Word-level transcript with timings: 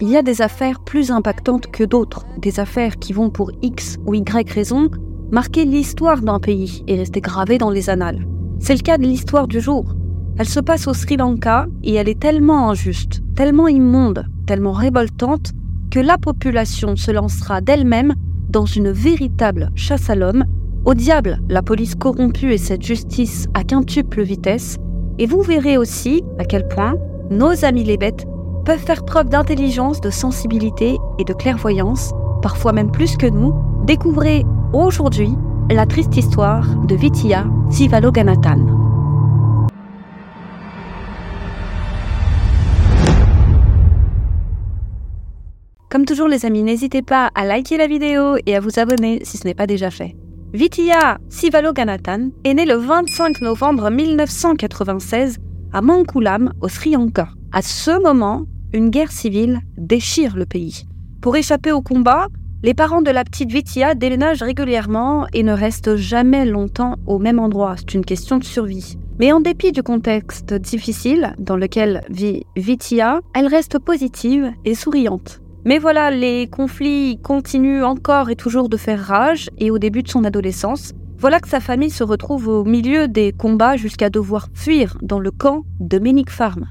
il 0.00 0.08
y 0.08 0.16
a 0.16 0.22
des 0.22 0.42
affaires 0.42 0.80
plus 0.80 1.10
impactantes 1.10 1.66
que 1.68 1.84
d'autres, 1.84 2.24
des 2.38 2.60
affaires 2.60 2.96
qui 2.98 3.12
vont 3.12 3.30
pour 3.30 3.50
X 3.62 3.96
ou 4.06 4.14
Y 4.14 4.50
raison 4.50 4.90
marquer 5.30 5.64
l'histoire 5.64 6.20
d'un 6.20 6.38
pays 6.38 6.82
et 6.86 6.96
rester 6.96 7.20
gravées 7.20 7.58
dans 7.58 7.70
les 7.70 7.90
annales. 7.90 8.26
C'est 8.60 8.74
le 8.74 8.80
cas 8.80 8.98
de 8.98 9.02
l'histoire 9.02 9.48
du 9.48 9.60
jour. 9.60 9.94
Elle 10.38 10.48
se 10.48 10.60
passe 10.60 10.86
au 10.86 10.94
Sri 10.94 11.16
Lanka 11.16 11.66
et 11.82 11.94
elle 11.94 12.08
est 12.08 12.20
tellement 12.20 12.70
injuste, 12.70 13.22
tellement 13.34 13.68
immonde, 13.68 14.24
tellement 14.46 14.72
révoltante 14.72 15.52
que 15.90 16.00
la 16.00 16.18
population 16.18 16.96
se 16.96 17.10
lancera 17.10 17.60
d'elle-même 17.60 18.14
dans 18.48 18.66
une 18.66 18.90
véritable 18.90 19.70
chasse 19.74 20.10
à 20.10 20.14
l'homme. 20.14 20.44
Au 20.84 20.94
diable, 20.94 21.40
la 21.48 21.62
police 21.62 21.94
corrompue 21.94 22.52
et 22.52 22.58
cette 22.58 22.82
justice 22.82 23.46
à 23.54 23.64
quintuple 23.64 24.22
vitesse. 24.22 24.76
Et 25.18 25.26
vous 25.26 25.42
verrez 25.42 25.76
aussi 25.76 26.22
à 26.38 26.44
quel 26.44 26.66
point 26.68 26.94
nos 27.30 27.64
amis 27.64 27.84
les 27.84 27.96
bêtes 27.96 28.26
peuvent 28.68 28.84
faire 28.84 29.02
preuve 29.02 29.30
d'intelligence, 29.30 30.02
de 30.02 30.10
sensibilité 30.10 30.98
et 31.18 31.24
de 31.24 31.32
clairvoyance, 31.32 32.12
parfois 32.42 32.72
même 32.72 32.90
plus 32.90 33.16
que 33.16 33.24
nous. 33.24 33.54
Découvrez 33.86 34.44
aujourd'hui 34.74 35.30
la 35.70 35.86
triste 35.86 36.14
histoire 36.18 36.76
de 36.84 36.94
Vitya 36.94 37.46
Sivaloganathan. 37.70 38.58
Comme 45.88 46.04
toujours 46.04 46.28
les 46.28 46.44
amis, 46.44 46.62
n'hésitez 46.62 47.00
pas 47.00 47.30
à 47.34 47.46
liker 47.46 47.78
la 47.78 47.86
vidéo 47.86 48.36
et 48.44 48.54
à 48.54 48.60
vous 48.60 48.78
abonner 48.78 49.20
si 49.24 49.38
ce 49.38 49.46
n'est 49.46 49.54
pas 49.54 49.66
déjà 49.66 49.90
fait. 49.90 50.14
Vitya 50.52 51.16
Sivaloganathan 51.30 52.32
est 52.44 52.52
né 52.52 52.66
le 52.66 52.74
25 52.74 53.40
novembre 53.40 53.88
1996 53.88 55.38
à 55.72 55.80
Mankulam, 55.80 56.52
au 56.60 56.68
Sri 56.68 56.90
Lanka. 56.90 57.28
À 57.50 57.62
ce 57.62 58.02
moment, 58.02 58.44
une 58.72 58.90
guerre 58.90 59.12
civile 59.12 59.60
déchire 59.76 60.36
le 60.36 60.46
pays. 60.46 60.86
Pour 61.20 61.36
échapper 61.36 61.72
au 61.72 61.82
combat, 61.82 62.28
les 62.62 62.74
parents 62.74 63.02
de 63.02 63.10
la 63.10 63.24
petite 63.24 63.52
Vitya 63.52 63.94
déménagent 63.94 64.42
régulièrement 64.42 65.26
et 65.32 65.42
ne 65.42 65.52
restent 65.52 65.96
jamais 65.96 66.44
longtemps 66.44 66.96
au 67.06 67.18
même 67.18 67.38
endroit. 67.38 67.76
C'est 67.76 67.94
une 67.94 68.04
question 68.04 68.38
de 68.38 68.44
survie. 68.44 68.98
Mais 69.20 69.32
en 69.32 69.40
dépit 69.40 69.72
du 69.72 69.82
contexte 69.82 70.54
difficile 70.54 71.34
dans 71.38 71.56
lequel 71.56 72.02
vit 72.10 72.44
Vitya, 72.56 73.20
elle 73.34 73.46
reste 73.46 73.78
positive 73.78 74.52
et 74.64 74.74
souriante. 74.74 75.40
Mais 75.64 75.78
voilà, 75.78 76.10
les 76.10 76.46
conflits 76.46 77.18
continuent 77.22 77.84
encore 77.84 78.30
et 78.30 78.36
toujours 78.36 78.68
de 78.68 78.76
faire 78.76 79.00
rage, 79.00 79.50
et 79.58 79.70
au 79.70 79.78
début 79.78 80.02
de 80.02 80.08
son 80.08 80.24
adolescence, 80.24 80.94
voilà 81.18 81.40
que 81.40 81.48
sa 81.48 81.60
famille 81.60 81.90
se 81.90 82.04
retrouve 82.04 82.48
au 82.48 82.64
milieu 82.64 83.08
des 83.08 83.32
combats 83.32 83.76
jusqu'à 83.76 84.08
devoir 84.08 84.48
fuir 84.54 84.96
dans 85.02 85.18
le 85.18 85.30
camp 85.30 85.64
de 85.80 85.98
Menik 85.98 86.30
Farm. 86.30 86.66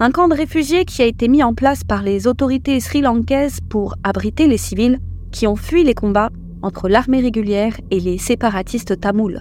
Un 0.00 0.12
camp 0.12 0.28
de 0.28 0.34
réfugiés 0.34 0.84
qui 0.84 1.02
a 1.02 1.06
été 1.06 1.26
mis 1.26 1.42
en 1.42 1.54
place 1.54 1.82
par 1.82 2.04
les 2.04 2.28
autorités 2.28 2.78
sri-lankaises 2.78 3.58
pour 3.68 3.96
abriter 4.04 4.46
les 4.46 4.56
civils 4.56 5.00
qui 5.32 5.48
ont 5.48 5.56
fui 5.56 5.82
les 5.82 5.94
combats 5.94 6.30
entre 6.62 6.88
l'armée 6.88 7.20
régulière 7.20 7.76
et 7.90 7.98
les 7.98 8.16
séparatistes 8.16 9.00
tamouls. 9.00 9.40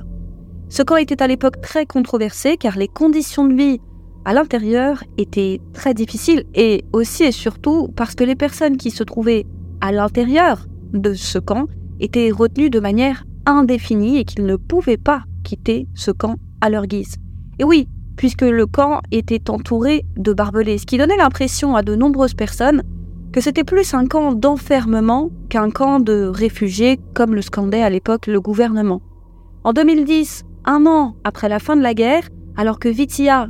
Ce 0.70 0.82
camp 0.82 0.96
était 0.96 1.22
à 1.22 1.28
l'époque 1.28 1.62
très 1.62 1.86
controversé 1.86 2.58
car 2.58 2.76
les 2.76 2.88
conditions 2.88 3.48
de 3.48 3.54
vie 3.54 3.80
à 4.26 4.34
l'intérieur 4.34 5.04
était 5.20 5.62
très 5.74 5.94
difficile 5.94 6.44
et 6.56 6.84
aussi 6.92 7.26
et 7.26 7.32
surtout 7.32 7.90
parce 7.96 8.16
que 8.16 8.24
les 8.24 8.36
personnes 8.36 8.78
qui 8.78 8.90
se 8.90 9.04
trouvaient 9.04 9.46
à 9.80 9.92
l'intérieur 9.92 10.66
de 10.92 11.14
ce 11.14 11.38
camp 11.38 11.68
étaient 12.00 12.32
retenues 12.32 12.72
de 12.72 12.80
manière 12.80 13.26
indéfinie 13.46 14.18
et 14.18 14.26
qu'ils 14.26 14.48
ne 14.48 14.56
pouvaient 14.56 14.98
pas 14.98 15.22
quitter 15.44 15.88
ce 15.94 16.10
camp 16.10 16.38
à 16.62 16.72
leur 16.72 16.88
guise. 16.88 17.18
Et 17.60 17.64
oui, 17.64 17.88
puisque 18.18 18.42
le 18.42 18.66
camp 18.66 19.02
était 19.12 19.50
entouré 19.50 20.04
de 20.18 20.34
barbelés, 20.34 20.80
ce 20.80 20.86
qui 20.86 20.98
donnait 20.98 21.18
l'impression 21.18 21.76
à 21.76 21.84
de 21.84 21.96
nombreuses 21.96 22.34
personnes 22.34 22.84
que 23.32 23.42
c'était 23.42 23.64
plus 23.64 23.94
un 23.94 24.08
camp 24.08 24.34
d'enfermement 24.34 25.30
qu'un 25.50 25.70
camp 25.70 26.00
de 26.00 26.26
réfugiés 26.26 27.00
comme 27.14 27.36
le 27.36 27.42
scandait 27.42 27.84
à 27.84 27.90
l'époque 27.90 28.28
le 28.28 28.42
gouvernement. 28.42 29.02
En 29.64 29.74
2010, 29.74 30.44
un 30.66 30.86
an 30.86 31.16
après 31.24 31.48
la 31.48 31.60
fin 31.60 31.76
de 31.76 31.82
la 31.82 31.94
guerre, 31.94 32.28
alors 32.56 32.80
que 32.80 32.90
Vitia 32.90 33.48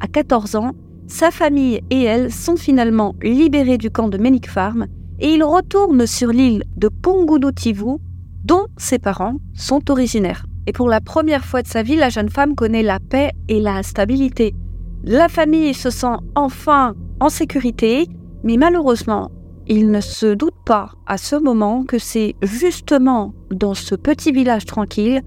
à 0.00 0.06
14 0.06 0.56
ans, 0.56 0.72
sa 1.06 1.30
famille 1.30 1.80
et 1.90 2.02
elle 2.04 2.32
sont 2.32 2.56
finalement 2.56 3.14
libérés 3.22 3.78
du 3.78 3.90
camp 3.90 4.08
de 4.08 4.18
Menik 4.18 4.48
Farm 4.48 4.86
et 5.18 5.34
il 5.34 5.42
retourne 5.42 6.06
sur 6.06 6.28
l'île 6.28 6.64
de 6.76 6.88
Pongudotivu, 6.88 7.96
dont 8.44 8.66
ses 8.76 8.98
parents 8.98 9.36
sont 9.54 9.90
originaires. 9.90 10.46
Et 10.66 10.72
pour 10.72 10.88
la 10.88 11.00
première 11.00 11.44
fois 11.44 11.62
de 11.62 11.68
sa 11.68 11.82
vie, 11.82 11.96
la 11.96 12.08
jeune 12.08 12.30
femme 12.30 12.54
connaît 12.54 12.82
la 12.82 13.00
paix 13.00 13.32
et 13.48 13.60
la 13.60 13.82
stabilité. 13.82 14.54
La 15.02 15.28
famille 15.28 15.74
se 15.74 15.90
sent 15.90 16.16
enfin 16.34 16.94
en 17.20 17.28
sécurité, 17.28 18.08
mais 18.42 18.56
malheureusement, 18.56 19.30
il 19.66 19.90
ne 19.90 20.00
se 20.00 20.34
doute 20.34 20.54
pas 20.64 20.92
à 21.06 21.16
ce 21.18 21.36
moment 21.36 21.84
que 21.84 21.98
c'est 21.98 22.34
justement 22.42 23.34
dans 23.50 23.74
ce 23.74 23.94
petit 23.94 24.32
village 24.32 24.64
tranquille 24.64 25.22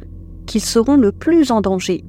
qu'ils 0.46 0.62
seront 0.62 0.98
le 0.98 1.12
plus 1.12 1.52
en 1.52 1.62
danger. 1.62 2.04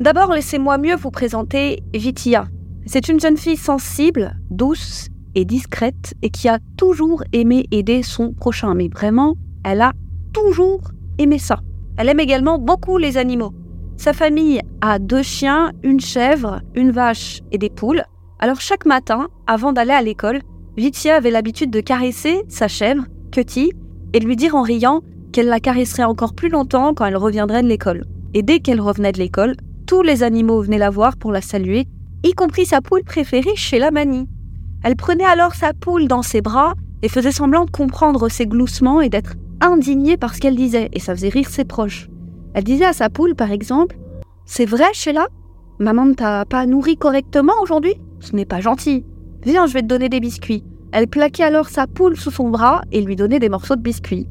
D'abord, 0.00 0.32
laissez-moi 0.32 0.78
mieux 0.78 0.96
vous 0.96 1.10
présenter 1.10 1.82
Vitia. 1.94 2.48
C'est 2.86 3.08
une 3.08 3.20
jeune 3.20 3.36
fille 3.36 3.56
sensible, 3.56 4.36
douce 4.50 5.08
et 5.34 5.44
discrète 5.44 6.14
et 6.22 6.30
qui 6.30 6.48
a 6.48 6.58
toujours 6.76 7.24
aimé 7.32 7.66
aider 7.70 8.02
son 8.02 8.32
prochain. 8.32 8.74
Mais 8.74 8.88
vraiment, 8.88 9.36
elle 9.64 9.82
a 9.82 9.92
toujours 10.32 10.80
aimé 11.18 11.38
ça. 11.38 11.60
Elle 11.96 12.08
aime 12.08 12.20
également 12.20 12.58
beaucoup 12.58 12.98
les 12.98 13.16
animaux. 13.16 13.52
Sa 13.96 14.12
famille 14.12 14.60
a 14.82 14.98
deux 14.98 15.22
chiens, 15.22 15.72
une 15.82 16.00
chèvre, 16.00 16.60
une 16.74 16.90
vache 16.90 17.40
et 17.50 17.58
des 17.58 17.70
poules. 17.70 18.04
Alors 18.38 18.60
chaque 18.60 18.84
matin, 18.84 19.28
avant 19.46 19.72
d'aller 19.72 19.92
à 19.92 20.02
l'école, 20.02 20.40
Vitia 20.76 21.16
avait 21.16 21.30
l'habitude 21.30 21.70
de 21.70 21.80
caresser 21.80 22.42
sa 22.48 22.68
chèvre, 22.68 23.04
Cutty, 23.32 23.72
et 24.12 24.20
de 24.20 24.26
lui 24.26 24.36
dire 24.36 24.54
en 24.54 24.62
riant 24.62 25.00
qu'elle 25.32 25.46
la 25.46 25.60
caresserait 25.60 26.04
encore 26.04 26.34
plus 26.34 26.50
longtemps 26.50 26.92
quand 26.92 27.06
elle 27.06 27.16
reviendrait 27.16 27.62
de 27.62 27.68
l'école. 27.68 28.04
Et 28.34 28.42
dès 28.42 28.60
qu'elle 28.60 28.80
revenait 28.80 29.12
de 29.12 29.18
l'école, 29.18 29.56
tous 29.86 30.02
les 30.02 30.22
animaux 30.22 30.60
venaient 30.60 30.78
la 30.78 30.90
voir 30.90 31.16
pour 31.16 31.32
la 31.32 31.40
saluer, 31.40 31.86
y 32.24 32.32
compris 32.32 32.66
sa 32.66 32.82
poule 32.82 33.04
préférée 33.04 33.56
chez 33.56 33.78
la 33.78 33.90
manie. 33.90 34.28
Elle 34.84 34.96
prenait 34.96 35.24
alors 35.24 35.54
sa 35.54 35.72
poule 35.72 36.08
dans 36.08 36.22
ses 36.22 36.42
bras 36.42 36.74
et 37.02 37.08
faisait 37.08 37.32
semblant 37.32 37.64
de 37.64 37.70
comprendre 37.70 38.28
ses 38.28 38.46
gloussements 38.46 39.00
et 39.00 39.08
d'être 39.08 39.34
indignée 39.60 40.16
par 40.16 40.34
ce 40.34 40.40
qu'elle 40.40 40.56
disait, 40.56 40.88
et 40.92 41.00
ça 41.00 41.14
faisait 41.14 41.28
rire 41.28 41.48
ses 41.48 41.64
proches. 41.64 42.08
Elle 42.54 42.64
disait 42.64 42.84
à 42.84 42.92
sa 42.92 43.10
poule, 43.10 43.34
par 43.34 43.52
exemple 43.52 43.98
C'est 44.44 44.64
vrai, 44.64 44.92
Sheila? 44.92 45.26
Maman 45.78 46.06
ne 46.06 46.14
t'a 46.14 46.44
pas 46.44 46.66
nourri 46.66 46.96
correctement 46.96 47.52
aujourd'hui? 47.62 47.94
Ce 48.20 48.34
n'est 48.34 48.46
pas 48.46 48.60
gentil. 48.60 49.04
Viens, 49.42 49.66
je 49.66 49.74
vais 49.74 49.82
te 49.82 49.86
donner 49.86 50.08
des 50.08 50.20
biscuits. 50.20 50.64
Elle 50.92 51.08
plaquait 51.08 51.42
alors 51.42 51.68
sa 51.68 51.86
poule 51.86 52.16
sous 52.16 52.30
son 52.30 52.48
bras 52.48 52.82
et 52.92 53.02
lui 53.02 53.16
donnait 53.16 53.38
des 53.38 53.48
morceaux 53.48 53.76
de 53.76 53.82
biscuits. 53.82 54.26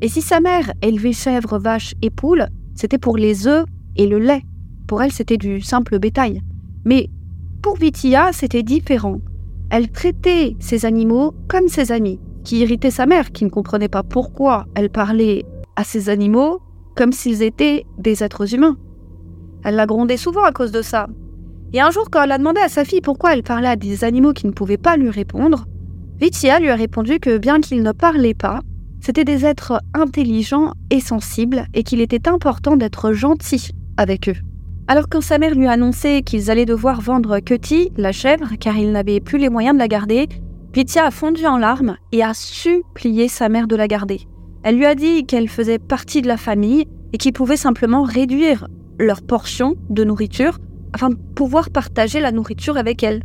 Et 0.00 0.08
si 0.08 0.22
sa 0.22 0.40
mère 0.40 0.72
élevait 0.82 1.12
chèvres, 1.12 1.58
vaches 1.58 1.94
et 2.02 2.10
poules, 2.10 2.46
c'était 2.74 2.98
pour 2.98 3.16
les 3.16 3.46
œufs 3.46 3.64
et 3.96 4.06
le 4.06 4.18
lait. 4.18 4.42
Pour 4.86 5.02
elle, 5.02 5.12
c'était 5.12 5.36
du 5.36 5.60
simple 5.60 5.98
bétail. 5.98 6.42
Mais 6.84 7.08
pour 7.62 7.76
Vitia, 7.76 8.32
c'était 8.32 8.62
différent. 8.62 9.20
Elle 9.70 9.90
traitait 9.90 10.56
ses 10.60 10.84
animaux 10.84 11.34
comme 11.48 11.68
ses 11.68 11.90
amis, 11.90 12.20
qui 12.44 12.60
irritait 12.60 12.90
sa 12.90 13.06
mère, 13.06 13.32
qui 13.32 13.44
ne 13.44 13.50
comprenait 13.50 13.88
pas 13.88 14.02
pourquoi 14.02 14.66
elle 14.74 14.90
parlait 14.90 15.44
à 15.76 15.84
ses 15.84 16.08
animaux 16.08 16.60
comme 16.94 17.12
s'ils 17.12 17.42
étaient 17.42 17.84
des 17.98 18.22
êtres 18.22 18.54
humains. 18.54 18.76
Elle 19.64 19.76
la 19.76 19.86
grondait 19.86 20.16
souvent 20.16 20.44
à 20.44 20.52
cause 20.52 20.70
de 20.70 20.82
ça. 20.82 21.08
Et 21.72 21.80
un 21.80 21.90
jour, 21.90 22.08
quand 22.10 22.22
elle 22.22 22.32
a 22.32 22.38
demandé 22.38 22.60
à 22.60 22.68
sa 22.68 22.84
fille 22.84 23.00
pourquoi 23.00 23.32
elle 23.34 23.42
parlait 23.42 23.68
à 23.68 23.76
des 23.76 24.04
animaux 24.04 24.32
qui 24.32 24.46
ne 24.46 24.52
pouvaient 24.52 24.76
pas 24.76 24.96
lui 24.96 25.10
répondre, 25.10 25.64
Vitia 26.20 26.60
lui 26.60 26.68
a 26.68 26.76
répondu 26.76 27.18
que 27.18 27.38
bien 27.38 27.60
qu'ils 27.60 27.82
ne 27.82 27.90
parlaient 27.90 28.34
pas, 28.34 28.60
c'étaient 29.00 29.24
des 29.24 29.44
êtres 29.44 29.80
intelligents 29.92 30.72
et 30.90 31.00
sensibles 31.00 31.66
et 31.74 31.82
qu'il 31.82 32.00
était 32.00 32.28
important 32.28 32.76
d'être 32.76 33.12
gentil 33.12 33.70
avec 33.96 34.28
eux. 34.28 34.36
Alors 34.86 35.08
quand 35.08 35.22
sa 35.22 35.38
mère 35.38 35.54
lui 35.54 35.66
a 35.66 35.72
annoncé 35.72 36.22
qu'ils 36.22 36.50
allaient 36.50 36.66
devoir 36.66 37.00
vendre 37.00 37.40
Cutty, 37.40 37.90
la 37.96 38.12
chèvre, 38.12 38.52
car 38.60 38.76
ils 38.76 38.92
n'avaient 38.92 39.20
plus 39.20 39.38
les 39.38 39.48
moyens 39.48 39.74
de 39.74 39.80
la 39.80 39.88
garder, 39.88 40.28
Vitia 40.74 41.06
a 41.06 41.12
fondu 41.12 41.46
en 41.46 41.56
larmes 41.56 41.98
et 42.10 42.24
a 42.24 42.34
supplié 42.34 43.28
sa 43.28 43.48
mère 43.48 43.68
de 43.68 43.76
la 43.76 43.86
garder. 43.86 44.22
Elle 44.64 44.76
lui 44.76 44.86
a 44.86 44.96
dit 44.96 45.24
qu'elle 45.24 45.48
faisait 45.48 45.78
partie 45.78 46.20
de 46.20 46.26
la 46.26 46.36
famille 46.36 46.88
et 47.12 47.16
qu'ils 47.16 47.32
pouvaient 47.32 47.56
simplement 47.56 48.02
réduire 48.02 48.66
leur 48.98 49.22
portion 49.22 49.76
de 49.88 50.02
nourriture 50.02 50.58
afin 50.92 51.10
de 51.10 51.14
pouvoir 51.36 51.70
partager 51.70 52.18
la 52.18 52.32
nourriture 52.32 52.76
avec 52.76 53.04
elle. 53.04 53.22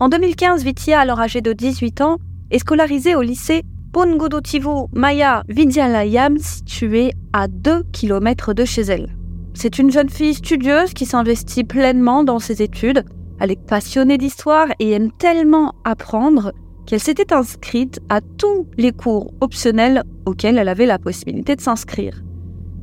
En 0.00 0.10
2015, 0.10 0.64
Vitia, 0.64 1.00
alors 1.00 1.18
âgée 1.18 1.40
de 1.40 1.54
18 1.54 2.02
ans, 2.02 2.18
est 2.50 2.58
scolarisée 2.58 3.14
au 3.14 3.22
lycée 3.22 3.62
Pongodotivo 3.94 4.90
Maya 4.92 5.44
Vidyalayam 5.48 6.36
situé 6.36 7.12
à 7.32 7.48
2 7.48 7.84
km 7.92 8.52
de 8.52 8.66
chez 8.66 8.82
elle. 8.82 9.16
C'est 9.54 9.78
une 9.78 9.90
jeune 9.90 10.10
fille 10.10 10.34
studieuse 10.34 10.92
qui 10.92 11.06
s'investit 11.06 11.64
pleinement 11.64 12.22
dans 12.22 12.38
ses 12.38 12.60
études. 12.60 13.04
Elle 13.40 13.50
est 13.50 13.66
passionnée 13.66 14.18
d'histoire 14.18 14.66
et 14.78 14.90
aime 14.90 15.10
tellement 15.10 15.74
apprendre 15.84 16.52
qu'elle 16.86 17.00
s'était 17.00 17.32
inscrite 17.32 18.00
à 18.08 18.20
tous 18.20 18.66
les 18.76 18.92
cours 18.92 19.32
optionnels 19.40 20.02
auxquels 20.26 20.58
elle 20.58 20.68
avait 20.68 20.86
la 20.86 20.98
possibilité 20.98 21.56
de 21.56 21.60
s'inscrire. 21.60 22.22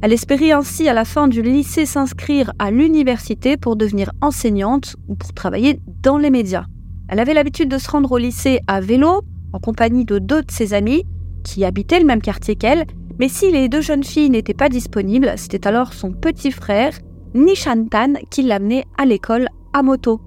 Elle 0.01 0.13
espérait 0.13 0.51
ainsi 0.51 0.88
à 0.88 0.94
la 0.94 1.04
fin 1.04 1.28
du 1.28 1.42
lycée 1.42 1.86
s'inscrire 1.86 2.54
à 2.57 2.72
l'université 2.72 3.57
pour 3.57 3.75
devenir 3.75 4.12
enseignante 4.22 4.96
ou 5.10 5.16
pour 5.16 5.34
travailler 5.34 5.81
dans 6.01 6.18
les 6.18 6.30
médias. 6.30 6.66
Elle 7.10 7.19
avait 7.19 7.34
l'habitude 7.34 7.69
de 7.69 7.78
se 7.78 7.90
rendre 7.90 8.12
au 8.12 8.18
lycée 8.18 8.62
à 8.68 8.80
vélo, 8.80 9.22
en 9.51 9.60
compagnie 9.60 10.06
de 10.06 10.19
deux 10.19 10.42
de 10.42 10.52
ses 10.52 10.74
amis, 10.74 11.04
qui 11.44 11.66
habitaient 11.66 12.00
le 12.00 12.06
même 12.06 12.22
quartier 12.22 12.56
qu'elle, 12.56 12.86
mais 13.19 13.28
si 13.28 13.52
les 13.52 13.68
deux 13.68 13.81
jeunes 13.81 14.04
filles 14.04 14.30
n'étaient 14.30 14.54
pas 14.54 14.69
disponibles, 14.69 15.34
c'était 15.36 15.68
alors 15.68 15.94
son 15.94 16.12
petit 16.12 16.52
frère, 16.52 16.94
Nishantan, 17.34 18.13
qui 18.30 18.44
l'amenait 18.44 18.86
à 18.98 19.06
l'école 19.06 19.50
à 19.74 19.84
moto. 19.84 20.22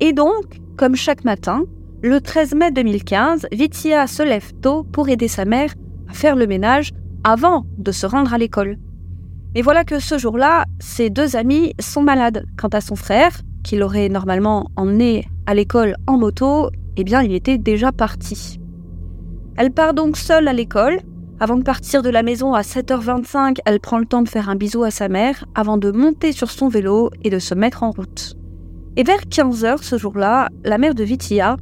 Et 0.00 0.12
donc, 0.12 0.60
comme 0.76 0.96
chaque 0.96 1.24
matin, 1.24 1.64
le 2.04 2.20
13 2.20 2.54
mai 2.54 2.70
2015, 2.70 3.46
Vitia 3.50 4.06
se 4.06 4.22
lève 4.22 4.52
tôt 4.60 4.84
pour 4.84 5.08
aider 5.08 5.26
sa 5.26 5.46
mère 5.46 5.72
à 6.06 6.12
faire 6.12 6.36
le 6.36 6.46
ménage 6.46 6.90
avant 7.24 7.64
de 7.78 7.92
se 7.92 8.04
rendre 8.04 8.34
à 8.34 8.36
l'école. 8.36 8.76
Et 9.54 9.62
voilà 9.62 9.84
que 9.84 9.98
ce 9.98 10.18
jour-là, 10.18 10.66
ses 10.80 11.08
deux 11.08 11.34
amis 11.34 11.72
sont 11.80 12.02
malades. 12.02 12.44
Quant 12.58 12.68
à 12.68 12.82
son 12.82 12.94
frère, 12.94 13.40
qui 13.62 13.76
l'aurait 13.76 14.10
normalement 14.10 14.70
emmené 14.76 15.26
à 15.46 15.54
l'école 15.54 15.96
en 16.06 16.18
moto, 16.18 16.68
eh 16.98 17.04
bien, 17.04 17.22
il 17.22 17.32
était 17.32 17.56
déjà 17.56 17.90
parti. 17.90 18.60
Elle 19.56 19.70
part 19.70 19.94
donc 19.94 20.18
seule 20.18 20.46
à 20.46 20.52
l'école. 20.52 20.98
Avant 21.40 21.56
de 21.56 21.62
partir 21.62 22.02
de 22.02 22.10
la 22.10 22.22
maison 22.22 22.52
à 22.52 22.60
7h25, 22.60 23.60
elle 23.64 23.80
prend 23.80 23.96
le 23.96 24.04
temps 24.04 24.20
de 24.20 24.28
faire 24.28 24.50
un 24.50 24.56
bisou 24.56 24.84
à 24.84 24.90
sa 24.90 25.08
mère 25.08 25.46
avant 25.54 25.78
de 25.78 25.90
monter 25.90 26.32
sur 26.32 26.50
son 26.50 26.68
vélo 26.68 27.08
et 27.22 27.30
de 27.30 27.38
se 27.38 27.54
mettre 27.54 27.82
en 27.82 27.92
route. 27.92 28.36
Et 28.96 29.04
vers 29.04 29.22
15h 29.22 29.82
ce 29.82 29.96
jour-là, 29.96 30.50
la 30.64 30.76
mère 30.76 30.94
de 30.94 31.02
Vitia 31.02 31.56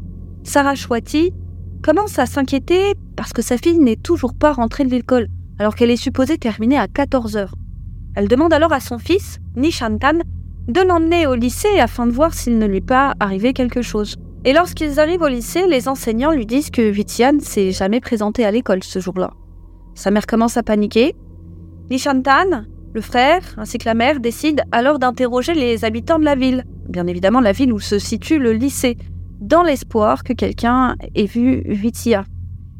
Sarah 0.44 0.74
Chouati 0.74 1.32
commence 1.82 2.18
à 2.18 2.26
s'inquiéter 2.26 2.94
parce 3.16 3.32
que 3.32 3.42
sa 3.42 3.56
fille 3.56 3.78
n'est 3.78 3.96
toujours 3.96 4.34
pas 4.34 4.52
rentrée 4.52 4.84
de 4.84 4.90
l'école, 4.90 5.28
alors 5.58 5.74
qu'elle 5.74 5.90
est 5.90 5.96
supposée 5.96 6.38
terminer 6.38 6.78
à 6.78 6.88
14 6.88 7.36
heures. 7.36 7.54
Elle 8.14 8.28
demande 8.28 8.52
alors 8.52 8.72
à 8.72 8.80
son 8.80 8.98
fils, 8.98 9.38
Nishantan, 9.56 10.18
de 10.68 10.80
l'emmener 10.80 11.26
au 11.26 11.34
lycée 11.34 11.80
afin 11.80 12.06
de 12.06 12.12
voir 12.12 12.34
s'il 12.34 12.58
ne 12.58 12.66
lui 12.66 12.78
est 12.78 12.86
pas 12.86 13.14
arrivé 13.20 13.52
quelque 13.52 13.82
chose. 13.82 14.16
Et 14.44 14.52
lorsqu'ils 14.52 14.98
arrivent 14.98 15.22
au 15.22 15.28
lycée, 15.28 15.66
les 15.68 15.88
enseignants 15.88 16.32
lui 16.32 16.46
disent 16.46 16.70
que 16.70 16.82
Vitian 16.82 17.38
s'est 17.40 17.70
jamais 17.70 18.00
présenté 18.00 18.44
à 18.44 18.50
l'école 18.50 18.82
ce 18.82 18.98
jour-là. 18.98 19.30
Sa 19.94 20.10
mère 20.10 20.26
commence 20.26 20.56
à 20.56 20.62
paniquer. 20.62 21.14
Nishantan, 21.90 22.64
le 22.92 23.00
frère, 23.00 23.42
ainsi 23.56 23.78
que 23.78 23.86
la 23.86 23.94
mère, 23.94 24.20
décident 24.20 24.64
alors 24.72 24.98
d'interroger 24.98 25.54
les 25.54 25.84
habitants 25.84 26.18
de 26.18 26.24
la 26.24 26.34
ville, 26.34 26.64
bien 26.88 27.06
évidemment 27.06 27.40
la 27.40 27.52
ville 27.52 27.72
où 27.72 27.80
se 27.80 27.98
situe 27.98 28.38
le 28.38 28.52
lycée, 28.52 28.98
dans 29.42 29.62
l'espoir 29.62 30.22
que 30.22 30.32
quelqu'un 30.32 30.96
ait 31.14 31.26
vu 31.26 31.62
Vitia. 31.66 32.24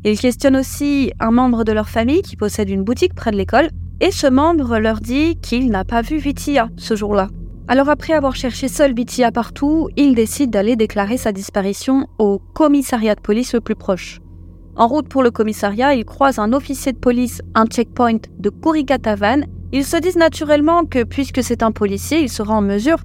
Ils 0.04 0.18
questionnent 0.18 0.56
aussi 0.56 1.12
un 1.20 1.32
membre 1.32 1.64
de 1.64 1.72
leur 1.72 1.88
famille 1.88 2.22
qui 2.22 2.36
possède 2.36 2.70
une 2.70 2.84
boutique 2.84 3.14
près 3.14 3.32
de 3.32 3.36
l'école, 3.36 3.68
et 4.00 4.10
ce 4.10 4.28
membre 4.28 4.78
leur 4.78 5.00
dit 5.00 5.36
qu'il 5.36 5.70
n'a 5.70 5.84
pas 5.84 6.02
vu 6.02 6.18
Vitia 6.18 6.68
ce 6.76 6.96
jour-là. 6.96 7.28
Alors 7.68 7.88
après 7.88 8.12
avoir 8.12 8.36
cherché 8.36 8.68
seul 8.68 8.94
Vitia 8.94 9.32
partout, 9.32 9.88
il 9.96 10.14
décide 10.14 10.50
d'aller 10.50 10.76
déclarer 10.76 11.16
sa 11.16 11.32
disparition 11.32 12.06
au 12.18 12.40
commissariat 12.54 13.14
de 13.14 13.20
police 13.20 13.54
le 13.54 13.60
plus 13.60 13.76
proche. 13.76 14.20
En 14.76 14.86
route 14.88 15.08
pour 15.08 15.22
le 15.22 15.30
commissariat, 15.30 15.94
il 15.94 16.04
croise 16.04 16.38
un 16.38 16.52
officier 16.52 16.92
de 16.92 16.98
police, 16.98 17.42
un 17.54 17.66
checkpoint 17.66 18.18
de 18.38 18.50
Kurigatavan. 18.50 19.42
Ils 19.72 19.84
se 19.84 19.96
disent 19.96 20.16
naturellement 20.16 20.84
que 20.84 21.02
puisque 21.02 21.42
c'est 21.42 21.62
un 21.62 21.72
policier, 21.72 22.22
il 22.22 22.28
sera 22.28 22.54
en 22.54 22.62
mesure 22.62 22.98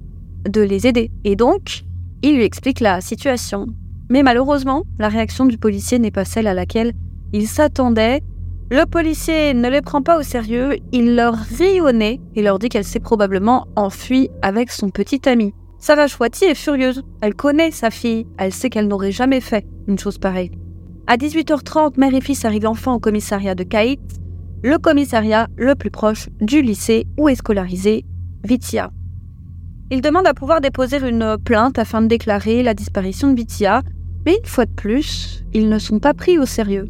de 0.48 0.62
les 0.62 0.86
aider. 0.86 1.10
Et 1.24 1.36
donc, 1.36 1.84
il 2.22 2.36
lui 2.36 2.44
explique 2.44 2.80
la 2.80 3.00
situation. 3.00 3.66
Mais 4.10 4.22
malheureusement, 4.22 4.84
la 4.98 5.08
réaction 5.08 5.46
du 5.46 5.58
policier 5.58 5.98
n'est 5.98 6.10
pas 6.10 6.24
celle 6.24 6.46
à 6.46 6.54
laquelle 6.54 6.92
il 7.32 7.46
s'attendait. 7.46 8.22
Le 8.70 8.84
policier 8.84 9.54
ne 9.54 9.68
les 9.68 9.82
prend 9.82 10.02
pas 10.02 10.18
au 10.18 10.22
sérieux, 10.22 10.76
il 10.92 11.14
leur 11.14 11.34
rit 11.34 11.80
au 11.80 11.92
nez 11.92 12.20
et 12.34 12.42
leur 12.42 12.58
dit 12.58 12.68
qu'elle 12.68 12.84
s'est 12.84 13.00
probablement 13.00 13.66
enfuie 13.76 14.30
avec 14.42 14.70
son 14.70 14.90
petit 14.90 15.28
ami. 15.28 15.54
Sarah 15.78 16.08
Chouati 16.08 16.44
est 16.44 16.54
furieuse. 16.54 17.02
Elle 17.20 17.34
connaît 17.34 17.70
sa 17.70 17.90
fille. 17.90 18.26
Elle 18.36 18.52
sait 18.52 18.68
qu'elle 18.68 18.88
n'aurait 18.88 19.12
jamais 19.12 19.40
fait 19.40 19.64
une 19.86 19.98
chose 19.98 20.18
pareille. 20.18 20.50
À 21.06 21.16
18h30, 21.16 21.98
mère 21.98 22.14
et 22.14 22.20
fils 22.20 22.44
arrivent 22.44 22.66
enfin 22.66 22.92
au 22.92 22.98
commissariat 22.98 23.54
de 23.54 23.62
Kait, 23.62 23.98
le 24.62 24.76
commissariat 24.76 25.48
le 25.56 25.74
plus 25.74 25.90
proche 25.90 26.28
du 26.40 26.60
lycée 26.62 27.06
où 27.16 27.28
est 27.28 27.36
scolarisé 27.36 28.04
Vitia. 28.44 28.90
Il 29.90 30.02
demande 30.02 30.26
à 30.26 30.34
pouvoir 30.34 30.60
déposer 30.60 30.98
une 30.98 31.38
plainte 31.42 31.78
afin 31.78 32.02
de 32.02 32.08
déclarer 32.08 32.62
la 32.62 32.74
disparition 32.74 33.28
de 33.28 33.34
Bitia, 33.34 33.82
mais 34.26 34.36
une 34.36 34.46
fois 34.46 34.66
de 34.66 34.72
plus, 34.72 35.44
ils 35.54 35.70
ne 35.70 35.78
sont 35.78 35.98
pas 35.98 36.12
pris 36.12 36.38
au 36.38 36.44
sérieux. 36.44 36.88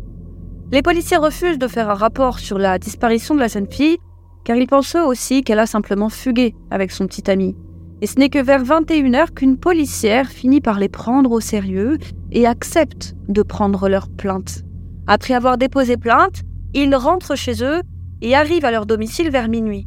Les 0.72 0.82
policiers 0.82 1.16
refusent 1.16 1.58
de 1.58 1.68
faire 1.68 1.88
un 1.90 1.94
rapport 1.94 2.40
sur 2.40 2.58
la 2.58 2.76
disparition 2.80 3.36
de 3.36 3.40
la 3.40 3.46
jeune 3.46 3.70
fille, 3.70 3.98
car 4.42 4.56
ils 4.56 4.66
pensent 4.66 4.96
eux 4.96 5.04
aussi 5.04 5.42
qu'elle 5.42 5.60
a 5.60 5.66
simplement 5.66 6.08
fugué 6.08 6.56
avec 6.72 6.90
son 6.90 7.06
petit 7.06 7.30
ami. 7.30 7.54
Et 8.00 8.08
ce 8.08 8.18
n'est 8.18 8.30
que 8.30 8.42
vers 8.42 8.64
21h 8.64 9.30
qu'une 9.32 9.58
policière 9.58 10.28
finit 10.28 10.60
par 10.60 10.80
les 10.80 10.88
prendre 10.88 11.30
au 11.30 11.40
sérieux 11.40 11.98
et 12.32 12.46
accepte 12.46 13.14
de 13.28 13.42
prendre 13.42 13.88
leur 13.88 14.08
plainte. 14.08 14.64
Après 15.06 15.34
avoir 15.34 15.56
déposé 15.56 15.96
plainte, 15.96 16.42
ils 16.74 16.94
rentrent 16.96 17.36
chez 17.36 17.62
eux 17.62 17.80
et 18.22 18.34
arrivent 18.34 18.64
à 18.64 18.72
leur 18.72 18.86
domicile 18.86 19.30
vers 19.30 19.48
minuit. 19.48 19.86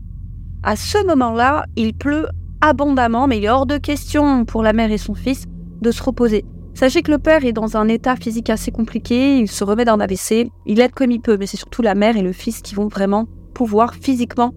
À 0.64 0.78
ce 0.78 1.06
moment-là, 1.06 1.66
il 1.76 1.94
pleut 1.94 2.28
abondamment, 2.62 3.28
mais 3.28 3.40
il 3.40 3.46
est 3.46 3.50
hors 3.50 3.66
de 3.66 3.78
question 3.78 4.46
pour 4.46 4.64
la 4.64 4.74
mère 4.74 4.92
et 4.92 4.98
son 4.98 5.16
fils 5.16 5.46
de 5.82 5.92
se 5.92 6.02
reposer. 6.02 6.46
Sachez 6.74 7.02
que 7.02 7.12
le 7.12 7.20
père 7.20 7.44
est 7.44 7.52
dans 7.52 7.76
un 7.76 7.88
état 7.88 8.16
physique 8.16 8.50
assez 8.50 8.72
compliqué, 8.72 9.40
il 9.40 9.50
se 9.50 9.64
remet 9.64 9.86
d'un 9.86 10.00
AVC, 10.00 10.50
il 10.66 10.80
aide 10.80 10.92
comme 10.92 11.12
il 11.12 11.20
peut, 11.20 11.38
mais 11.38 11.48
c'est 11.48 11.58
surtout 11.58 11.82
la 11.82 11.96
mère 11.96 12.16
et 12.16 12.22
le 12.22 12.32
fils 12.32 12.62
qui 12.62 12.76
vont 12.76 12.88
vraiment 12.88 13.28
pouvoir 13.54 13.94
physiquement 13.96 14.54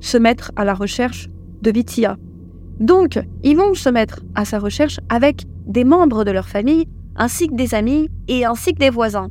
se 0.00 0.16
mettre 0.16 0.52
à 0.56 0.64
la 0.64 0.74
recherche 0.74 1.28
de 1.60 1.70
Vitia. 1.70 2.16
Donc, 2.78 3.20
ils 3.42 3.56
vont 3.56 3.74
se 3.74 3.90
mettre 3.90 4.20
à 4.34 4.46
sa 4.46 4.58
recherche 4.58 4.98
avec 5.10 5.44
des 5.66 5.84
membres 5.84 6.24
de 6.24 6.30
leur 6.30 6.48
famille, 6.48 6.86
ainsi 7.16 7.48
que 7.48 7.54
des 7.54 7.74
amis 7.74 8.08
et 8.26 8.46
ainsi 8.46 8.72
que 8.72 8.78
des 8.78 8.90
voisins. 8.90 9.28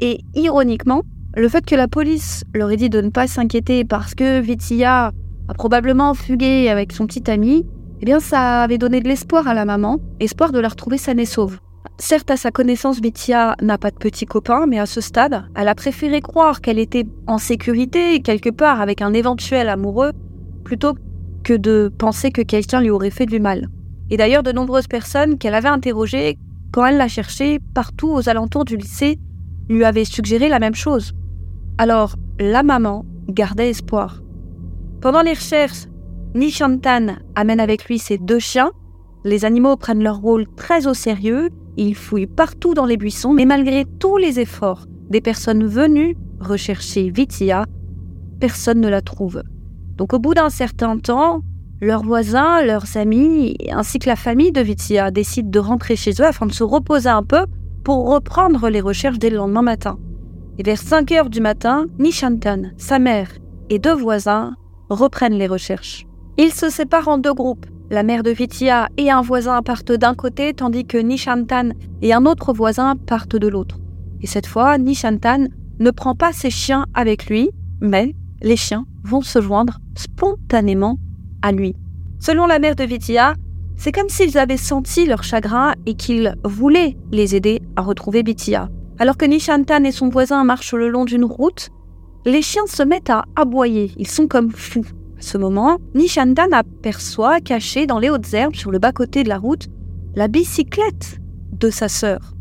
Et 0.00 0.20
ironiquement, 0.34 1.02
le 1.34 1.48
fait 1.48 1.64
que 1.64 1.74
la 1.74 1.88
police 1.88 2.44
leur 2.54 2.70
ait 2.70 2.76
dit 2.76 2.90
de 2.90 3.00
ne 3.00 3.10
pas 3.10 3.26
s'inquiéter 3.26 3.84
parce 3.84 4.14
que 4.14 4.40
Vitia 4.40 5.12
probablement 5.54 6.14
fugué 6.14 6.68
avec 6.68 6.92
son 6.92 7.06
petit 7.06 7.30
ami, 7.30 7.66
eh 8.00 8.04
bien 8.04 8.20
ça 8.20 8.62
avait 8.62 8.78
donné 8.78 9.00
de 9.00 9.08
l'espoir 9.08 9.48
à 9.48 9.54
la 9.54 9.64
maman, 9.64 9.98
espoir 10.20 10.52
de 10.52 10.58
la 10.58 10.68
retrouver 10.68 10.98
saine 10.98 11.20
et 11.20 11.26
sauve. 11.26 11.58
Certes, 11.98 12.30
à 12.30 12.38
sa 12.38 12.50
connaissance, 12.50 13.00
Vitia 13.00 13.56
n'a 13.60 13.76
pas 13.76 13.90
de 13.90 13.96
petit 13.96 14.24
copain, 14.24 14.64
mais 14.66 14.78
à 14.78 14.86
ce 14.86 15.02
stade, 15.02 15.44
elle 15.54 15.68
a 15.68 15.74
préféré 15.74 16.22
croire 16.22 16.62
qu'elle 16.62 16.78
était 16.78 17.06
en 17.26 17.36
sécurité 17.36 18.20
quelque 18.20 18.48
part 18.48 18.80
avec 18.80 19.02
un 19.02 19.12
éventuel 19.12 19.68
amoureux, 19.68 20.12
plutôt 20.64 20.94
que 21.44 21.52
de 21.52 21.92
penser 21.98 22.30
que 22.30 22.40
quelqu'un 22.40 22.80
lui 22.80 22.88
aurait 22.88 23.10
fait 23.10 23.26
du 23.26 23.38
mal. 23.38 23.68
Et 24.08 24.16
d'ailleurs, 24.16 24.42
de 24.42 24.52
nombreuses 24.52 24.86
personnes 24.86 25.36
qu'elle 25.36 25.54
avait 25.54 25.68
interrogées, 25.68 26.38
quand 26.72 26.86
elle 26.86 26.96
l'a 26.96 27.08
cherché 27.08 27.58
partout 27.74 28.08
aux 28.08 28.28
alentours 28.28 28.64
du 28.64 28.76
lycée, 28.76 29.18
lui 29.68 29.84
avaient 29.84 30.04
suggéré 30.04 30.48
la 30.48 30.58
même 30.58 30.74
chose. 30.74 31.12
Alors, 31.76 32.16
la 32.38 32.62
maman 32.62 33.04
gardait 33.28 33.70
espoir. 33.70 34.22
Pendant 35.00 35.22
les 35.22 35.32
recherches, 35.32 35.86
Nishantan 36.34 37.16
amène 37.34 37.60
avec 37.60 37.86
lui 37.86 37.98
ses 37.98 38.18
deux 38.18 38.38
chiens. 38.38 38.70
Les 39.24 39.46
animaux 39.46 39.76
prennent 39.76 40.02
leur 40.02 40.18
rôle 40.18 40.46
très 40.56 40.86
au 40.86 40.94
sérieux, 40.94 41.48
ils 41.78 41.94
fouillent 41.94 42.26
partout 42.26 42.74
dans 42.74 42.84
les 42.84 42.98
buissons, 42.98 43.32
mais 43.32 43.46
malgré 43.46 43.86
tous 43.98 44.18
les 44.18 44.40
efforts 44.40 44.86
des 45.08 45.22
personnes 45.22 45.66
venues 45.66 46.16
rechercher 46.38 47.10
Vitia, 47.10 47.64
personne 48.40 48.80
ne 48.80 48.88
la 48.88 49.00
trouve. 49.00 49.42
Donc 49.96 50.12
au 50.12 50.18
bout 50.18 50.34
d'un 50.34 50.50
certain 50.50 50.98
temps, 50.98 51.40
leurs 51.80 52.02
voisins, 52.02 52.62
leurs 52.62 52.98
amis, 52.98 53.56
ainsi 53.70 53.98
que 53.98 54.08
la 54.08 54.16
famille 54.16 54.52
de 54.52 54.60
Vitia 54.60 55.10
décident 55.10 55.50
de 55.50 55.58
rentrer 55.58 55.96
chez 55.96 56.12
eux 56.20 56.26
afin 56.26 56.44
de 56.44 56.52
se 56.52 56.64
reposer 56.64 57.08
un 57.08 57.22
peu 57.22 57.46
pour 57.84 58.10
reprendre 58.10 58.68
les 58.68 58.82
recherches 58.82 59.18
dès 59.18 59.30
le 59.30 59.36
lendemain 59.36 59.62
matin. 59.62 59.98
Et 60.58 60.62
vers 60.62 60.78
5 60.78 61.10
heures 61.12 61.30
du 61.30 61.40
matin, 61.40 61.86
Nishantan, 61.98 62.64
sa 62.76 62.98
mère 62.98 63.30
et 63.70 63.78
deux 63.78 63.94
voisins 63.94 64.56
reprennent 64.90 65.38
les 65.38 65.46
recherches. 65.46 66.06
Ils 66.36 66.52
se 66.52 66.68
séparent 66.68 67.08
en 67.08 67.18
deux 67.18 67.34
groupes. 67.34 67.66
La 67.90 68.02
mère 68.02 68.22
de 68.22 68.30
Vitia 68.30 68.88
et 68.96 69.10
un 69.10 69.22
voisin 69.22 69.62
partent 69.62 69.92
d'un 69.92 70.14
côté, 70.14 70.54
tandis 70.54 70.84
que 70.84 70.98
Nishantan 70.98 71.70
et 72.02 72.12
un 72.12 72.24
autre 72.26 72.52
voisin 72.52 72.94
partent 72.96 73.36
de 73.36 73.48
l'autre. 73.48 73.78
Et 74.22 74.26
cette 74.26 74.46
fois, 74.46 74.78
Nishantan 74.78 75.46
ne 75.78 75.90
prend 75.90 76.14
pas 76.14 76.32
ses 76.32 76.50
chiens 76.50 76.86
avec 76.94 77.26
lui, 77.26 77.50
mais 77.80 78.14
les 78.42 78.56
chiens 78.56 78.84
vont 79.02 79.22
se 79.22 79.40
joindre 79.40 79.78
spontanément 79.96 80.98
à 81.42 81.52
lui. 81.52 81.74
Selon 82.20 82.46
la 82.46 82.58
mère 82.58 82.76
de 82.76 82.84
Vitia, 82.84 83.34
c'est 83.76 83.92
comme 83.92 84.08
s'ils 84.08 84.36
avaient 84.36 84.58
senti 84.58 85.06
leur 85.06 85.24
chagrin 85.24 85.72
et 85.86 85.94
qu'ils 85.94 86.34
voulaient 86.44 86.96
les 87.12 87.34
aider 87.34 87.62
à 87.76 87.82
retrouver 87.82 88.22
Vitia. 88.22 88.68
Alors 88.98 89.16
que 89.16 89.24
Nishantan 89.24 89.84
et 89.84 89.92
son 89.92 90.10
voisin 90.10 90.44
marchent 90.44 90.74
le 90.74 90.90
long 90.90 91.06
d'une 91.06 91.24
route, 91.24 91.70
les 92.24 92.42
chiens 92.42 92.66
se 92.66 92.82
mettent 92.82 93.10
à 93.10 93.24
aboyer, 93.36 93.92
ils 93.96 94.08
sont 94.08 94.26
comme 94.26 94.50
fous. 94.50 94.86
À 95.18 95.22
ce 95.22 95.38
moment, 95.38 95.78
Nishantan 95.94 96.50
aperçoit, 96.52 97.40
caché 97.40 97.86
dans 97.86 97.98
les 97.98 98.10
hautes 98.10 98.32
herbes 98.32 98.54
sur 98.54 98.70
le 98.70 98.78
bas-côté 98.78 99.22
de 99.22 99.28
la 99.28 99.38
route, 99.38 99.68
la 100.14 100.28
bicyclette 100.28 101.20
de 101.52 101.70
sa 101.70 101.88
sœur. 101.88 102.34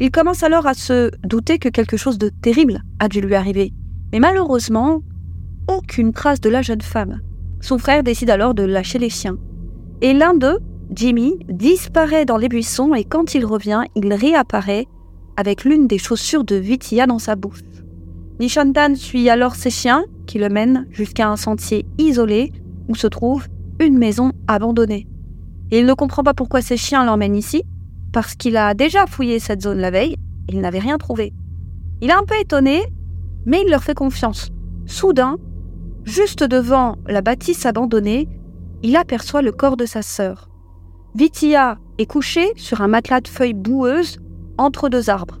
Il 0.00 0.10
commence 0.10 0.42
alors 0.42 0.66
à 0.66 0.74
se 0.74 1.10
douter 1.24 1.58
que 1.58 1.68
quelque 1.68 1.96
chose 1.96 2.18
de 2.18 2.28
terrible 2.28 2.82
a 2.98 3.08
dû 3.08 3.20
lui 3.20 3.34
arriver. 3.34 3.72
Mais 4.12 4.20
malheureusement, 4.20 5.02
aucune 5.68 6.12
trace 6.12 6.40
de 6.40 6.50
la 6.50 6.62
jeune 6.62 6.80
femme. 6.80 7.20
Son 7.60 7.78
frère 7.78 8.02
décide 8.02 8.30
alors 8.30 8.54
de 8.54 8.64
lâcher 8.64 8.98
les 8.98 9.10
chiens. 9.10 9.38
Et 10.00 10.12
l'un 10.12 10.34
d'eux 10.34 10.58
Jimmy, 10.94 11.38
disparaît 11.48 12.26
dans 12.26 12.36
les 12.36 12.48
buissons 12.48 12.94
et 12.94 13.04
quand 13.04 13.34
il 13.34 13.46
revient, 13.46 13.82
il 13.94 14.12
réapparaît 14.12 14.86
avec 15.36 15.64
l'une 15.64 15.86
des 15.86 15.96
chaussures 15.96 16.44
de 16.44 16.56
Vitia 16.56 17.06
dans 17.06 17.18
sa 17.18 17.34
bouche. 17.34 17.60
Nishantan 18.42 18.96
suit 18.96 19.30
alors 19.30 19.54
ses 19.54 19.70
chiens 19.70 20.04
qui 20.26 20.40
le 20.40 20.48
mènent 20.48 20.88
jusqu'à 20.90 21.28
un 21.28 21.36
sentier 21.36 21.86
isolé 21.96 22.50
où 22.88 22.96
se 22.96 23.06
trouve 23.06 23.46
une 23.78 23.96
maison 23.96 24.32
abandonnée. 24.48 25.06
il 25.70 25.86
ne 25.86 25.94
comprend 25.94 26.24
pas 26.24 26.34
pourquoi 26.34 26.60
ses 26.60 26.76
chiens 26.76 27.04
l'emmènent 27.04 27.36
ici, 27.36 27.62
parce 28.12 28.34
qu'il 28.34 28.56
a 28.56 28.74
déjà 28.74 29.06
fouillé 29.06 29.38
cette 29.38 29.62
zone 29.62 29.78
la 29.78 29.92
veille 29.92 30.16
et 30.48 30.54
il 30.54 30.60
n'avait 30.60 30.80
rien 30.80 30.98
trouvé. 30.98 31.32
Il 32.00 32.10
est 32.10 32.14
un 32.14 32.24
peu 32.24 32.34
étonné, 32.34 32.82
mais 33.46 33.62
il 33.64 33.70
leur 33.70 33.84
fait 33.84 33.94
confiance. 33.94 34.48
Soudain, 34.86 35.36
juste 36.02 36.42
devant 36.42 36.96
la 37.06 37.22
bâtisse 37.22 37.64
abandonnée, 37.64 38.26
il 38.82 38.96
aperçoit 38.96 39.42
le 39.42 39.52
corps 39.52 39.76
de 39.76 39.86
sa 39.86 40.02
sœur. 40.02 40.50
Vitia 41.14 41.78
est 41.98 42.06
couchée 42.06 42.50
sur 42.56 42.80
un 42.80 42.88
matelas 42.88 43.20
de 43.20 43.28
feuilles 43.28 43.54
boueuses 43.54 44.18
entre 44.58 44.88
deux 44.88 45.10
arbres. 45.10 45.38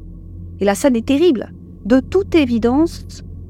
Et 0.60 0.64
la 0.64 0.76
scène 0.76 0.94
est 0.94 1.04
terrible. 1.04 1.52
De 1.84 2.00
toute 2.00 2.34
évidence, 2.34 3.04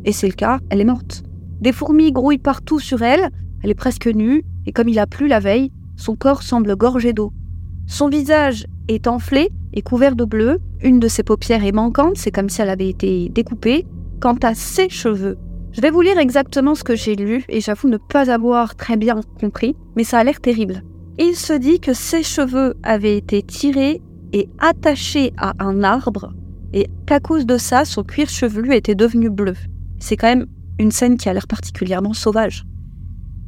et 0.04 0.12
c'est 0.12 0.26
le 0.26 0.32
cas, 0.32 0.58
elle 0.70 0.80
est 0.80 0.86
morte. 0.86 1.22
Des 1.60 1.72
fourmis 1.72 2.12
grouillent 2.12 2.38
partout 2.38 2.78
sur 2.78 3.02
elle, 3.02 3.28
elle 3.62 3.70
est 3.70 3.74
presque 3.74 4.06
nue, 4.06 4.44
et 4.66 4.72
comme 4.72 4.88
il 4.88 4.98
a 4.98 5.06
plu 5.06 5.28
la 5.28 5.38
veille, 5.38 5.70
son 5.96 6.16
corps 6.16 6.42
semble 6.42 6.74
gorgé 6.76 7.12
d'eau. 7.12 7.32
Son 7.86 8.08
visage 8.08 8.66
est 8.88 9.06
enflé 9.06 9.50
et 9.74 9.82
couvert 9.82 10.16
de 10.16 10.24
bleu, 10.24 10.60
une 10.82 10.98
de 10.98 11.08
ses 11.08 11.22
paupières 11.22 11.64
est 11.64 11.72
manquante, 11.72 12.16
c'est 12.16 12.30
comme 12.30 12.48
si 12.48 12.62
elle 12.62 12.70
avait 12.70 12.88
été 12.88 13.28
découpée. 13.28 13.86
Quant 14.20 14.36
à 14.42 14.54
ses 14.54 14.88
cheveux, 14.88 15.36
je 15.72 15.80
vais 15.80 15.90
vous 15.90 16.00
lire 16.00 16.18
exactement 16.18 16.74
ce 16.74 16.84
que 16.84 16.96
j'ai 16.96 17.16
lu, 17.16 17.44
et 17.48 17.60
j'avoue 17.60 17.88
ne 17.88 17.96
pas 17.96 18.30
avoir 18.30 18.76
très 18.76 18.96
bien 18.96 19.20
compris, 19.40 19.76
mais 19.96 20.04
ça 20.04 20.18
a 20.18 20.24
l'air 20.24 20.40
terrible. 20.40 20.82
Il 21.18 21.34
se 21.34 21.52
dit 21.52 21.80
que 21.80 21.92
ses 21.92 22.22
cheveux 22.22 22.74
avaient 22.82 23.16
été 23.16 23.42
tirés 23.42 24.00
et 24.32 24.48
attachés 24.58 25.32
à 25.36 25.52
un 25.58 25.82
arbre, 25.82 26.32
et 26.73 26.88
qu'à 27.07 27.21
cause 27.21 27.47
de 27.47 27.59
ça, 27.59 27.85
son 27.85 28.02
cuir 28.02 28.29
chevelu 28.29 28.75
était 28.75 28.95
devenu 28.95 29.31
bleu. 29.31 29.55
C'est 29.99 30.17
quand 30.17 30.29
même 30.29 30.47
une 30.79 30.91
scène 30.91 31.17
qui 31.17 31.29
a 31.29 31.33
l'air 31.33 31.47
particulièrement 31.47 32.14
sauvage. 32.14 32.64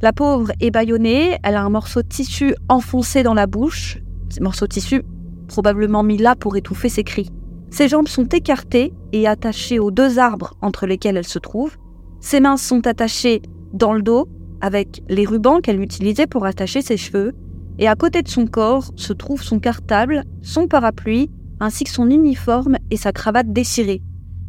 La 0.01 0.13
pauvre 0.13 0.51
est 0.59 0.71
bâillonnée, 0.71 1.37
elle 1.43 1.55
a 1.55 1.63
un 1.63 1.69
morceau 1.69 2.01
de 2.01 2.07
tissu 2.07 2.53
enfoncé 2.69 3.23
dans 3.23 3.33
la 3.33 3.47
bouche, 3.47 3.99
ce 4.29 4.41
morceau 4.41 4.67
de 4.67 4.73
tissu 4.73 5.03
probablement 5.47 6.03
mis 6.03 6.17
là 6.17 6.35
pour 6.35 6.57
étouffer 6.57 6.89
ses 6.89 7.03
cris. 7.03 7.29
Ses 7.69 7.87
jambes 7.87 8.07
sont 8.07 8.25
écartées 8.25 8.93
et 9.11 9.27
attachées 9.27 9.79
aux 9.79 9.91
deux 9.91 10.19
arbres 10.19 10.55
entre 10.61 10.85
lesquels 10.85 11.17
elle 11.17 11.27
se 11.27 11.39
trouve. 11.39 11.77
Ses 12.19 12.39
mains 12.39 12.57
sont 12.57 12.87
attachées 12.87 13.41
dans 13.73 13.93
le 13.93 14.01
dos 14.01 14.27
avec 14.61 15.03
les 15.09 15.25
rubans 15.25 15.61
qu'elle 15.61 15.81
utilisait 15.81 16.27
pour 16.27 16.45
attacher 16.45 16.81
ses 16.81 16.97
cheveux 16.97 17.33
et 17.77 17.87
à 17.87 17.95
côté 17.95 18.21
de 18.21 18.27
son 18.27 18.47
corps 18.47 18.91
se 18.95 19.13
trouve 19.13 19.43
son 19.43 19.59
cartable, 19.59 20.23
son 20.41 20.67
parapluie, 20.67 21.29
ainsi 21.65 21.83
que 21.83 21.89
son 21.89 22.09
uniforme 22.09 22.77
et 22.91 22.97
sa 22.97 23.11
cravate 23.11 23.51
déchirée. 23.51 24.01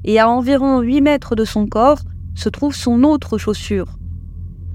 Et 0.05 0.21
à 0.21 0.29
environ 0.29 0.81
8 0.81 1.01
mètres 1.01 1.35
de 1.35 1.45
son 1.45 1.67
corps 1.67 1.99
se 2.35 2.49
trouve 2.49 2.75
son 2.75 3.03
autre 3.03 3.39
chaussure. 3.39 3.99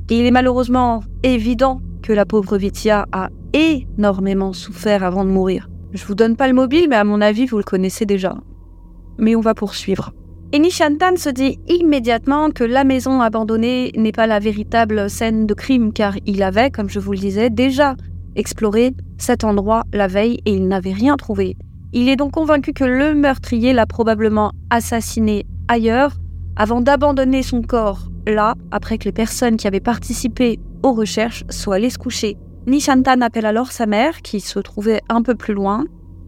Et 0.09 0.19
il 0.19 0.25
est 0.25 0.31
malheureusement 0.31 1.01
évident 1.23 1.81
que 2.01 2.11
la 2.11 2.25
pauvre 2.25 2.57
Vitia 2.57 3.05
a 3.11 3.29
énormément 3.53 4.51
souffert 4.51 5.03
avant 5.03 5.23
de 5.23 5.29
mourir. 5.29 5.69
Je 5.93 6.05
vous 6.05 6.15
donne 6.15 6.35
pas 6.35 6.47
le 6.47 6.53
mobile, 6.53 6.87
mais 6.89 6.95
à 6.95 7.03
mon 7.03 7.21
avis, 7.21 7.45
vous 7.45 7.57
le 7.57 7.63
connaissez 7.63 8.05
déjà. 8.05 8.35
Mais 9.17 9.35
on 9.35 9.41
va 9.41 9.53
poursuivre. 9.53 10.13
Et 10.53 10.59
Nishantan 10.59 11.15
se 11.15 11.29
dit 11.29 11.59
immédiatement 11.69 12.49
que 12.49 12.65
la 12.65 12.83
maison 12.83 13.21
abandonnée 13.21 13.91
n'est 13.95 14.11
pas 14.11 14.27
la 14.27 14.39
véritable 14.39 15.09
scène 15.09 15.45
de 15.47 15.53
crime, 15.53 15.93
car 15.93 16.15
il 16.25 16.43
avait, 16.43 16.71
comme 16.71 16.89
je 16.89 16.99
vous 16.99 17.13
le 17.13 17.19
disais, 17.19 17.49
déjà 17.49 17.95
exploré 18.35 18.93
cet 19.17 19.43
endroit 19.43 19.83
la 19.93 20.07
veille 20.07 20.39
et 20.45 20.53
il 20.53 20.67
n'avait 20.67 20.93
rien 20.93 21.15
trouvé. 21.15 21.55
Il 21.93 22.07
est 22.07 22.15
donc 22.15 22.31
convaincu 22.31 22.71
que 22.71 22.85
le 22.85 23.13
meurtrier 23.13 23.73
l'a 23.73 23.85
probablement 23.85 24.53
assassiné 24.69 25.45
ailleurs 25.67 26.13
avant 26.55 26.79
d'abandonner 26.79 27.43
son 27.43 27.61
corps 27.61 28.07
là, 28.25 28.55
après 28.71 28.97
que 28.97 29.05
les 29.05 29.11
personnes 29.11 29.57
qui 29.57 29.67
avaient 29.67 29.81
participé 29.81 30.59
aux 30.83 30.93
recherches 30.93 31.43
soient 31.49 31.75
allées 31.75 31.89
se 31.89 31.97
coucher. 31.97 32.37
Nishantan 32.65 33.19
appelle 33.21 33.45
alors 33.45 33.71
sa 33.71 33.87
mère, 33.87 34.21
qui 34.21 34.39
se 34.39 34.59
trouvait 34.59 35.01
un 35.09 35.21
peu 35.21 35.35
plus 35.35 35.53
loin. 35.53 35.83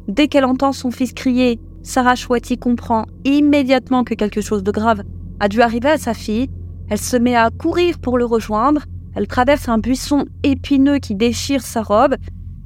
Dès 0.09 0.27
qu'elle 0.27 0.45
entend 0.45 0.73
son 0.73 0.91
fils 0.91 1.13
crier, 1.13 1.59
Sarah 1.81 2.15
Chouati 2.15 2.57
comprend 2.57 3.05
immédiatement 3.23 4.03
que 4.03 4.15
quelque 4.15 4.41
chose 4.41 4.63
de 4.63 4.71
grave 4.71 5.03
a 5.39 5.47
dû 5.47 5.61
arriver 5.61 5.89
à 5.89 5.97
sa 5.97 6.13
fille. 6.13 6.49
Elle 6.89 6.99
se 6.99 7.15
met 7.15 7.35
à 7.35 7.49
courir 7.51 7.99
pour 7.99 8.17
le 8.17 8.25
rejoindre. 8.25 8.81
Elle 9.15 9.27
traverse 9.27 9.69
un 9.69 9.77
buisson 9.77 10.25
épineux 10.43 10.97
qui 10.97 11.15
déchire 11.15 11.61
sa 11.61 11.83
robe 11.83 12.15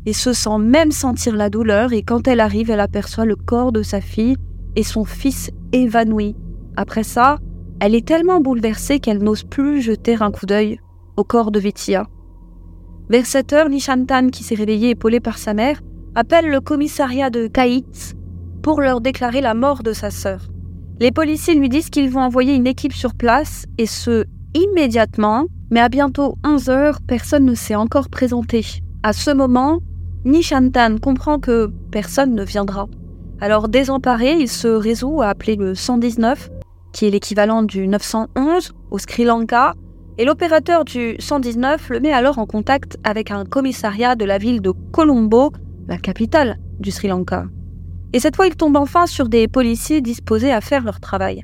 et 0.07 0.13
se 0.13 0.31
sent 0.31 0.57
même 0.57 0.91
sentir 0.91 1.35
la 1.35 1.49
douleur. 1.49 1.91
Et 1.91 2.01
quand 2.01 2.27
elle 2.27 2.39
arrive, 2.39 2.71
elle 2.71 2.79
aperçoit 2.79 3.25
le 3.25 3.35
corps 3.35 3.73
de 3.73 3.83
sa 3.83 3.99
fille 4.01 4.37
et 4.77 4.83
son 4.83 5.03
fils 5.03 5.51
évanoui. 5.73 6.35
Après 6.77 7.03
ça, 7.03 7.39
elle 7.81 7.93
est 7.93 8.07
tellement 8.07 8.39
bouleversée 8.39 8.99
qu'elle 8.99 9.21
n'ose 9.21 9.43
plus 9.43 9.81
jeter 9.81 10.15
un 10.21 10.31
coup 10.31 10.45
d'œil 10.45 10.79
au 11.17 11.25
corps 11.25 11.51
de 11.51 11.59
Vitia. 11.59 12.07
Vers 13.09 13.25
7 13.25 13.53
heures, 13.53 13.69
Nishantan, 13.69 14.29
qui 14.29 14.43
s'est 14.43 14.55
réveillé 14.55 14.91
épaulé 14.91 15.19
par 15.19 15.37
sa 15.37 15.53
mère, 15.53 15.81
appelle 16.15 16.49
le 16.49 16.61
commissariat 16.61 17.29
de 17.29 17.47
Kaitz 17.47 18.13
pour 18.63 18.79
leur 18.79 19.01
déclarer 19.01 19.41
la 19.41 19.53
mort 19.53 19.83
de 19.83 19.91
sa 19.91 20.09
sœur. 20.09 20.47
Les 21.01 21.11
policiers 21.11 21.55
lui 21.55 21.69
disent 21.69 21.89
qu'ils 21.89 22.09
vont 22.09 22.21
envoyer 22.21 22.55
une 22.55 22.65
équipe 22.65 22.93
sur 22.93 23.13
place 23.13 23.65
et 23.77 23.85
ce 23.85 24.23
immédiatement, 24.53 25.47
mais 25.69 25.81
à 25.81 25.89
bientôt 25.89 26.35
11 26.45 26.69
heures, 26.69 26.99
personne 27.05 27.45
ne 27.45 27.55
s'est 27.55 27.75
encore 27.75 28.09
présenté. 28.09 28.65
À 29.03 29.13
ce 29.13 29.31
moment, 29.31 29.79
Nishantan 30.27 30.97
comprend 30.97 31.39
que 31.39 31.71
personne 31.89 32.35
ne 32.35 32.43
viendra. 32.43 32.87
Alors 33.39 33.69
désemparé, 33.69 34.33
il 34.33 34.49
se 34.49 34.67
résout 34.67 35.21
à 35.21 35.29
appeler 35.29 35.55
le 35.55 35.73
119, 35.73 36.49
qui 36.91 37.05
est 37.05 37.09
l'équivalent 37.09 37.63
du 37.63 37.87
911 37.87 38.73
au 38.91 38.97
Sri 38.97 39.23
Lanka, 39.23 39.73
et 40.17 40.25
l'opérateur 40.25 40.83
du 40.83 41.15
119 41.17 41.89
le 41.91 42.01
met 42.01 42.11
alors 42.11 42.39
en 42.39 42.45
contact 42.45 42.97
avec 43.05 43.31
un 43.31 43.45
commissariat 43.45 44.15
de 44.15 44.25
la 44.25 44.37
ville 44.37 44.61
de 44.61 44.73
Colombo, 44.91 45.53
la 45.87 45.97
capitale 45.97 46.57
du 46.77 46.91
Sri 46.91 47.07
Lanka. 47.07 47.45
Et 48.11 48.19
cette 48.19 48.35
fois, 48.35 48.47
il 48.47 48.55
tombe 48.57 48.75
enfin 48.75 49.05
sur 49.05 49.29
des 49.29 49.47
policiers 49.47 50.01
disposés 50.01 50.51
à 50.51 50.59
faire 50.59 50.83
leur 50.83 50.99
travail. 50.99 51.43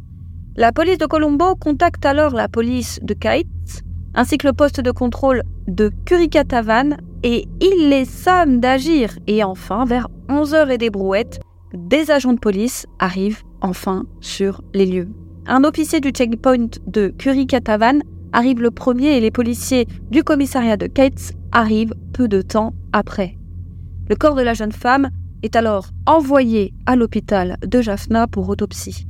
La 0.58 0.74
police 0.74 0.98
de 0.98 1.06
Colombo 1.06 1.56
contacte 1.56 2.06
alors 2.06 2.34
la 2.34 2.50
police 2.50 3.00
de 3.02 3.14
Kaitz, 3.14 3.82
ainsi 4.14 4.38
que 4.38 4.48
le 4.48 4.54
poste 4.54 4.82
de 4.82 4.92
contrôle 4.92 5.44
de 5.68 5.90
Kurikatavan, 6.06 6.98
et 7.24 7.48
il 7.62 7.90
les 7.90 8.06
somme 8.06 8.60
d'agir. 8.60 9.18
Et 9.28 9.44
enfin, 9.44 9.86
vers 9.86 10.08
11h 10.30 10.70
et 10.70 10.78
des 10.78 10.90
brouettes, 10.90 11.40
des 11.74 12.12
agents 12.12 12.34
de 12.34 12.40
police 12.40 12.86
arrivent 13.00 13.44
enfin 13.62 14.06
sur 14.22 14.62
les 14.74 14.86
lieux. 14.86 15.10
Un 15.48 15.64
officier 15.64 16.00
du 16.00 16.10
checkpoint 16.10 16.70
de 16.88 17.14
Kurikatavan 17.18 18.00
arrive 18.32 18.62
le 18.62 18.72
premier 18.72 19.18
et 19.18 19.20
les 19.20 19.32
policiers 19.32 19.88
du 20.10 20.24
commissariat 20.24 20.78
de 20.78 20.88
Kates 20.88 21.34
arrivent 21.52 21.96
peu 22.14 22.28
de 22.28 22.42
temps 22.42 22.74
après. 22.92 23.38
Le 24.10 24.16
corps 24.16 24.36
de 24.36 24.42
la 24.42 24.54
jeune 24.54 24.72
femme 24.72 25.10
est 25.44 25.56
alors 25.56 25.88
envoyé 26.06 26.74
à 26.86 26.96
l'hôpital 26.96 27.58
de 27.66 27.82
Jaffna 27.82 28.28
pour 28.28 28.50
autopsie. 28.50 29.08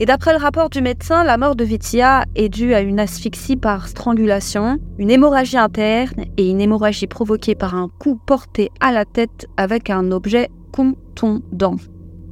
Et 0.00 0.06
d'après 0.06 0.32
le 0.32 0.38
rapport 0.38 0.70
du 0.70 0.80
médecin, 0.80 1.24
la 1.24 1.38
mort 1.38 1.56
de 1.56 1.64
Vitia 1.64 2.24
est 2.36 2.48
due 2.48 2.72
à 2.72 2.82
une 2.82 3.00
asphyxie 3.00 3.56
par 3.56 3.88
strangulation, 3.88 4.78
une 4.96 5.10
hémorragie 5.10 5.56
interne 5.56 6.24
et 6.36 6.48
une 6.48 6.60
hémorragie 6.60 7.08
provoquée 7.08 7.56
par 7.56 7.74
un 7.74 7.88
coup 7.98 8.14
porté 8.14 8.70
à 8.78 8.92
la 8.92 9.04
tête 9.04 9.48
avec 9.56 9.90
un 9.90 10.12
objet 10.12 10.50
contondant. 10.72 11.74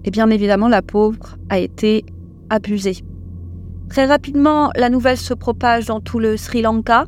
Et 0.04 0.12
bien 0.12 0.30
évidemment, 0.30 0.68
la 0.68 0.80
pauvre 0.80 1.36
a 1.48 1.58
été 1.58 2.04
abusée. 2.50 2.98
Très 3.88 4.06
rapidement, 4.06 4.70
la 4.76 4.88
nouvelle 4.88 5.16
se 5.16 5.34
propage 5.34 5.86
dans 5.86 6.00
tout 6.00 6.20
le 6.20 6.36
Sri 6.36 6.62
Lanka, 6.62 7.06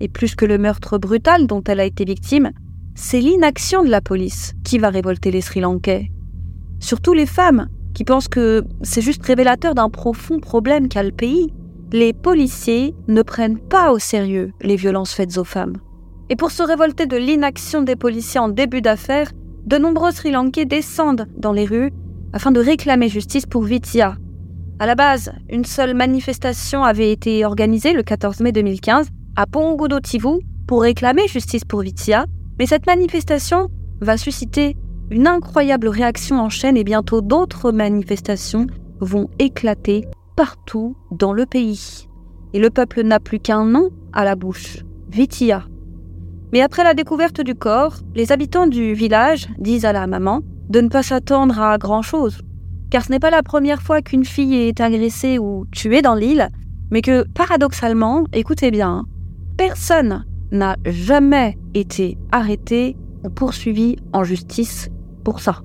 et 0.00 0.08
plus 0.08 0.34
que 0.34 0.44
le 0.44 0.58
meurtre 0.58 0.98
brutal 0.98 1.46
dont 1.46 1.62
elle 1.62 1.78
a 1.78 1.84
été 1.84 2.04
victime, 2.04 2.50
c'est 2.96 3.20
l'inaction 3.20 3.84
de 3.84 3.90
la 3.90 4.00
police 4.00 4.54
qui 4.64 4.78
va 4.78 4.90
révolter 4.90 5.30
les 5.30 5.40
Sri 5.40 5.60
Lankais. 5.60 6.10
Surtout 6.80 7.12
les 7.12 7.26
femmes, 7.26 7.68
qui 7.94 8.04
pensent 8.04 8.28
que 8.28 8.64
c'est 8.82 9.00
juste 9.00 9.24
révélateur 9.24 9.74
d'un 9.74 9.88
profond 9.88 10.40
problème 10.40 10.88
qu'a 10.88 11.02
le 11.02 11.12
pays. 11.12 11.52
Les 11.92 12.12
policiers 12.12 12.94
ne 13.08 13.22
prennent 13.22 13.58
pas 13.58 13.92
au 13.92 13.98
sérieux 13.98 14.52
les 14.60 14.76
violences 14.76 15.14
faites 15.14 15.38
aux 15.38 15.44
femmes. 15.44 15.76
Et 16.28 16.36
pour 16.36 16.50
se 16.50 16.62
révolter 16.62 17.06
de 17.06 17.16
l'inaction 17.16 17.82
des 17.82 17.96
policiers 17.96 18.40
en 18.40 18.48
début 18.48 18.80
d'affaire, 18.80 19.30
de 19.64 19.78
nombreux 19.78 20.10
Sri 20.10 20.30
Lankais 20.30 20.64
descendent 20.64 21.26
dans 21.36 21.52
les 21.52 21.64
rues 21.64 21.92
afin 22.32 22.50
de 22.50 22.60
réclamer 22.60 23.08
justice 23.08 23.46
pour 23.46 23.62
Vitia, 23.62 24.16
à 24.80 24.86
la 24.86 24.96
base, 24.96 25.32
une 25.48 25.64
seule 25.64 25.94
manifestation 25.94 26.82
avait 26.82 27.12
été 27.12 27.44
organisée 27.44 27.92
le 27.92 28.02
14 28.02 28.40
mai 28.40 28.50
2015 28.50 29.06
à 29.36 29.46
Pongodo-Tivu 29.46 30.40
pour 30.66 30.82
réclamer 30.82 31.28
justice 31.28 31.64
pour 31.64 31.80
Vitia, 31.82 32.26
mais 32.58 32.66
cette 32.66 32.86
manifestation 32.86 33.68
va 34.00 34.16
susciter 34.16 34.76
une 35.10 35.26
incroyable 35.26 35.88
réaction 35.88 36.40
en 36.40 36.48
chaîne 36.48 36.76
et 36.76 36.84
bientôt 36.84 37.20
d'autres 37.20 37.72
manifestations 37.72 38.66
vont 39.00 39.28
éclater 39.38 40.06
partout 40.36 40.96
dans 41.10 41.32
le 41.32 41.46
pays. 41.46 42.08
Et 42.52 42.58
le 42.58 42.70
peuple 42.70 43.02
n'a 43.02 43.20
plus 43.20 43.38
qu'un 43.38 43.64
nom 43.64 43.90
à 44.12 44.24
la 44.24 44.36
bouche, 44.36 44.78
Vitia. 45.10 45.64
Mais 46.52 46.60
après 46.60 46.84
la 46.84 46.94
découverte 46.94 47.40
du 47.40 47.54
corps, 47.54 47.96
les 48.14 48.32
habitants 48.32 48.66
du 48.66 48.94
village 48.94 49.48
disent 49.58 49.84
à 49.84 49.92
la 49.92 50.06
maman 50.06 50.40
de 50.68 50.80
ne 50.80 50.88
pas 50.88 51.02
s'attendre 51.02 51.60
à 51.60 51.76
grand-chose, 51.78 52.40
car 52.90 53.04
ce 53.04 53.10
n'est 53.10 53.18
pas 53.18 53.30
la 53.30 53.42
première 53.42 53.82
fois 53.82 54.02
qu'une 54.02 54.24
fille 54.24 54.54
est 54.54 54.80
agressée 54.80 55.38
ou 55.38 55.66
tuée 55.72 56.00
dans 56.00 56.14
l'île, 56.14 56.48
mais 56.90 57.02
que 57.02 57.26
paradoxalement, 57.34 58.24
écoutez 58.32 58.70
bien, 58.70 59.04
personne 59.56 60.24
n'a 60.52 60.76
jamais 60.84 61.58
été 61.74 62.16
arrêté 62.30 62.96
ou 63.24 63.30
poursuivi 63.30 63.96
en 64.12 64.22
justice 64.22 64.90
pour 65.24 65.40
ça. 65.40 65.62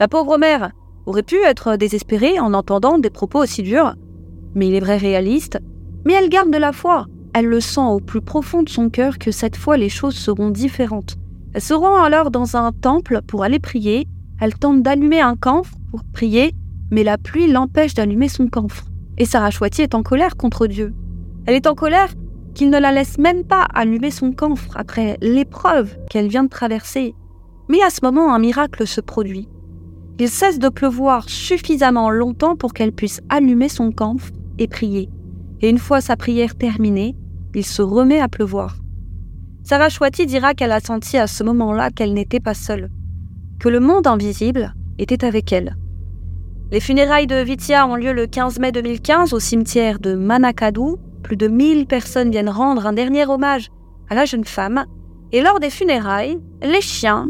La 0.00 0.08
pauvre 0.08 0.38
mère 0.38 0.72
aurait 1.06 1.22
pu 1.22 1.36
être 1.44 1.76
désespérée 1.76 2.40
en 2.40 2.54
entendant 2.54 2.98
des 2.98 3.10
propos 3.10 3.42
aussi 3.42 3.62
durs, 3.62 3.94
mais 4.54 4.68
il 4.68 4.74
est 4.74 4.80
vrai 4.80 4.96
réaliste, 4.96 5.58
mais 6.04 6.14
elle 6.14 6.28
garde 6.28 6.50
de 6.50 6.58
la 6.58 6.72
foi. 6.72 7.06
Elle 7.34 7.46
le 7.46 7.60
sent 7.60 7.80
au 7.80 8.00
plus 8.00 8.20
profond 8.20 8.62
de 8.62 8.68
son 8.68 8.90
cœur 8.90 9.18
que 9.18 9.30
cette 9.30 9.56
fois 9.56 9.76
les 9.76 9.88
choses 9.88 10.16
seront 10.16 10.50
différentes. 10.50 11.16
Elle 11.54 11.62
se 11.62 11.74
rend 11.74 12.02
alors 12.02 12.30
dans 12.30 12.56
un 12.56 12.72
temple 12.72 13.20
pour 13.26 13.42
aller 13.42 13.58
prier. 13.58 14.06
Elle 14.40 14.54
tente 14.54 14.82
d'allumer 14.82 15.20
un 15.20 15.36
camphre 15.36 15.74
pour 15.90 16.02
prier, 16.12 16.54
mais 16.90 17.04
la 17.04 17.18
pluie 17.18 17.50
l'empêche 17.50 17.94
d'allumer 17.94 18.28
son 18.28 18.48
camphre. 18.48 18.84
Et 19.18 19.24
Sarah 19.24 19.50
Chouati 19.50 19.82
est 19.82 19.94
en 19.94 20.02
colère 20.02 20.36
contre 20.36 20.66
Dieu. 20.66 20.94
Elle 21.46 21.54
est 21.54 21.66
en 21.66 21.74
colère 21.74 22.08
qu'il 22.54 22.70
ne 22.70 22.78
la 22.78 22.92
laisse 22.92 23.18
même 23.18 23.44
pas 23.44 23.66
allumer 23.74 24.10
son 24.10 24.32
camphre 24.32 24.76
après 24.76 25.16
l'épreuve 25.20 25.96
qu'elle 26.10 26.28
vient 26.28 26.44
de 26.44 26.48
traverser. 26.48 27.14
Mais 27.68 27.82
à 27.82 27.90
ce 27.90 28.00
moment, 28.02 28.34
un 28.34 28.38
miracle 28.38 28.86
se 28.86 29.00
produit. 29.00 29.48
Il 30.18 30.28
cesse 30.28 30.58
de 30.58 30.68
pleuvoir 30.68 31.28
suffisamment 31.28 32.10
longtemps 32.10 32.54
pour 32.54 32.74
qu'elle 32.74 32.92
puisse 32.92 33.20
allumer 33.28 33.68
son 33.68 33.90
camphre 33.90 34.30
et 34.58 34.68
prier. 34.68 35.08
Et 35.60 35.68
une 35.68 35.78
fois 35.78 36.00
sa 36.00 36.16
prière 36.16 36.54
terminée, 36.54 37.16
il 37.54 37.64
se 37.64 37.82
remet 37.82 38.20
à 38.20 38.28
pleuvoir. 38.28 38.76
Sarah 39.64 39.88
dira 40.26 40.54
qu'elle 40.54 40.72
a 40.72 40.80
senti 40.80 41.16
à 41.16 41.26
ce 41.26 41.44
moment-là 41.44 41.90
qu'elle 41.90 42.14
n'était 42.14 42.40
pas 42.40 42.54
seule, 42.54 42.90
que 43.60 43.68
le 43.68 43.80
monde 43.80 44.06
invisible 44.06 44.74
était 44.98 45.24
avec 45.24 45.52
elle. 45.52 45.76
Les 46.72 46.80
funérailles 46.80 47.26
de 47.26 47.36
Vitia 47.36 47.86
ont 47.86 47.96
lieu 47.96 48.12
le 48.12 48.26
15 48.26 48.58
mai 48.58 48.72
2015 48.72 49.34
au 49.34 49.40
cimetière 49.40 49.98
de 49.98 50.14
Manakadou. 50.14 50.98
Plus 51.22 51.36
de 51.36 51.46
1000 51.46 51.86
personnes 51.86 52.30
viennent 52.30 52.48
rendre 52.48 52.86
un 52.86 52.92
dernier 52.92 53.26
hommage 53.26 53.70
à 54.08 54.14
la 54.14 54.24
jeune 54.24 54.44
femme. 54.44 54.84
Et 55.32 55.42
lors 55.42 55.60
des 55.60 55.70
funérailles, 55.70 56.38
les 56.62 56.80
chiens 56.80 57.28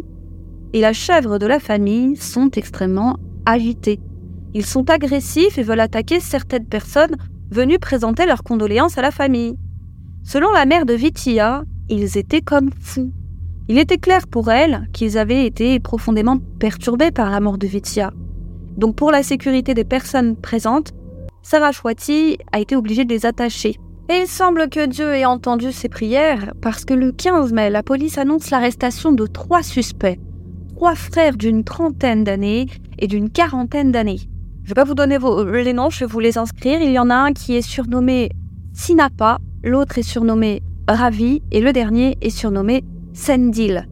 et 0.72 0.80
la 0.80 0.92
chèvre 0.92 1.38
de 1.38 1.46
la 1.46 1.60
famille 1.60 2.16
sont 2.16 2.50
extrêmement 2.50 3.18
agités. 3.46 4.00
Ils 4.54 4.66
sont 4.66 4.90
agressifs 4.90 5.58
et 5.58 5.62
veulent 5.62 5.80
attaquer 5.80 6.20
certaines 6.20 6.66
personnes 6.66 7.16
venues 7.50 7.78
présenter 7.78 8.26
leurs 8.26 8.42
condoléances 8.42 8.98
à 8.98 9.02
la 9.02 9.10
famille. 9.10 9.56
Selon 10.24 10.50
la 10.52 10.66
mère 10.66 10.86
de 10.86 10.94
Vitia, 10.94 11.64
ils 11.88 12.16
étaient 12.16 12.40
comme 12.40 12.70
fous. 12.80 13.12
Il 13.68 13.78
était 13.78 13.98
clair 13.98 14.26
pour 14.26 14.50
elle 14.50 14.88
qu'ils 14.92 15.18
avaient 15.18 15.46
été 15.46 15.78
profondément 15.80 16.38
perturbés 16.58 17.10
par 17.10 17.30
la 17.30 17.40
mort 17.40 17.58
de 17.58 17.66
Vitia. 17.66 18.12
Donc 18.76 18.96
pour 18.96 19.10
la 19.10 19.22
sécurité 19.22 19.74
des 19.74 19.84
personnes 19.84 20.36
présentes, 20.36 20.92
Sarah 21.42 21.72
Chouati 21.72 22.38
a 22.52 22.60
été 22.60 22.76
obligée 22.76 23.04
de 23.04 23.12
les 23.12 23.26
attacher. 23.26 23.76
Et 24.08 24.22
il 24.22 24.26
semble 24.26 24.68
que 24.68 24.86
Dieu 24.86 25.14
ait 25.14 25.24
entendu 25.24 25.72
ses 25.72 25.88
prières 25.88 26.52
parce 26.60 26.84
que 26.84 26.94
le 26.94 27.12
15 27.12 27.52
mai, 27.52 27.70
la 27.70 27.82
police 27.82 28.18
annonce 28.18 28.50
l'arrestation 28.50 29.12
de 29.12 29.26
trois 29.26 29.62
suspects 29.62 30.18
trois 30.82 30.96
frères 30.96 31.36
d'une 31.36 31.62
trentaine 31.62 32.24
d'années 32.24 32.66
et 32.98 33.06
d'une 33.06 33.30
quarantaine 33.30 33.92
d'années. 33.92 34.18
Je 34.18 34.64
ne 34.64 34.68
vais 34.70 34.74
pas 34.74 34.82
vous 34.82 34.96
donner 34.96 35.16
les 35.62 35.72
noms, 35.72 35.90
je 35.90 36.00
vais 36.00 36.10
vous 36.10 36.18
les 36.18 36.38
inscrire. 36.38 36.82
Il 36.82 36.90
y 36.90 36.98
en 36.98 37.08
a 37.08 37.14
un 37.14 37.32
qui 37.32 37.54
est 37.54 37.62
surnommé 37.62 38.32
Sinapa, 38.72 39.38
l'autre 39.62 39.98
est 39.98 40.02
surnommé 40.02 40.60
Ravi 40.88 41.40
et 41.52 41.60
le 41.60 41.72
dernier 41.72 42.18
est 42.20 42.30
surnommé 42.30 42.82
Sendil. 43.12 43.86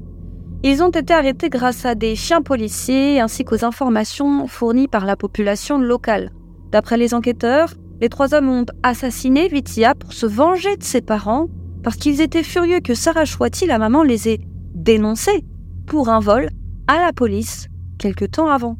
Ils 0.65 0.83
ont 0.83 0.89
été 0.89 1.15
arrêtés 1.15 1.49
grâce 1.49 1.87
à 1.87 1.95
des 1.95 2.17
chiens 2.17 2.43
policiers 2.43 3.21
ainsi 3.21 3.45
qu'aux 3.45 3.65
informations 3.65 4.49
fournies 4.49 4.89
par 4.89 5.07
la 5.07 5.15
population 5.15 5.79
locale. 5.79 6.33
D'après 6.73 6.97
les 6.97 7.15
enquêteurs, 7.15 7.73
les 8.01 8.09
trois 8.09 8.35
hommes 8.35 8.49
ont 8.49 8.67
assassiné 8.83 9.47
Vitia 9.47 9.95
pour 9.95 10.13
se 10.13 10.27
venger 10.27 10.77
de 10.77 10.83
ses 10.83 11.03
parents 11.03 11.47
parce 11.85 11.95
qu'ils 11.95 12.21
étaient 12.21 12.43
furieux 12.43 12.81
que 12.81 12.95
Sarah 12.95 13.27
Chouati, 13.27 13.67
la 13.67 13.79
maman, 13.79 14.03
les 14.03 14.29
ait 14.29 14.41
dénoncés 14.75 15.45
pour 15.87 16.09
un 16.09 16.19
vol 16.19 16.49
à 16.91 16.99
la 17.01 17.13
police 17.13 17.69
quelque 17.99 18.25
temps 18.25 18.49
avant. 18.49 18.77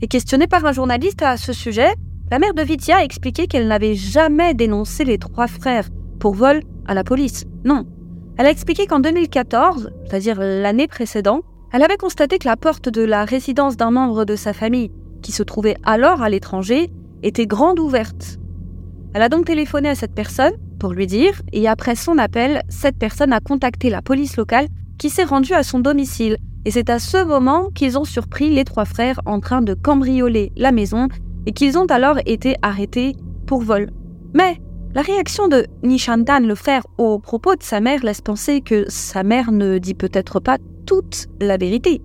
Et 0.00 0.06
questionnée 0.06 0.46
par 0.46 0.64
un 0.64 0.70
journaliste 0.70 1.20
à 1.22 1.36
ce 1.36 1.52
sujet, 1.52 1.92
la 2.30 2.38
mère 2.38 2.54
de 2.54 2.62
Vitia 2.62 2.98
a 2.98 3.02
expliqué 3.02 3.48
qu'elle 3.48 3.66
n'avait 3.66 3.96
jamais 3.96 4.54
dénoncé 4.54 5.04
les 5.04 5.18
trois 5.18 5.48
frères 5.48 5.88
pour 6.20 6.34
vol 6.34 6.60
à 6.86 6.94
la 6.94 7.02
police. 7.02 7.44
Non. 7.64 7.86
Elle 8.36 8.46
a 8.46 8.50
expliqué 8.50 8.86
qu'en 8.86 9.00
2014, 9.00 9.90
c'est-à-dire 10.04 10.38
l'année 10.38 10.86
précédente, 10.86 11.42
elle 11.72 11.82
avait 11.82 11.96
constaté 11.96 12.38
que 12.38 12.46
la 12.46 12.56
porte 12.56 12.88
de 12.88 13.02
la 13.02 13.24
résidence 13.24 13.76
d'un 13.76 13.90
membre 13.90 14.24
de 14.24 14.36
sa 14.36 14.52
famille, 14.52 14.92
qui 15.20 15.32
se 15.32 15.42
trouvait 15.42 15.76
alors 15.82 16.22
à 16.22 16.30
l'étranger, 16.30 16.88
était 17.24 17.48
grande 17.48 17.80
ouverte. 17.80 18.38
Elle 19.12 19.22
a 19.22 19.28
donc 19.28 19.46
téléphoné 19.46 19.88
à 19.88 19.96
cette 19.96 20.14
personne 20.14 20.52
pour 20.78 20.92
lui 20.92 21.08
dire, 21.08 21.42
et 21.52 21.66
après 21.66 21.96
son 21.96 22.16
appel, 22.16 22.62
cette 22.68 22.96
personne 22.96 23.32
a 23.32 23.40
contacté 23.40 23.90
la 23.90 24.02
police 24.02 24.36
locale 24.36 24.68
qui 24.98 25.10
s'est 25.10 25.24
rendue 25.24 25.54
à 25.54 25.64
son 25.64 25.80
domicile 25.80 26.36
et 26.68 26.70
c'est 26.70 26.90
à 26.90 26.98
ce 26.98 27.24
moment 27.24 27.70
qu'ils 27.74 27.96
ont 27.96 28.04
surpris 28.04 28.50
les 28.50 28.64
trois 28.64 28.84
frères 28.84 29.22
en 29.24 29.40
train 29.40 29.62
de 29.62 29.72
cambrioler 29.72 30.52
la 30.54 30.70
maison 30.70 31.08
et 31.46 31.52
qu'ils 31.52 31.78
ont 31.78 31.86
alors 31.86 32.18
été 32.26 32.56
arrêtés 32.60 33.16
pour 33.46 33.62
vol. 33.62 33.88
Mais 34.34 34.58
la 34.94 35.00
réaction 35.00 35.48
de 35.48 35.66
Nishantan, 35.82 36.40
le 36.40 36.54
frère, 36.54 36.86
au 36.98 37.20
propos 37.20 37.56
de 37.56 37.62
sa 37.62 37.80
mère 37.80 38.04
laisse 38.04 38.20
penser 38.20 38.60
que 38.60 38.84
sa 38.88 39.22
mère 39.22 39.50
ne 39.50 39.78
dit 39.78 39.94
peut-être 39.94 40.40
pas 40.40 40.58
toute 40.84 41.28
la 41.40 41.56
vérité. 41.56 42.02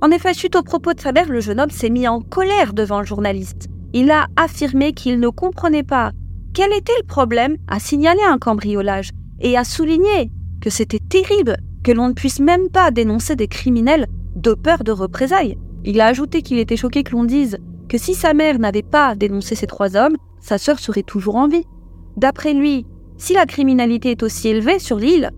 En 0.00 0.10
effet, 0.10 0.34
suite 0.34 0.56
au 0.56 0.64
propos 0.64 0.92
de 0.92 1.00
sa 1.00 1.12
mère, 1.12 1.28
le 1.28 1.38
jeune 1.38 1.60
homme 1.60 1.70
s'est 1.70 1.88
mis 1.88 2.08
en 2.08 2.20
colère 2.20 2.72
devant 2.72 2.98
le 2.98 3.06
journaliste. 3.06 3.68
Il 3.92 4.10
a 4.10 4.26
affirmé 4.34 4.92
qu'il 4.92 5.20
ne 5.20 5.28
comprenait 5.28 5.84
pas 5.84 6.10
quel 6.52 6.72
était 6.72 6.98
le 7.00 7.06
problème 7.06 7.56
à 7.68 7.78
signaler 7.78 8.24
un 8.28 8.38
cambriolage 8.38 9.10
et 9.38 9.56
a 9.56 9.62
souligné 9.62 10.32
que 10.60 10.68
c'était 10.68 10.98
terrible 10.98 11.58
que 11.82 11.92
l'on 11.92 12.08
ne 12.08 12.12
puisse 12.12 12.40
même 12.40 12.68
pas 12.68 12.90
dénoncer 12.90 13.36
des 13.36 13.48
criminels 13.48 14.06
de 14.36 14.54
peur 14.54 14.84
de 14.84 14.92
représailles. 14.92 15.58
Il 15.84 16.00
a 16.00 16.06
ajouté 16.06 16.42
qu'il 16.42 16.58
était 16.58 16.76
choqué 16.76 17.02
que 17.02 17.12
l'on 17.12 17.24
dise 17.24 17.58
que 17.88 17.98
si 17.98 18.14
sa 18.14 18.34
mère 18.34 18.58
n'avait 18.58 18.82
pas 18.82 19.14
dénoncé 19.14 19.54
ces 19.54 19.66
trois 19.66 19.96
hommes, 19.96 20.16
sa 20.40 20.58
sœur 20.58 20.78
serait 20.78 21.02
toujours 21.02 21.36
en 21.36 21.48
vie. 21.48 21.64
D'après 22.16 22.52
lui, 22.52 22.86
si 23.16 23.34
la 23.34 23.46
criminalité 23.46 24.12
est 24.12 24.22
aussi 24.22 24.48
élevée 24.48 24.78
sur 24.78 24.98
l'île, 24.98 25.30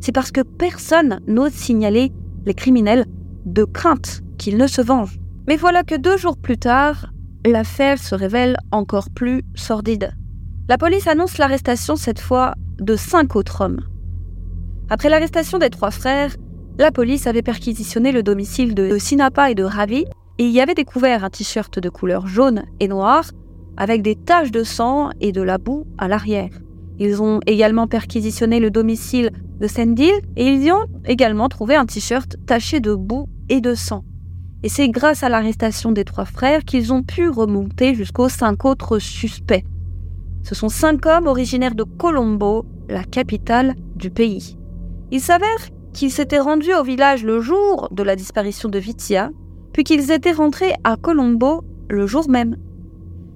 c'est 0.00 0.12
parce 0.12 0.32
que 0.32 0.40
personne 0.40 1.20
n'ose 1.26 1.52
signaler 1.52 2.12
les 2.46 2.54
criminels 2.54 3.06
de 3.44 3.64
crainte 3.64 4.22
qu'ils 4.38 4.56
ne 4.56 4.66
se 4.66 4.80
vengent. 4.80 5.18
Mais 5.46 5.56
voilà 5.56 5.82
que 5.82 5.94
deux 5.94 6.16
jours 6.16 6.36
plus 6.36 6.58
tard, 6.58 7.12
l'affaire 7.44 7.98
se 7.98 8.14
révèle 8.14 8.56
encore 8.70 9.10
plus 9.10 9.42
sordide. 9.54 10.12
La 10.68 10.78
police 10.78 11.06
annonce 11.06 11.38
l'arrestation 11.38 11.96
cette 11.96 12.20
fois 12.20 12.54
de 12.78 12.96
cinq 12.96 13.36
autres 13.36 13.62
hommes. 13.62 13.80
Après 14.90 15.10
l'arrestation 15.10 15.58
des 15.58 15.68
trois 15.68 15.90
frères, 15.90 16.34
la 16.78 16.90
police 16.90 17.26
avait 17.26 17.42
perquisitionné 17.42 18.10
le 18.10 18.22
domicile 18.22 18.74
de 18.74 18.96
Sinapa 18.96 19.50
et 19.50 19.54
de 19.54 19.62
Ravi 19.62 20.06
et 20.38 20.46
y 20.46 20.60
avait 20.62 20.74
découvert 20.74 21.24
un 21.24 21.30
t-shirt 21.30 21.78
de 21.78 21.88
couleur 21.90 22.26
jaune 22.26 22.64
et 22.80 22.88
noire 22.88 23.30
avec 23.76 24.00
des 24.00 24.16
taches 24.16 24.50
de 24.50 24.64
sang 24.64 25.10
et 25.20 25.30
de 25.32 25.42
la 25.42 25.58
boue 25.58 25.86
à 25.98 26.08
l'arrière. 26.08 26.50
Ils 26.98 27.22
ont 27.22 27.40
également 27.46 27.86
perquisitionné 27.86 28.60
le 28.60 28.70
domicile 28.70 29.30
de 29.60 29.66
Sendil 29.66 30.12
et 30.36 30.46
ils 30.46 30.62
y 30.64 30.72
ont 30.72 30.86
également 31.04 31.50
trouvé 31.50 31.76
un 31.76 31.84
t-shirt 31.84 32.36
taché 32.46 32.80
de 32.80 32.94
boue 32.94 33.28
et 33.50 33.60
de 33.60 33.74
sang. 33.74 34.04
Et 34.62 34.70
c'est 34.70 34.88
grâce 34.88 35.22
à 35.22 35.28
l'arrestation 35.28 35.92
des 35.92 36.04
trois 36.04 36.24
frères 36.24 36.64
qu'ils 36.64 36.94
ont 36.94 37.02
pu 37.02 37.28
remonter 37.28 37.94
jusqu'aux 37.94 38.30
cinq 38.30 38.64
autres 38.64 38.98
suspects. 38.98 39.64
Ce 40.44 40.54
sont 40.54 40.70
cinq 40.70 41.04
hommes 41.04 41.26
originaires 41.26 41.74
de 41.74 41.84
Colombo, 41.84 42.64
la 42.88 43.04
capitale 43.04 43.74
du 43.94 44.10
pays. 44.10 44.57
Il 45.10 45.20
s'avère 45.20 45.68
qu'ils 45.92 46.10
s'étaient 46.10 46.38
rendus 46.38 46.74
au 46.74 46.84
village 46.84 47.24
le 47.24 47.40
jour 47.40 47.88
de 47.90 48.02
la 48.02 48.14
disparition 48.14 48.68
de 48.68 48.78
Vitia, 48.78 49.30
puis 49.72 49.84
qu'ils 49.84 50.10
étaient 50.10 50.32
rentrés 50.32 50.74
à 50.84 50.96
Colombo 50.96 51.64
le 51.88 52.06
jour 52.06 52.28
même. 52.28 52.56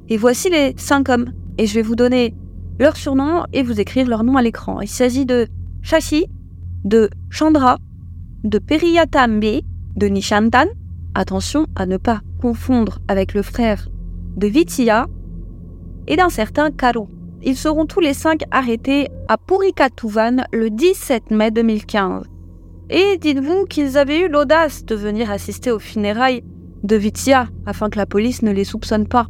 Et 0.08 0.16
voici 0.16 0.50
les 0.50 0.74
cinq 0.76 1.08
hommes, 1.08 1.32
et 1.56 1.66
je 1.66 1.74
vais 1.74 1.82
vous 1.82 1.96
donner 1.96 2.35
leur 2.78 2.96
surnom 2.96 3.44
et 3.52 3.62
vous 3.62 3.80
écrire 3.80 4.06
leur 4.06 4.24
nom 4.24 4.37
à 4.37 4.42
l'écran. 4.42 4.80
Il 4.80 4.88
s'agit 4.88 5.24
de 5.24 5.46
Shashi, 5.82 6.26
de 6.85 7.08
Chandra, 7.30 7.78
de 8.44 8.58
Periyatambe, 8.58 9.61
de 9.96 10.06
Nishantan, 10.06 10.66
attention 11.14 11.66
à 11.74 11.87
ne 11.87 11.96
pas 11.96 12.20
confondre 12.40 12.98
avec 13.08 13.35
le 13.35 13.42
frère 13.42 13.88
de 14.37 14.46
Vitia, 14.46 15.06
et 16.06 16.16
d'un 16.16 16.28
certain 16.28 16.70
Karu. 16.70 17.06
Ils 17.44 17.57
seront 17.57 17.87
tous 17.87 18.00
les 18.00 18.14
cinq 18.14 18.42
arrêtés 18.52 19.09
à 19.28 19.37
Purikatuvan 19.37 20.44
le 20.52 20.70
17 20.70 21.33
mai 21.33 21.50
2015. 21.50 22.24
Et 22.90 23.16
dites-vous 23.18 23.64
qu'ils 23.64 23.98
avaient 23.98 24.20
eu 24.20 24.28
l'audace 24.28 24.85
de 24.85 24.94
venir 24.94 25.31
assister 25.31 25.72
aux 25.72 25.81
funérailles 25.81 26.44
de 26.85 26.94
Vitia 26.94 27.48
afin 27.66 27.90
que 27.90 27.98
la 27.98 28.07
police 28.07 28.42
ne 28.42 28.52
les 28.52 28.64
soupçonne 28.64 29.09
pas. 29.09 29.26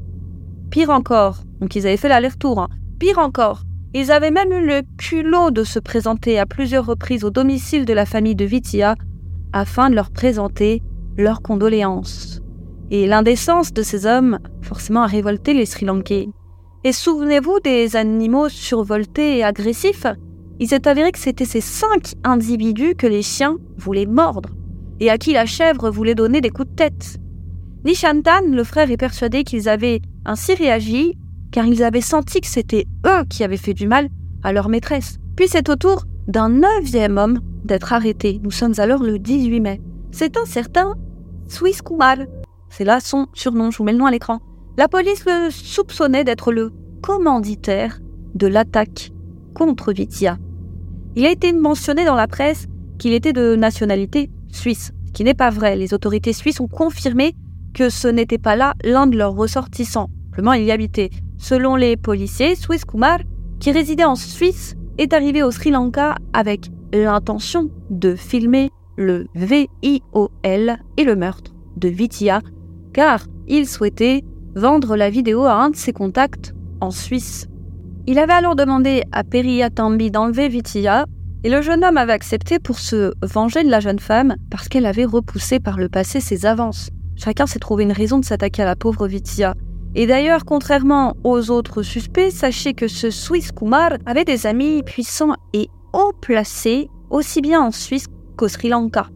Pire 0.71 0.91
encore, 0.91 1.39
donc 1.61 1.75
ils 1.75 1.87
avaient 1.87 1.97
fait 1.97 2.09
l'aller-retour, 2.09 2.59
hein. 2.59 2.69
pire 2.99 3.19
encore, 3.19 3.63
Ils 3.95 4.11
avaient 4.11 4.31
même 4.31 4.53
eu 4.53 4.67
le 4.67 4.83
culot 4.99 5.51
de 5.51 5.65
se 5.65 5.79
présenter 5.79 6.39
à 6.39 6.47
plusieurs 6.47 6.87
reprises 6.87 7.25
au 7.25 7.31
domicile 7.31 7.85
de 7.85 7.93
la 7.93 8.07
famille 8.07 8.35
de 8.35 8.45
Vitia 8.45 8.95
afin 9.53 9.91
de 9.91 9.95
leur 9.95 10.11
présenter 10.11 10.83
leurs 11.17 11.43
condoléances. 11.43 12.41
Et 12.91 13.07
l'indécence 13.07 13.73
de 13.73 13.83
ces 13.83 14.07
hommes, 14.07 14.39
forcément, 14.61 15.03
a 15.03 15.07
révolté 15.07 15.55
les 15.55 15.67
Sri 15.67 15.87
Lankais. 15.87 16.29
Et 16.85 16.93
souvenez-vous 16.93 17.61
des 17.61 17.95
animaux 17.95 18.49
survoltés 18.49 19.39
et 19.39 19.45
agressifs? 19.45 20.07
Il 20.59 20.69
s'est 20.69 20.89
avéré 20.89 21.13
que 21.13 21.19
c'était 21.19 21.45
ces 21.45 21.61
cinq 21.61 22.15
individus 22.25 22.97
que 22.97 23.07
les 23.07 23.23
chiens 23.23 23.57
voulaient 23.77 24.07
mordre 24.07 24.51
et 24.99 25.09
à 25.09 25.17
qui 25.17 25.33
la 25.33 25.47
chèvre 25.47 25.91
voulait 25.91 26.17
donner 26.17 26.41
des 26.41 26.51
coups 26.51 26.69
de 26.69 26.75
tête. 26.75 27.19
Nishantan, 27.85 28.49
le 28.51 28.65
frère, 28.65 28.91
est 28.91 28.97
persuadé 28.97 29.45
qu'ils 29.45 29.69
avaient 29.69 30.01
ainsi 30.25 30.55
réagi 30.55 31.17
car 31.53 31.67
ils 31.67 31.85
avaient 31.85 32.01
senti 32.01 32.41
que 32.41 32.49
c'était 32.49 32.87
eux 33.07 33.25
qui 33.31 33.45
avaient 33.45 33.57
fait 33.57 33.75
du 33.75 33.87
mal 33.87 34.09
à 34.43 34.53
leur 34.53 34.69
maîtresse. 34.69 35.19
Puis 35.37 35.47
c'est 35.47 35.69
au 35.69 35.77
tour 35.77 36.05
d'un 36.27 36.49
neuvième 36.49 37.17
homme 37.17 37.41
d'être 37.65 37.93
arrêté. 37.93 38.41
Nous 38.43 38.51
sommes 38.51 38.75
alors 38.79 39.05
le 39.05 39.21
18 39.21 39.61
mai. 39.61 39.81
C'est 40.11 40.37
un 40.37 40.47
certain 40.47 40.95
Swiss 41.47 41.81
Kumar. 41.81 42.17
C'est 42.71 42.85
là 42.85 42.99
son 42.99 43.29
surnom, 43.35 43.71
je 43.71 43.79
vous 43.79 43.85
mets 43.85 43.93
le 43.93 43.99
nom 43.99 44.07
à 44.07 44.11
l'écran. 44.11 44.41
La 44.79 44.89
police 44.89 45.27
le 45.27 45.51
soupçonnait 45.51 46.25
d'être 46.25 46.51
le 46.51 46.73
commanditaire 47.03 48.01
de 48.35 48.47
l'attaque 48.47 49.13
contre 49.55 49.93
Vitia. 49.93 50.39
Il 51.15 51.27
a 51.27 51.31
été 51.31 51.53
mentionné 51.53 52.07
dans 52.07 52.15
la 52.15 52.27
presse 52.27 52.69
qu'il 52.99 53.13
était 53.13 53.35
de 53.35 53.55
nationalité 53.55 54.31
suisse, 54.49 54.93
ce 55.07 55.13
qui 55.13 55.25
n'est 55.25 55.35
pas 55.35 55.51
vrai. 55.51 55.77
Les 55.77 55.93
autorités 55.93 56.33
suisses 56.33 56.61
ont 56.61 56.69
confirmé 56.69 57.35
que 57.75 57.91
ce 57.91 58.09
n'était 58.09 58.39
pas 58.39 58.57
là 58.57 58.73
l'un 58.83 59.07
de 59.07 59.19
leurs 59.19 59.35
ressortissants. 59.35 60.09
Simplement, 60.31 60.55
il 60.55 60.65
y 60.65 60.73
habitait. 60.73 61.11
Selon 61.37 61.77
les 61.77 61.99
policiers, 61.99 62.55
Swiss 62.55 62.87
Kumar, 62.87 63.19
qui 63.61 63.73
résidait 63.73 64.05
en 64.05 64.15
Suisse, 64.15 64.75
est 64.97 65.13
arrivé 65.13 65.43
au 65.43 65.51
Sri 65.51 65.71
Lanka 65.71 66.15
avec 66.33 66.71
l'intention 66.95 67.71
de 67.91 68.15
filmer 68.15 68.71
le 68.97 69.27
VIOL 69.35 70.79
et 70.97 71.05
le 71.05 71.17
meurtre 71.17 71.53
de 71.77 71.89
Vitia, 71.89 72.41
car 72.95 73.27
il 73.49 73.67
souhaitait 73.67 74.25
vendre 74.55 74.97
la 74.97 75.11
vidéo 75.11 75.45
à 75.45 75.55
un 75.55 75.71
de 75.71 75.77
ses 75.77 75.93
contacts 75.93 76.55
en 76.81 76.91
Suisse. 76.91 77.49
Il 78.07 78.19
avait 78.19 78.33
alors 78.33 78.57
demandé 78.57 79.05
à 79.13 79.25
Periya 79.25 79.71
Tambi 79.71 80.11
d'enlever 80.11 80.49
Vitia, 80.49 81.07
et 81.45 81.51
le 81.51 81.63
jeune 81.63 81.85
homme 81.85 81.97
avait 81.97 82.13
accepté 82.13 82.59
pour 82.59 82.79
se 82.79 83.13
venger 83.23 83.65
de 83.65 83.71
la 83.71 83.81
jeune 83.81 83.99
femme 83.99 84.37
parce 84.51 84.69
qu'elle 84.69 84.87
avait 84.87 85.05
repoussé 85.05 85.59
par 85.59 85.77
le 85.77 85.89
passé 85.89 86.21
ses 86.21 86.47
avances. 86.47 86.91
Chacun 87.17 87.47
s'est 87.47 87.59
trouvé 87.59 87.85
une 87.85 87.93
raison 87.93 88.19
de 88.19 88.25
s'attaquer 88.25 88.63
à 88.63 88.67
la 88.67 88.77
pauvre 88.77 89.07
Vitia. 89.07 89.55
Et 89.95 90.07
d'ailleurs, 90.07 90.45
contrairement 90.45 91.15
aux 91.25 91.51
autres 91.51 91.83
suspects, 91.83 92.31
sachez 92.31 92.75
que 92.75 92.89
ce 92.89 93.11
Swiss 93.11 93.53
Kumar 93.53 93.93
avait 94.07 94.25
des 94.25 94.47
amis 94.47 94.83
puissants 94.83 95.35
et 95.53 95.69
haut 95.93 96.13
placés, 96.21 96.89
aussi 97.11 97.41
bien 97.41 97.61
en 97.61 97.71
Suisse 97.71 98.07
qu'au 98.37 98.49
Sri 98.49 98.69
Lanka. 98.69 99.09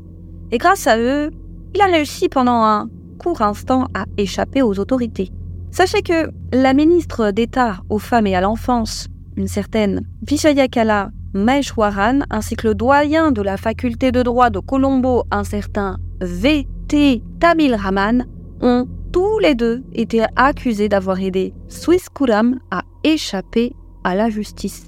Et 0.52 0.58
grâce 0.58 0.86
à 0.86 0.98
eux, 0.98 1.30
il 1.74 1.80
a 1.80 1.86
réussi 1.86 2.28
pendant 2.28 2.62
un 2.62 2.88
court 3.16 3.42
instant 3.42 3.88
à 3.94 4.04
échapper 4.16 4.62
aux 4.62 4.78
autorités. 4.78 5.30
Sachez 5.70 6.02
que 6.02 6.30
la 6.52 6.72
ministre 6.72 7.30
d'État 7.30 7.78
aux 7.90 7.98
femmes 7.98 8.26
et 8.26 8.34
à 8.34 8.40
l'enfance, 8.40 9.08
une 9.36 9.48
certaine 9.48 10.02
Vijayakala 10.26 11.10
Maheshwaran, 11.34 12.20
ainsi 12.30 12.56
que 12.56 12.68
le 12.68 12.74
doyen 12.74 13.30
de 13.30 13.42
la 13.42 13.56
faculté 13.56 14.10
de 14.10 14.22
droit 14.22 14.50
de 14.50 14.58
Colombo, 14.58 15.24
un 15.30 15.44
certain 15.44 15.98
V.T. 16.20 17.22
Tamil 17.40 17.74
Raman, 17.74 18.26
ont 18.62 18.86
tous 19.12 19.38
les 19.38 19.54
deux 19.54 19.82
été 19.92 20.24
accusés 20.36 20.88
d'avoir 20.88 21.20
aidé 21.20 21.52
Swiss 21.68 22.08
Kuram 22.08 22.58
à 22.70 22.82
échapper 23.04 23.74
à 24.04 24.14
la 24.14 24.30
justice. 24.30 24.86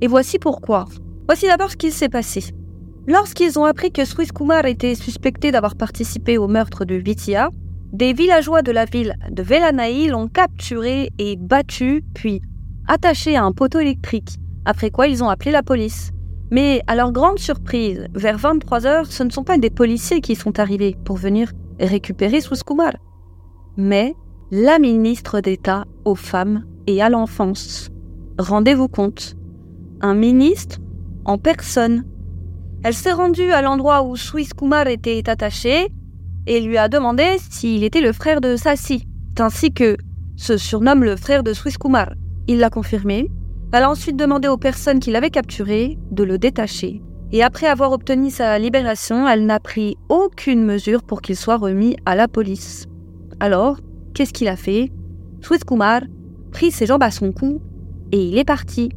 Et 0.00 0.06
voici 0.06 0.38
pourquoi. 0.38 0.86
Voici 1.26 1.46
d'abord 1.46 1.70
ce 1.70 1.76
qui 1.76 1.90
s'est 1.90 2.08
passé. 2.08 2.54
Lorsqu'ils 3.06 3.58
ont 3.58 3.64
appris 3.64 3.92
que 3.92 4.04
Swiss 4.04 4.32
Kumar 4.32 4.66
était 4.66 4.94
suspecté 4.94 5.52
d'avoir 5.52 5.76
participé 5.76 6.38
au 6.38 6.48
meurtre 6.48 6.84
de 6.84 6.96
Vitia, 6.96 7.50
des 7.92 8.12
villageois 8.12 8.62
de 8.62 8.72
la 8.72 8.84
ville 8.84 9.14
de 9.30 9.42
Velanaï 9.42 10.08
l'ont 10.08 10.28
capturé 10.28 11.10
et 11.18 11.36
battu, 11.36 12.02
puis 12.14 12.42
attaché 12.88 13.36
à 13.36 13.44
un 13.44 13.52
poteau 13.52 13.78
électrique, 13.78 14.36
après 14.64 14.90
quoi 14.90 15.06
ils 15.06 15.22
ont 15.22 15.28
appelé 15.28 15.52
la 15.52 15.62
police. 15.62 16.10
Mais 16.50 16.82
à 16.86 16.96
leur 16.96 17.12
grande 17.12 17.38
surprise, 17.38 18.06
vers 18.14 18.38
23 18.38 18.86
heures, 18.86 19.06
ce 19.06 19.22
ne 19.22 19.30
sont 19.30 19.44
pas 19.44 19.58
des 19.58 19.70
policiers 19.70 20.20
qui 20.20 20.34
sont 20.34 20.58
arrivés 20.58 20.96
pour 21.04 21.16
venir 21.16 21.52
récupérer 21.78 22.40
Kumar 22.66 22.92
mais 23.76 24.14
la 24.50 24.78
ministre 24.78 25.40
d'État 25.40 25.84
aux 26.04 26.14
femmes 26.14 26.64
et 26.86 27.02
à 27.02 27.08
l'enfance. 27.08 27.90
Rendez-vous 28.38 28.88
compte, 28.88 29.36
un 30.00 30.14
ministre 30.14 30.78
en 31.24 31.38
personne. 31.38 32.04
Elle 32.86 32.94
s'est 32.94 33.10
rendue 33.10 33.50
à 33.50 33.62
l'endroit 33.62 34.04
où 34.04 34.14
Swiss 34.14 34.54
Kumar 34.54 34.86
était 34.86 35.28
attaché 35.28 35.88
et 36.46 36.60
lui 36.60 36.78
a 36.78 36.88
demandé 36.88 37.24
s'il 37.50 37.82
était 37.82 38.00
le 38.00 38.12
frère 38.12 38.40
de 38.40 38.54
Sassi, 38.54 39.08
ainsi 39.40 39.72
que 39.72 39.96
se 40.36 40.56
surnomme 40.56 41.02
le 41.02 41.16
frère 41.16 41.42
de 41.42 41.52
Swiss 41.52 41.78
Kumar. 41.78 42.12
Il 42.46 42.60
l'a 42.60 42.70
confirmé. 42.70 43.28
Elle 43.72 43.82
a 43.82 43.90
ensuite 43.90 44.16
demandé 44.16 44.46
aux 44.46 44.56
personnes 44.56 45.00
qui 45.00 45.10
l'avaient 45.10 45.30
capturé 45.30 45.98
de 46.12 46.22
le 46.22 46.38
détacher. 46.38 47.02
Et 47.32 47.42
après 47.42 47.66
avoir 47.66 47.90
obtenu 47.90 48.30
sa 48.30 48.56
libération, 48.56 49.26
elle 49.26 49.46
n'a 49.46 49.58
pris 49.58 49.96
aucune 50.08 50.62
mesure 50.64 51.02
pour 51.02 51.22
qu'il 51.22 51.34
soit 51.34 51.56
remis 51.56 51.96
à 52.06 52.14
la 52.14 52.28
police. 52.28 52.86
Alors, 53.40 53.80
qu'est-ce 54.14 54.32
qu'il 54.32 54.46
a 54.46 54.54
fait? 54.54 54.92
Swiss 55.40 55.64
Kumar 55.64 56.02
prit 56.52 56.70
ses 56.70 56.86
jambes 56.86 57.02
à 57.02 57.10
son 57.10 57.32
cou 57.32 57.60
et 58.12 58.22
il 58.28 58.38
est 58.38 58.44
parti. 58.44 58.90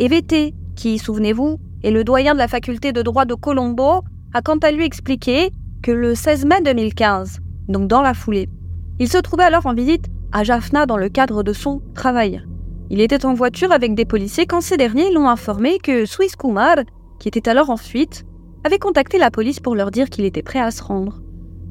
EVT, 0.00 0.52
qui, 0.76 0.98
souvenez-vous, 0.98 1.58
est 1.82 1.90
le 1.90 2.04
doyen 2.04 2.34
de 2.34 2.38
la 2.38 2.48
faculté 2.48 2.92
de 2.92 3.02
droit 3.02 3.24
de 3.24 3.34
Colombo, 3.34 4.02
a 4.34 4.42
quant 4.42 4.58
à 4.58 4.70
lui 4.70 4.84
expliqué 4.84 5.50
que 5.82 5.90
le 5.90 6.14
16 6.14 6.44
mai 6.46 6.60
2015, 6.62 7.40
donc 7.68 7.88
dans 7.88 8.02
la 8.02 8.14
foulée, 8.14 8.48
il 8.98 9.08
se 9.08 9.18
trouvait 9.18 9.44
alors 9.44 9.66
en 9.66 9.74
visite 9.74 10.06
à 10.32 10.44
Jaffna 10.44 10.86
dans 10.86 10.96
le 10.96 11.08
cadre 11.08 11.42
de 11.42 11.52
son 11.52 11.82
travail. 11.94 12.42
Il 12.90 13.00
était 13.00 13.26
en 13.26 13.34
voiture 13.34 13.72
avec 13.72 13.94
des 13.94 14.04
policiers 14.04 14.46
quand 14.46 14.60
ces 14.60 14.76
derniers 14.76 15.12
l'ont 15.12 15.28
informé 15.28 15.78
que 15.78 16.06
Swiss 16.06 16.36
Kumar, 16.36 16.76
qui 17.18 17.28
était 17.28 17.48
alors 17.48 17.70
en 17.70 17.76
fuite, 17.76 18.24
avait 18.64 18.78
contacté 18.78 19.18
la 19.18 19.30
police 19.30 19.60
pour 19.60 19.74
leur 19.74 19.90
dire 19.90 20.08
qu'il 20.08 20.24
était 20.24 20.42
prêt 20.42 20.60
à 20.60 20.70
se 20.70 20.82
rendre. 20.82 21.20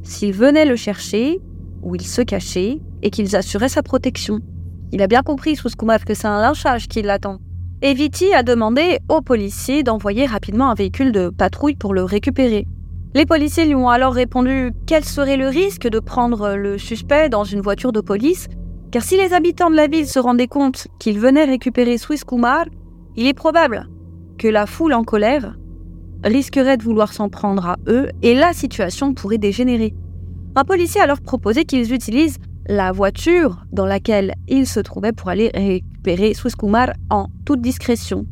S'ils 0.03 0.33
venaient 0.33 0.65
le 0.65 0.75
chercher, 0.75 1.39
où 1.83 1.95
il 1.95 2.05
se 2.05 2.21
cachait 2.21 2.79
et 3.01 3.11
qu'ils 3.11 3.35
assuraient 3.35 3.69
sa 3.69 3.83
protection. 3.83 4.39
Il 4.91 5.01
a 5.01 5.07
bien 5.07 5.21
compris, 5.21 5.55
Kumar, 5.55 6.03
que 6.03 6.13
c'est 6.13 6.27
un 6.27 6.41
lynchage 6.41 6.87
qui 6.87 7.01
l'attend. 7.01 7.39
Et 7.83 7.95
Viti 7.95 8.31
a 8.31 8.43
demandé 8.43 8.99
aux 9.09 9.21
policiers 9.21 9.81
d'envoyer 9.81 10.27
rapidement 10.27 10.69
un 10.69 10.75
véhicule 10.75 11.11
de 11.11 11.29
patrouille 11.29 11.75
pour 11.75 11.95
le 11.95 12.03
récupérer. 12.03 12.67
Les 13.15 13.25
policiers 13.25 13.65
lui 13.65 13.73
ont 13.73 13.89
alors 13.89 14.13
répondu 14.13 14.71
quel 14.85 15.03
serait 15.03 15.35
le 15.35 15.47
risque 15.47 15.87
de 15.87 15.99
prendre 15.99 16.53
le 16.53 16.77
suspect 16.77 17.27
dans 17.27 17.43
une 17.43 17.59
voiture 17.59 17.91
de 17.91 17.99
police, 17.99 18.47
car 18.91 19.01
si 19.01 19.17
les 19.17 19.33
habitants 19.33 19.71
de 19.71 19.75
la 19.75 19.87
ville 19.87 20.07
se 20.07 20.19
rendaient 20.19 20.45
compte 20.45 20.89
qu'ils 20.99 21.19
venaient 21.19 21.45
récupérer 21.45 21.97
Swiss 21.97 22.23
Kumar, 22.23 22.65
il 23.15 23.25
est 23.25 23.33
probable 23.33 23.89
que 24.37 24.47
la 24.47 24.67
foule 24.67 24.93
en 24.93 25.03
colère 25.03 25.55
risquerait 26.23 26.77
de 26.77 26.83
vouloir 26.83 27.13
s'en 27.13 27.29
prendre 27.29 27.65
à 27.65 27.77
eux 27.87 28.09
et 28.21 28.35
la 28.35 28.53
situation 28.53 29.15
pourrait 29.15 29.39
dégénérer. 29.39 29.95
Un 30.55 30.65
policier 30.65 31.01
a 31.01 31.05
alors 31.05 31.21
proposé 31.21 31.65
qu'ils 31.65 31.91
utilisent 31.93 32.37
la 32.67 32.91
voiture 32.91 33.63
dans 33.71 33.85
laquelle 33.85 34.35
ils 34.47 34.67
se 34.67 34.79
trouvaient 34.79 35.11
pour 35.11 35.29
aller 35.29 35.51
récupérer 35.53 36.33
Swiss 36.33 36.55
Kumar 36.55 36.91
en 37.09 37.27
toute 37.45 37.61
discrétion. 37.61 38.25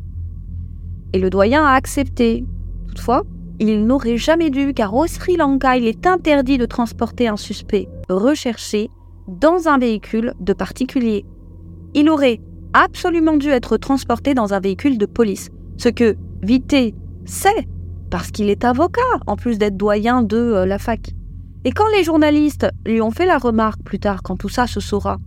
Et 1.12 1.18
le 1.18 1.30
doyen 1.30 1.64
a 1.64 1.72
accepté. 1.72 2.44
Toutefois, 2.88 3.24
il 3.58 3.84
n'aurait 3.84 4.16
jamais 4.16 4.50
dû, 4.50 4.72
car 4.72 4.94
au 4.94 5.06
Sri 5.06 5.36
Lanka, 5.36 5.76
il 5.76 5.86
est 5.86 6.06
interdit 6.06 6.58
de 6.58 6.66
transporter 6.66 7.28
un 7.28 7.36
suspect 7.36 7.88
recherché 8.08 8.90
dans 9.28 9.68
un 9.68 9.78
véhicule 9.78 10.34
de 10.40 10.52
particulier. 10.52 11.24
Il 11.94 12.08
aurait 12.08 12.40
absolument 12.72 13.36
dû 13.36 13.48
être 13.48 13.76
transporté 13.76 14.34
dans 14.34 14.54
un 14.54 14.60
véhicule 14.60 14.98
de 14.98 15.06
police, 15.06 15.50
ce 15.76 15.88
que 15.88 16.16
Vité 16.42 16.94
sait, 17.26 17.68
parce 18.10 18.30
qu'il 18.30 18.48
est 18.48 18.64
avocat, 18.64 19.00
en 19.26 19.36
plus 19.36 19.58
d'être 19.58 19.76
doyen 19.76 20.22
de 20.22 20.36
euh, 20.36 20.66
la 20.66 20.78
fac. 20.78 21.14
Et 21.64 21.72
quand 21.72 21.88
les 21.96 22.04
journalistes 22.04 22.66
lui 22.86 23.02
ont 23.02 23.10
fait 23.10 23.26
la 23.26 23.38
remarque 23.38 23.82
plus 23.82 23.98
tard, 23.98 24.22
quand 24.22 24.36
tout 24.36 24.48
ça 24.48 24.66
se 24.66 24.80
saura, 24.80 25.18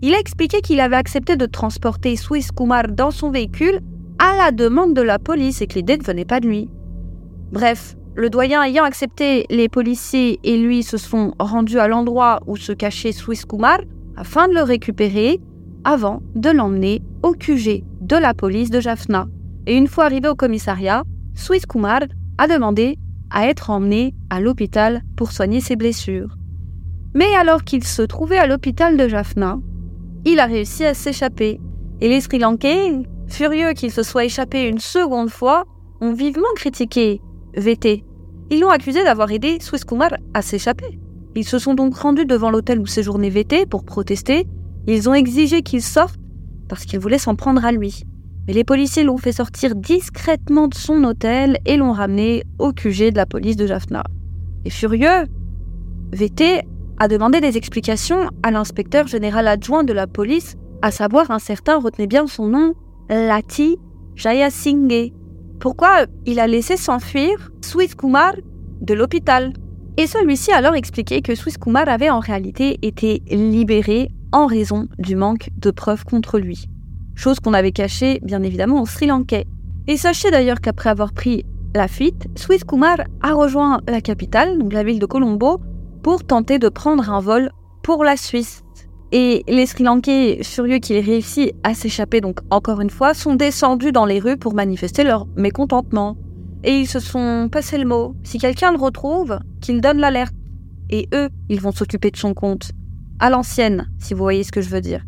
il 0.00 0.14
a 0.14 0.18
expliqué 0.18 0.60
qu'il 0.60 0.80
avait 0.80 0.96
accepté 0.96 1.36
de 1.36 1.46
transporter 1.46 2.16
Swiss 2.16 2.50
Kumar 2.52 2.88
dans 2.88 3.10
son 3.10 3.30
véhicule 3.30 3.80
à 4.18 4.36
la 4.36 4.52
demande 4.52 4.94
de 4.94 5.02
la 5.02 5.18
police 5.18 5.60
et 5.62 5.66
que 5.66 5.74
l'idée 5.74 5.96
ne 5.96 6.04
venait 6.04 6.24
pas 6.24 6.40
de 6.40 6.46
lui. 6.46 6.68
Bref, 7.50 7.96
le 8.14 8.30
doyen 8.30 8.62
ayant 8.62 8.84
accepté, 8.84 9.46
les 9.50 9.68
policiers 9.68 10.38
et 10.44 10.58
lui 10.58 10.82
se 10.82 10.96
sont 10.96 11.34
rendus 11.38 11.78
à 11.78 11.88
l'endroit 11.88 12.40
où 12.46 12.56
se 12.56 12.72
cachait 12.72 13.12
Swiss 13.12 13.44
Kumar 13.44 13.78
afin 14.16 14.48
de 14.48 14.54
le 14.54 14.62
récupérer 14.62 15.40
avant 15.84 16.20
de 16.34 16.50
l'emmener 16.50 17.02
au 17.22 17.32
QG 17.32 17.82
de 18.00 18.16
la 18.16 18.34
police 18.34 18.70
de 18.70 18.80
Jaffna. 18.80 19.26
Et 19.66 19.76
une 19.76 19.88
fois 19.88 20.04
arrivé 20.04 20.28
au 20.28 20.34
commissariat, 20.34 21.02
Swiss 21.34 21.66
Kumar 21.66 22.02
a 22.38 22.46
demandé 22.46 22.98
à 23.32 23.48
être 23.48 23.70
emmené 23.70 24.14
à 24.30 24.40
l'hôpital 24.40 25.02
pour 25.16 25.32
soigner 25.32 25.60
ses 25.60 25.76
blessures. 25.76 26.36
Mais 27.14 27.34
alors 27.34 27.64
qu'il 27.64 27.84
se 27.84 28.02
trouvait 28.02 28.38
à 28.38 28.46
l'hôpital 28.46 28.96
de 28.96 29.08
Jaffna, 29.08 29.58
il 30.24 30.38
a 30.38 30.46
réussi 30.46 30.84
à 30.84 30.94
s'échapper. 30.94 31.60
Et 32.00 32.08
les 32.08 32.20
Sri 32.20 32.38
Lankais, 32.38 33.02
furieux 33.26 33.72
qu'il 33.72 33.90
se 33.90 34.02
soit 34.02 34.24
échappé 34.24 34.68
une 34.68 34.78
seconde 34.78 35.30
fois, 35.30 35.64
ont 36.00 36.12
vivement 36.12 36.52
critiqué 36.56 37.20
VT. 37.56 38.04
Ils 38.50 38.60
l'ont 38.60 38.70
accusé 38.70 39.02
d'avoir 39.04 39.30
aidé 39.30 39.58
Swiss 39.60 39.84
Kumar 39.84 40.10
à 40.34 40.42
s'échapper. 40.42 40.98
Ils 41.34 41.46
se 41.46 41.58
sont 41.58 41.74
donc 41.74 41.96
rendus 41.96 42.26
devant 42.26 42.50
l'hôtel 42.50 42.78
où 42.78 42.86
séjournait 42.86 43.30
VT 43.30 43.66
pour 43.66 43.84
protester. 43.84 44.46
Ils 44.86 45.08
ont 45.08 45.14
exigé 45.14 45.62
qu'il 45.62 45.82
sorte 45.82 46.18
parce 46.68 46.84
qu'ils 46.84 46.98
voulaient 46.98 47.18
s'en 47.18 47.36
prendre 47.36 47.64
à 47.64 47.72
lui. 47.72 48.04
Mais 48.46 48.52
les 48.52 48.64
policiers 48.64 49.04
l'ont 49.04 49.18
fait 49.18 49.32
sortir 49.32 49.74
discrètement 49.76 50.68
de 50.68 50.74
son 50.74 51.04
hôtel 51.04 51.58
et 51.64 51.76
l'ont 51.76 51.92
ramené 51.92 52.44
au 52.58 52.72
QG 52.72 53.10
de 53.10 53.16
la 53.16 53.26
police 53.26 53.56
de 53.56 53.66
Jaffna. 53.66 54.02
Et 54.64 54.70
furieux, 54.70 55.26
VT 56.12 56.62
a 56.98 57.08
demandé 57.08 57.40
des 57.40 57.56
explications 57.56 58.28
à 58.42 58.50
l'inspecteur 58.50 59.06
général 59.06 59.48
adjoint 59.48 59.84
de 59.84 59.92
la 59.92 60.06
police, 60.06 60.56
à 60.82 60.90
savoir 60.90 61.30
un 61.30 61.38
certain, 61.38 61.78
retenez 61.78 62.06
bien 62.06 62.26
son 62.26 62.48
nom, 62.48 62.74
Lati 63.08 63.76
Jayasinghe. 64.16 65.12
Pourquoi 65.60 66.06
il 66.26 66.40
a 66.40 66.46
laissé 66.46 66.76
s'enfuir 66.76 67.52
Swiss 67.60 67.94
Kumar 67.94 68.34
de 68.80 68.94
l'hôpital? 68.94 69.52
Et 69.96 70.06
celui-ci 70.06 70.50
a 70.50 70.56
alors 70.56 70.74
expliqué 70.74 71.22
que 71.22 71.34
Swiss 71.34 71.58
Kumar 71.58 71.88
avait 71.88 72.10
en 72.10 72.20
réalité 72.20 72.78
été 72.82 73.22
libéré 73.30 74.08
en 74.32 74.46
raison 74.46 74.88
du 74.98 75.14
manque 75.16 75.50
de 75.58 75.70
preuves 75.70 76.04
contre 76.04 76.38
lui. 76.38 76.66
Chose 77.22 77.38
qu'on 77.38 77.54
avait 77.54 77.70
cachée 77.70 78.18
bien 78.24 78.42
évidemment 78.42 78.82
au 78.82 78.86
Sri 78.86 79.06
Lankais. 79.06 79.46
Et 79.86 79.96
sachez 79.96 80.32
d'ailleurs 80.32 80.60
qu'après 80.60 80.90
avoir 80.90 81.12
pris 81.12 81.46
la 81.72 81.86
fuite, 81.86 82.26
Swiss 82.34 82.64
Kumar 82.64 82.96
a 83.22 83.32
rejoint 83.32 83.80
la 83.86 84.00
capitale, 84.00 84.58
donc 84.58 84.72
la 84.72 84.82
ville 84.82 84.98
de 84.98 85.06
Colombo, 85.06 85.60
pour 86.02 86.24
tenter 86.24 86.58
de 86.58 86.68
prendre 86.68 87.08
un 87.08 87.20
vol 87.20 87.52
pour 87.84 88.02
la 88.02 88.16
Suisse. 88.16 88.64
Et 89.12 89.44
les 89.46 89.66
Sri 89.66 89.84
Lankais, 89.84 90.40
furieux 90.42 90.78
qu'il 90.78 90.96
ait 90.96 91.00
réussi 91.00 91.52
à 91.62 91.74
s'échapper, 91.74 92.20
donc 92.20 92.40
encore 92.50 92.80
une 92.80 92.90
fois, 92.90 93.14
sont 93.14 93.36
descendus 93.36 93.92
dans 93.92 94.04
les 94.04 94.18
rues 94.18 94.36
pour 94.36 94.54
manifester 94.54 95.04
leur 95.04 95.28
mécontentement. 95.36 96.16
Et 96.64 96.72
ils 96.72 96.88
se 96.88 96.98
sont 96.98 97.48
passé 97.52 97.78
le 97.78 97.84
mot. 97.84 98.16
Si 98.24 98.38
quelqu'un 98.38 98.72
le 98.72 98.78
retrouve, 98.78 99.38
qu'il 99.60 99.80
donne 99.80 99.98
l'alerte. 99.98 100.34
Et 100.90 101.08
eux, 101.14 101.28
ils 101.48 101.60
vont 101.60 101.70
s'occuper 101.70 102.10
de 102.10 102.16
son 102.16 102.34
compte. 102.34 102.72
À 103.20 103.30
l'ancienne, 103.30 103.88
si 104.00 104.12
vous 104.12 104.24
voyez 104.24 104.42
ce 104.42 104.50
que 104.50 104.60
je 104.60 104.70
veux 104.70 104.80
dire. 104.80 105.04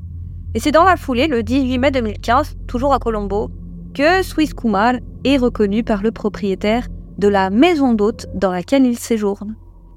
Et 0.55 0.61
c'est 0.61 0.71
dans 0.71 0.85
la 0.85 0.97
foulée, 0.97 1.27
le 1.27 1.43
18 1.43 1.79
mai 1.79 1.91
2015, 1.91 2.57
toujours 2.69 2.95
à 2.95 3.01
Colombo, 3.01 3.51
que 3.93 4.23
Swiss 4.23 4.55
Kumar 4.55 4.95
est 5.25 5.37
reconnu 5.37 5.83
par 5.83 6.01
le 6.01 6.13
propriétaire 6.13 6.87
de 7.19 7.27
la 7.27 7.51
maison 7.51 7.93
d'hôte 7.93 8.27
dans 8.35 8.53
laquelle 8.53 8.87
il 8.87 8.97
séjourne. 8.97 9.57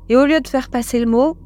Et 0.09 0.15
au 0.15 0.25
lieu 0.25 0.41
de 0.41 0.47
faire 0.47 0.69
passer 0.69 0.99
le 0.99 1.05
mot, 1.05 1.37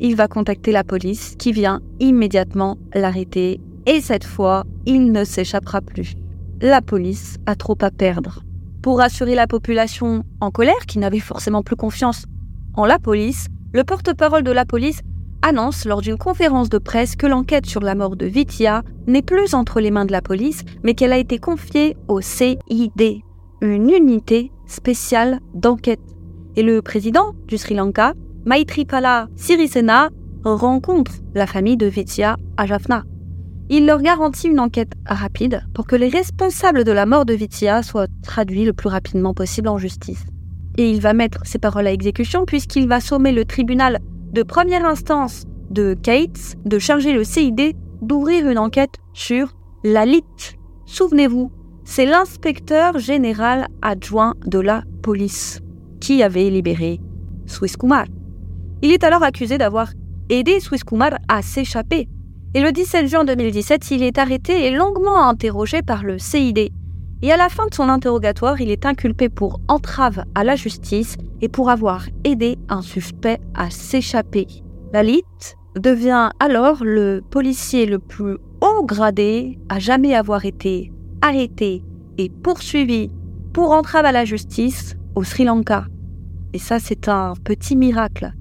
il 0.00 0.16
va 0.16 0.28
contacter 0.28 0.70
la 0.70 0.84
police 0.84 1.34
qui 1.38 1.52
vient 1.52 1.80
immédiatement 1.98 2.76
l'arrêter. 2.92 3.58
Et 3.86 4.02
cette 4.02 4.24
fois, 4.24 4.64
il 4.84 5.12
ne 5.12 5.24
s'échappera 5.24 5.80
plus. 5.80 6.14
La 6.60 6.82
police 6.82 7.38
a 7.46 7.56
trop 7.56 7.78
à 7.80 7.90
perdre. 7.90 8.42
Pour 8.82 8.98
rassurer 8.98 9.34
la 9.34 9.46
population 9.46 10.24
en 10.40 10.50
colère, 10.50 10.86
qui 10.86 10.98
n'avait 10.98 11.20
forcément 11.20 11.62
plus 11.62 11.76
confiance 11.76 12.26
en 12.74 12.84
la 12.84 12.98
police, 12.98 13.46
le 13.72 13.84
porte-parole 13.84 14.42
de 14.42 14.52
la 14.52 14.66
police 14.66 15.00
annonce 15.42 15.84
lors 15.84 16.00
d'une 16.00 16.16
conférence 16.16 16.68
de 16.68 16.78
presse 16.78 17.16
que 17.16 17.26
l'enquête 17.26 17.66
sur 17.66 17.80
la 17.80 17.94
mort 17.94 18.16
de 18.16 18.26
Vitia 18.26 18.82
n'est 19.06 19.22
plus 19.22 19.54
entre 19.54 19.80
les 19.80 19.90
mains 19.90 20.04
de 20.04 20.12
la 20.12 20.22
police, 20.22 20.62
mais 20.82 20.94
qu'elle 20.94 21.12
a 21.12 21.18
été 21.18 21.38
confiée 21.38 21.96
au 22.08 22.20
CID, 22.20 23.22
une 23.60 23.90
unité 23.90 24.50
spéciale 24.66 25.40
d'enquête 25.54 26.00
et 26.56 26.62
le 26.62 26.82
président 26.82 27.34
du 27.46 27.58
Sri 27.58 27.74
Lanka, 27.74 28.14
Maithripala 28.44 29.28
Sirisena, 29.36 30.10
rencontre 30.44 31.12
la 31.34 31.46
famille 31.46 31.76
de 31.76 31.86
Vitia 31.86 32.36
à 32.56 32.66
Jaffna. 32.66 33.04
Il 33.70 33.86
leur 33.86 34.02
garantit 34.02 34.48
une 34.48 34.60
enquête 34.60 34.92
rapide 35.06 35.62
pour 35.72 35.86
que 35.86 35.96
les 35.96 36.08
responsables 36.08 36.84
de 36.84 36.92
la 36.92 37.06
mort 37.06 37.24
de 37.24 37.32
Vitia 37.32 37.82
soient 37.82 38.08
traduits 38.22 38.64
le 38.64 38.72
plus 38.72 38.88
rapidement 38.88 39.34
possible 39.34 39.68
en 39.68 39.78
justice. 39.78 40.24
Et 40.76 40.90
il 40.90 41.00
va 41.00 41.14
mettre 41.14 41.46
ses 41.46 41.58
paroles 41.58 41.86
à 41.86 41.92
exécution 41.92 42.44
puisqu'il 42.44 42.88
va 42.88 43.00
sommer 43.00 43.32
le 43.32 43.44
tribunal 43.44 43.98
de 44.32 44.42
première 44.42 44.86
instance 44.86 45.44
de 45.70 45.94
Cates 45.94 46.56
de 46.64 46.78
charger 46.78 47.12
le 47.12 47.24
CID 47.24 47.74
d'ouvrir 48.00 48.48
une 48.48 48.58
enquête 48.58 48.94
sur 49.12 49.52
Lalit. 49.84 50.24
Souvenez-vous, 50.86 51.50
c'est 51.84 52.06
l'inspecteur 52.06 52.98
général 52.98 53.68
adjoint 53.82 54.34
de 54.46 54.58
la 54.58 54.84
police 55.02 55.60
qui 56.00 56.22
avait 56.22 56.48
libéré 56.48 57.00
Swiss 57.46 57.76
Kumar. 57.76 58.06
Il 58.80 58.92
est 58.92 59.04
alors 59.04 59.22
accusé 59.22 59.58
d'avoir 59.58 59.90
aidé 60.28 60.60
Swiss 60.60 60.84
Kumar 60.84 61.12
à 61.28 61.42
s'échapper. 61.42 62.08
Et 62.54 62.60
le 62.60 62.72
17 62.72 63.06
juin 63.06 63.24
2017, 63.24 63.90
il 63.92 64.02
est 64.02 64.18
arrêté 64.18 64.66
et 64.66 64.70
longuement 64.70 65.28
interrogé 65.28 65.82
par 65.82 66.04
le 66.04 66.18
CID. 66.18 66.70
Et 67.24 67.30
à 67.30 67.36
la 67.36 67.48
fin 67.48 67.66
de 67.66 67.74
son 67.74 67.88
interrogatoire, 67.88 68.60
il 68.60 68.70
est 68.70 68.84
inculpé 68.84 69.28
pour 69.28 69.60
entrave 69.68 70.24
à 70.34 70.42
la 70.42 70.56
justice 70.56 71.16
et 71.40 71.48
pour 71.48 71.70
avoir 71.70 72.06
aidé 72.24 72.58
un 72.68 72.82
suspect 72.82 73.38
à 73.54 73.70
s'échapper. 73.70 74.48
Lalit 74.92 75.22
devient 75.76 76.30
alors 76.40 76.82
le 76.82 77.22
policier 77.30 77.86
le 77.86 78.00
plus 78.00 78.38
haut 78.60 78.84
gradé 78.84 79.60
à 79.68 79.78
jamais 79.78 80.16
avoir 80.16 80.44
été 80.44 80.92
arrêté 81.20 81.84
et 82.18 82.28
poursuivi 82.28 83.10
pour 83.52 83.70
entrave 83.70 84.04
à 84.04 84.12
la 84.12 84.24
justice 84.24 84.96
au 85.14 85.22
Sri 85.22 85.44
Lanka. 85.44 85.86
Et 86.52 86.58
ça, 86.58 86.80
c'est 86.80 87.08
un 87.08 87.34
petit 87.44 87.76
miracle. 87.76 88.32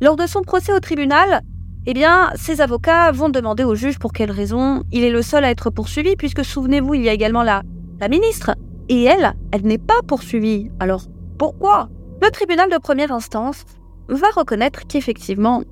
Lors 0.00 0.16
de 0.16 0.26
son 0.26 0.40
procès 0.40 0.72
au 0.72 0.80
tribunal, 0.80 1.42
eh 1.86 1.92
bien, 1.92 2.30
ses 2.36 2.62
avocats 2.62 3.12
vont 3.12 3.28
demander 3.28 3.64
au 3.64 3.74
juge 3.74 3.98
pour 3.98 4.12
quelle 4.12 4.30
raison 4.30 4.82
il 4.92 5.04
est 5.04 5.10
le 5.10 5.20
seul 5.20 5.44
à 5.44 5.50
être 5.50 5.68
poursuivi, 5.68 6.16
puisque 6.16 6.44
souvenez-vous, 6.44 6.94
il 6.94 7.02
y 7.02 7.08
a 7.10 7.12
également 7.12 7.42
la, 7.42 7.62
la 8.00 8.08
ministre. 8.08 8.54
Et 8.88 9.04
elle, 9.04 9.34
elle 9.52 9.62
n'est 9.62 9.78
pas 9.78 10.02
poursuivie. 10.06 10.70
Alors, 10.78 11.04
pourquoi? 11.38 11.88
Le 12.22 12.30
tribunal 12.30 12.70
de 12.70 12.78
première 12.78 13.12
instance 13.12 13.64
va 14.08 14.28
reconnaître 14.34 14.86
qu'effectivement, 14.86 15.62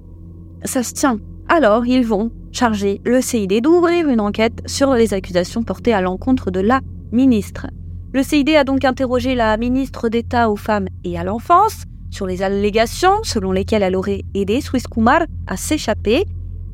ça 0.65 0.83
se 0.83 0.95
tient. 0.95 1.19
Alors, 1.49 1.87
ils 1.87 2.07
vont 2.07 2.31
charger 2.53 3.01
le 3.05 3.21
CID 3.21 3.61
d'ouvrir 3.63 4.09
une 4.09 4.21
enquête 4.21 4.63
sur 4.67 4.93
les 4.95 5.15
accusations 5.15 5.63
portées 5.63 5.95
à 5.95 6.01
l'encontre 6.01 6.51
de 6.51 6.61
la 6.61 6.81
ministre. 7.11 7.67
Le 8.13 8.23
CID 8.23 8.51
a 8.51 8.65
donc 8.65 8.85
interrogé 8.85 9.35
la 9.35 9.57
ministre 9.57 10.09
d'État 10.09 10.51
aux 10.51 10.57
femmes 10.57 10.89
et 11.05 11.19
à 11.19 11.25
l'enfance 11.25 11.85
sur 12.11 12.27
les 12.27 12.43
allégations 12.43 13.23
selon 13.23 13.53
lesquelles 13.53 13.83
elle 13.83 13.97
aurait 13.97 14.23
aidé 14.35 14.61
Swiss 14.61 14.87
Kumar 14.87 15.23
à 15.47 15.57
s'échapper. 15.57 16.25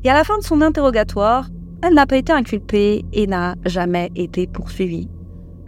Et 0.03 0.09
à 0.09 0.13
la 0.13 0.23
fin 0.23 0.37
de 0.37 0.43
son 0.43 0.61
interrogatoire, 0.61 1.47
elle 1.81 1.93
n'a 1.93 2.05
pas 2.05 2.17
été 2.17 2.33
inculpée 2.33 3.05
et 3.13 3.25
n'a 3.25 3.55
jamais 3.65 4.11
été 4.15 4.47
poursuivie. 4.47 5.07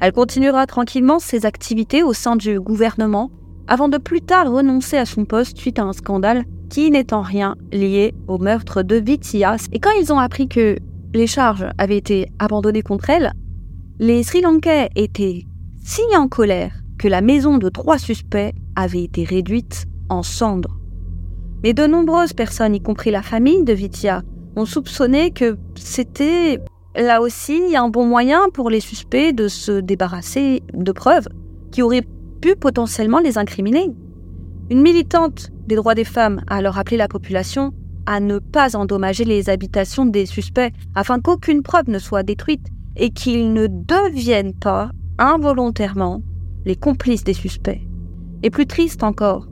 Elle 0.02 0.14
continuera 0.14 0.66
tranquillement 0.66 1.20
ses 1.20 1.46
activités 1.46 2.02
au 2.02 2.12
sein 2.12 2.36
du 2.36 2.60
gouvernement 2.60 3.30
avant 3.68 3.88
de 3.88 4.00
plus 4.00 4.22
tard 4.22 4.52
renoncer 4.52 4.98
à 4.98 5.06
son 5.06 5.26
poste 5.26 5.60
suite 5.60 5.78
à 5.78 5.84
un 5.84 5.94
scandale 5.94 6.44
qui 6.72 6.90
n'est 6.90 7.14
en 7.14 7.22
rien 7.22 7.56
lié 7.72 8.16
au 8.28 8.40
meurtre 8.40 8.82
de 8.82 8.96
Vitias. 8.96 9.68
Et 9.72 9.80
quand 9.80 9.92
ils 10.00 10.12
ont 10.12 10.18
appris 10.18 10.48
que 10.48 10.78
les 11.14 11.28
charges 11.28 11.68
avaient 11.78 11.98
été 11.98 12.28
abandonnées 12.40 12.82
contre 12.82 13.12
elle, 13.12 13.32
les 14.00 14.24
Sri 14.24 14.42
Lankais 14.42 14.90
étaient 14.96 15.46
si 15.84 16.02
en 16.18 16.28
colère 16.28 16.74
que 16.98 17.08
la 17.08 17.22
maison 17.22 17.60
de 17.60 17.70
trois 17.70 18.00
suspects 18.00 18.54
avait 18.76 19.04
été 19.04 19.24
réduite 19.24 19.86
en 20.10 20.24
cendres. 20.24 20.80
Mais 21.64 21.74
de 21.74 21.86
nombreuses 21.86 22.34
personnes, 22.34 22.74
y 22.74 22.82
compris 22.82 23.12
la 23.12 23.22
famille 23.22 23.64
de 23.64 23.74
Vitia, 23.74 24.24
ont 24.56 24.66
soupçonné 24.66 25.30
que 25.30 25.58
c'était 25.76 26.60
là 26.96 27.22
aussi 27.22 27.76
un 27.76 27.90
bon 27.90 28.06
moyen 28.06 28.50
pour 28.54 28.70
les 28.70 28.80
suspects 28.80 29.34
de 29.34 29.48
se 29.48 29.80
débarrasser 29.80 30.64
de 30.74 30.92
preuves 30.92 31.28
qui 31.72 31.82
auraient 31.82 32.06
pu 32.42 32.56
potentiellement 32.56 33.20
les 33.20 33.38
incriminer. 33.38 33.90
Une 34.70 34.82
militante 34.82 35.50
des 35.68 35.76
droits 35.76 35.96
des 35.96 36.04
femmes 36.04 36.42
a 36.48 36.56
alors 36.56 36.78
appelé 36.78 36.98
la 36.98 37.08
population 37.08 37.72
à 38.06 38.20
ne 38.20 38.40
pas 38.40 38.76
endommager 38.76 39.26
les 39.26 39.50
habitations 39.50 40.06
des 40.06 40.26
suspects 40.26 40.74
afin 40.96 41.20
qu'aucune 41.20 41.62
preuve 41.62 41.90
ne 41.90 42.00
soit 42.00 42.24
détruite 42.24 42.68
et 42.96 43.12
qu'ils 43.12 43.54
ne 43.54 43.68
deviennent 43.68 44.54
pas 44.54 44.92
involontairement 45.18 46.22
les 46.66 46.76
complices 46.76 47.24
des 47.24 47.34
suspects. 47.34 47.82
Et 48.44 48.50
plus 48.50 48.66
triste 48.66 49.04
encore, 49.04 49.48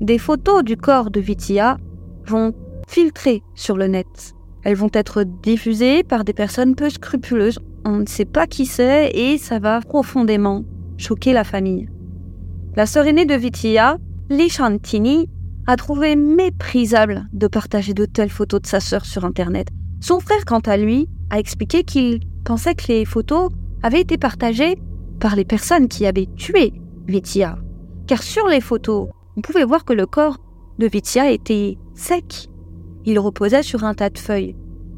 des 0.00 0.18
photos 0.18 0.64
du 0.64 0.76
corps 0.76 1.10
de 1.10 1.20
Vitia 1.20 1.78
vont 2.26 2.52
filtrer 2.88 3.42
sur 3.54 3.76
le 3.76 3.86
net. 3.86 4.34
Elles 4.64 4.76
vont 4.76 4.90
être 4.92 5.24
diffusées 5.24 6.02
par 6.02 6.24
des 6.24 6.32
personnes 6.32 6.74
peu 6.74 6.88
scrupuleuses. 6.88 7.60
On 7.84 7.98
ne 7.98 8.06
sait 8.06 8.24
pas 8.24 8.46
qui 8.46 8.64
c'est 8.66 9.10
et 9.14 9.38
ça 9.38 9.58
va 9.58 9.80
profondément 9.80 10.64
choquer 10.96 11.32
la 11.32 11.44
famille. 11.44 11.88
La 12.74 12.86
sœur 12.86 13.06
aînée 13.06 13.26
de 13.26 13.34
Vitia, 13.34 13.98
Lishantini, 14.30 15.28
a 15.66 15.76
trouvé 15.76 16.16
méprisable 16.16 17.28
de 17.32 17.46
partager 17.46 17.94
de 17.94 18.04
telles 18.04 18.30
photos 18.30 18.62
de 18.62 18.66
sa 18.66 18.80
sœur 18.80 19.04
sur 19.04 19.24
Internet. 19.24 19.68
Son 20.00 20.20
frère, 20.20 20.44
quant 20.46 20.60
à 20.60 20.76
lui, 20.76 21.08
a 21.30 21.38
expliqué 21.38 21.84
qu'il 21.84 22.20
pensait 22.44 22.74
que 22.74 22.88
les 22.88 23.04
photos 23.04 23.50
avaient 23.82 24.00
été 24.00 24.18
partagées 24.18 24.76
par 25.20 25.36
les 25.36 25.44
personnes 25.44 25.88
qui 25.88 26.06
avaient 26.06 26.28
tué 26.36 26.72
Vitia. 27.06 27.58
Car 28.06 28.22
sur 28.22 28.48
les 28.48 28.60
photos, 28.60 29.08
on 29.36 29.40
pouvait 29.40 29.64
voir 29.64 29.84
que 29.84 29.92
le 29.92 30.06
corps 30.06 30.38
de 30.78 30.86
Vitia 30.86 31.30
était 31.30 31.78
sec. 31.94 32.48
Il 33.04 33.18
reposait 33.18 33.62
sur 33.62 33.84
un 33.84 33.94
tas 33.94 34.10
de 34.10 34.18
feuilles, 34.18 34.56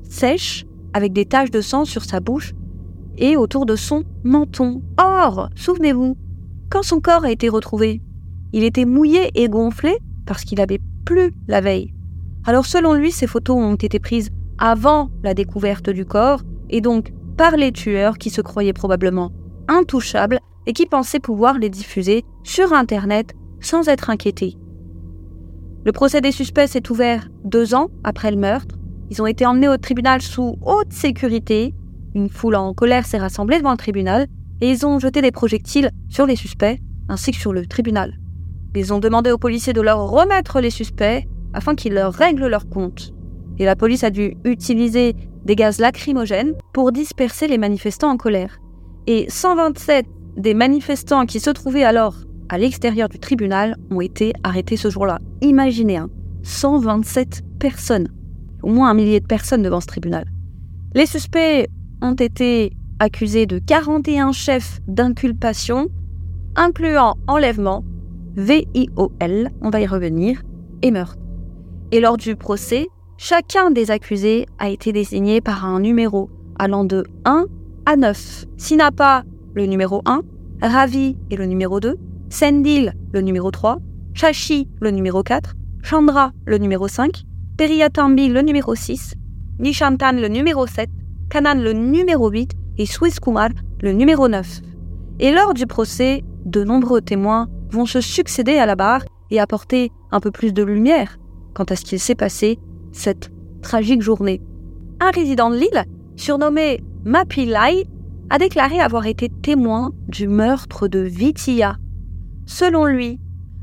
sèches, 0.09 0.65
avec 0.93 1.13
des 1.13 1.27
taches 1.27 1.51
de 1.51 1.61
sang 1.61 1.85
sur 1.85 2.05
sa 2.05 2.21
bouche, 2.21 2.55
et 3.19 3.37
autour 3.37 3.67
de 3.67 3.77
son 3.77 4.05
menton. 4.25 4.83
Or, 4.99 5.49
souvenez-vous, 5.57 6.17
quand 6.71 6.83
son 6.83 7.01
corps 7.01 7.25
a 7.25 7.31
été 7.31 7.49
retrouvé, 7.49 8.01
il 8.53 8.65
était 8.65 8.85
mouillé 8.85 9.31
et 9.35 9.49
gonflé 9.49 9.99
parce 10.27 10.45
qu'il 10.45 10.61
avait 10.61 10.81
plu 11.05 11.33
la 11.49 11.61
veille. 11.61 11.93
Alors 12.45 12.67
selon 12.67 12.95
lui, 12.95 13.13
ces 13.13 13.27
photos 13.27 13.57
ont 13.57 13.75
été 13.75 13.99
prises 13.99 14.31
avant 14.59 15.11
la 15.23 15.35
découverte 15.35 15.91
du 15.91 16.05
corps 16.05 16.43
et 16.71 16.81
donc 16.81 17.13
par 17.37 17.57
les 17.57 17.73
tueurs 17.73 18.19
qui 18.19 18.31
se 18.31 18.41
croyaient 18.41 18.73
probablement 18.73 19.33
intouchables 19.69 20.41
et 20.67 20.73
qui 20.73 20.87
pensaient 20.87 21.21
pouvoir 21.21 21.59
les 21.59 21.71
diffuser 21.71 22.25
sur 22.43 22.73
Internet 22.73 23.35
sans 23.61 23.89
être 23.89 24.11
inquiétés. 24.11 24.57
Le 25.87 25.93
procès 25.93 26.21
des 26.21 26.33
suspects 26.33 26.67
s'est 26.67 26.91
ouvert 26.91 27.29
deux 27.45 27.73
ans 27.73 27.91
après 28.03 28.33
le 28.33 28.37
meurtre. 28.37 28.75
Ils 29.09 29.23
ont 29.23 29.27
été 29.27 29.47
emmenés 29.47 29.69
au 29.69 29.77
tribunal 29.77 30.21
sous 30.21 30.59
haute 30.61 30.93
sécurité. 30.93 31.75
Une 32.17 32.29
foule 32.29 32.57
en 32.57 32.75
colère 32.75 33.07
s'est 33.07 33.19
rassemblée 33.19 33.59
devant 33.59 33.71
le 33.71 33.77
tribunal 33.77 34.27
et 34.61 34.69
ils 34.69 34.85
ont 34.85 34.99
jeté 34.99 35.23
des 35.23 35.31
projectiles 35.31 35.93
sur 36.09 36.27
les 36.27 36.35
suspects 36.35 36.81
ainsi 37.09 37.31
que 37.31 37.37
sur 37.37 37.53
le 37.53 37.67
tribunal. 37.67 38.19
Ils 38.75 38.93
ont 38.93 38.99
demandé 38.99 39.31
aux 39.31 39.39
policiers 39.39 39.75
de 39.75 39.81
leur 39.81 40.11
remettre 40.11 40.59
les 40.61 40.71
suspects 40.71 41.25
afin 41.55 41.77
qu'ils 41.77 41.95
leur 41.95 42.13
règlent 42.13 42.49
leur 42.49 42.69
compte. 42.69 43.15
Et 43.61 43.65
la 43.65 43.77
police 43.77 44.03
a 44.03 44.11
dû 44.11 44.37
utiliser 44.43 45.15
des 45.45 45.55
gaz 45.55 45.79
lacrymogènes 45.79 46.55
pour 46.73 46.91
disperser 46.91 47.47
les 47.47 47.59
manifestants 47.59 48.11
en 48.11 48.17
colère. 48.17 48.59
Et 49.07 49.27
127 49.29 50.05
des 50.37 50.55
manifestants 50.55 51.27
qui 51.27 51.39
se 51.39 51.51
trouvaient 51.51 51.85
alors 51.85 52.17
à 52.49 52.59
l'extérieur 52.59 53.09
du 53.09 53.19
tribunal 53.19 53.77
ont 53.91 54.01
été 54.01 54.33
arrêtés 54.43 54.77
ce 54.77 54.91
jour-là. 54.91 55.19
Imaginez, 55.41 56.01
127 56.43 57.29
hein, 57.43 57.47
personnes, 57.59 58.09
au 58.63 58.69
moins 58.69 58.91
un 58.91 58.95
millier 58.95 59.21
de 59.21 59.27
personnes 59.27 59.63
devant 59.63 59.81
ce 59.81 59.87
tribunal. 59.87 60.25
Les 60.95 61.07
suspects 61.07 61.69
ont 62.03 62.15
été 62.15 62.73
accusés 62.99 63.47
de 63.47 63.59
41 63.59 64.33
chefs 64.33 64.81
d'inculpation, 64.87 65.89
incluant 66.55 67.17
enlèvement, 67.27 67.85
VIOL, 68.37 69.51
on 69.61 69.71
va 69.71 69.81
y 69.81 69.87
revenir, 69.87 70.43
et 70.83 70.91
meurtre. 70.91 71.19
Et 71.93 72.01
lors 72.01 72.17
du 72.17 72.37
procès, 72.37 72.89
chacun 73.17 73.71
des 73.71 73.91
accusés 73.91 74.47
a 74.59 74.69
été 74.69 74.93
désigné 74.93 75.41
par 75.41 75.65
un 75.65 75.81
numéro 75.81 76.31
allant 76.59 76.85
de 76.85 77.05
1 77.25 77.47
à 77.87 77.97
9. 77.97 78.47
S'il 78.57 78.79
n'a 78.79 78.91
pas 78.91 79.25
le 79.55 79.67
numéro 79.67 80.03
1, 80.07 80.23
Ravi 80.63 81.17
est 81.31 81.37
le 81.37 81.47
numéro 81.47 81.81
2, 81.81 81.97
Sendil, 82.29 82.93
le 83.13 83.21
numéro 83.21 83.51
3, 83.51 83.79
Shashi, 84.15 84.69
le 84.81 84.91
numéro 84.91 85.23
4, 85.23 85.55
Chandra, 85.83 86.33
le 86.45 86.59
numéro 86.59 86.89
5, 86.89 87.25
Periyatambi, 87.57 88.29
le 88.29 88.43
numéro 88.43 88.75
6, 88.75 89.15
Nishantan, 89.59 90.13
le 90.13 90.29
numéro 90.29 90.67
7, 90.67 90.91
Kanan, 91.31 91.63
le 91.63 91.73
numéro 91.73 92.29
8 92.29 92.53
et 92.79 92.87
Swiss 92.87 93.21
Kumar, 93.21 93.51
le 93.81 93.93
numéro 93.93 94.29
9. 94.29 94.61
Et 95.21 95.33
lors 95.33 95.55
du 95.55 95.67
procès, 95.67 96.25
de 96.45 96.65
nombreux 96.65 97.01
témoins 97.01 97.49
vont 97.71 97.87
se 97.87 98.01
succéder 98.01 98.59
à 98.59 98.67
la 98.67 98.77
barre 98.77 99.05
et 99.31 99.41
apporter 99.41 99.91
un 100.11 100.21
peu 100.21 100.31
plus 100.31 100.53
de 100.53 100.63
lumière 100.63 101.19
quant 101.55 101.65
à 101.65 101.77
ce 101.77 101.85
qu'il 101.85 102.01
s'est 102.01 102.15
passé 102.15 102.59
cette 102.93 103.31
tragique 103.63 104.03
journée. 104.03 104.43
Un 105.01 105.11
résident 105.11 105.51
de 105.51 105.57
l'île, 105.57 105.85
surnommé 106.17 106.83
Mapilai, 107.05 107.87
a 108.31 108.39
déclaré 108.39 108.81
avoir 108.81 109.07
été 109.07 109.29
témoin 109.29 109.93
du 110.09 110.29
meurtre 110.29 110.89
de 110.89 110.99
Vitia, 111.01 111.77
Selon 112.47 112.85
lui, 112.85 113.19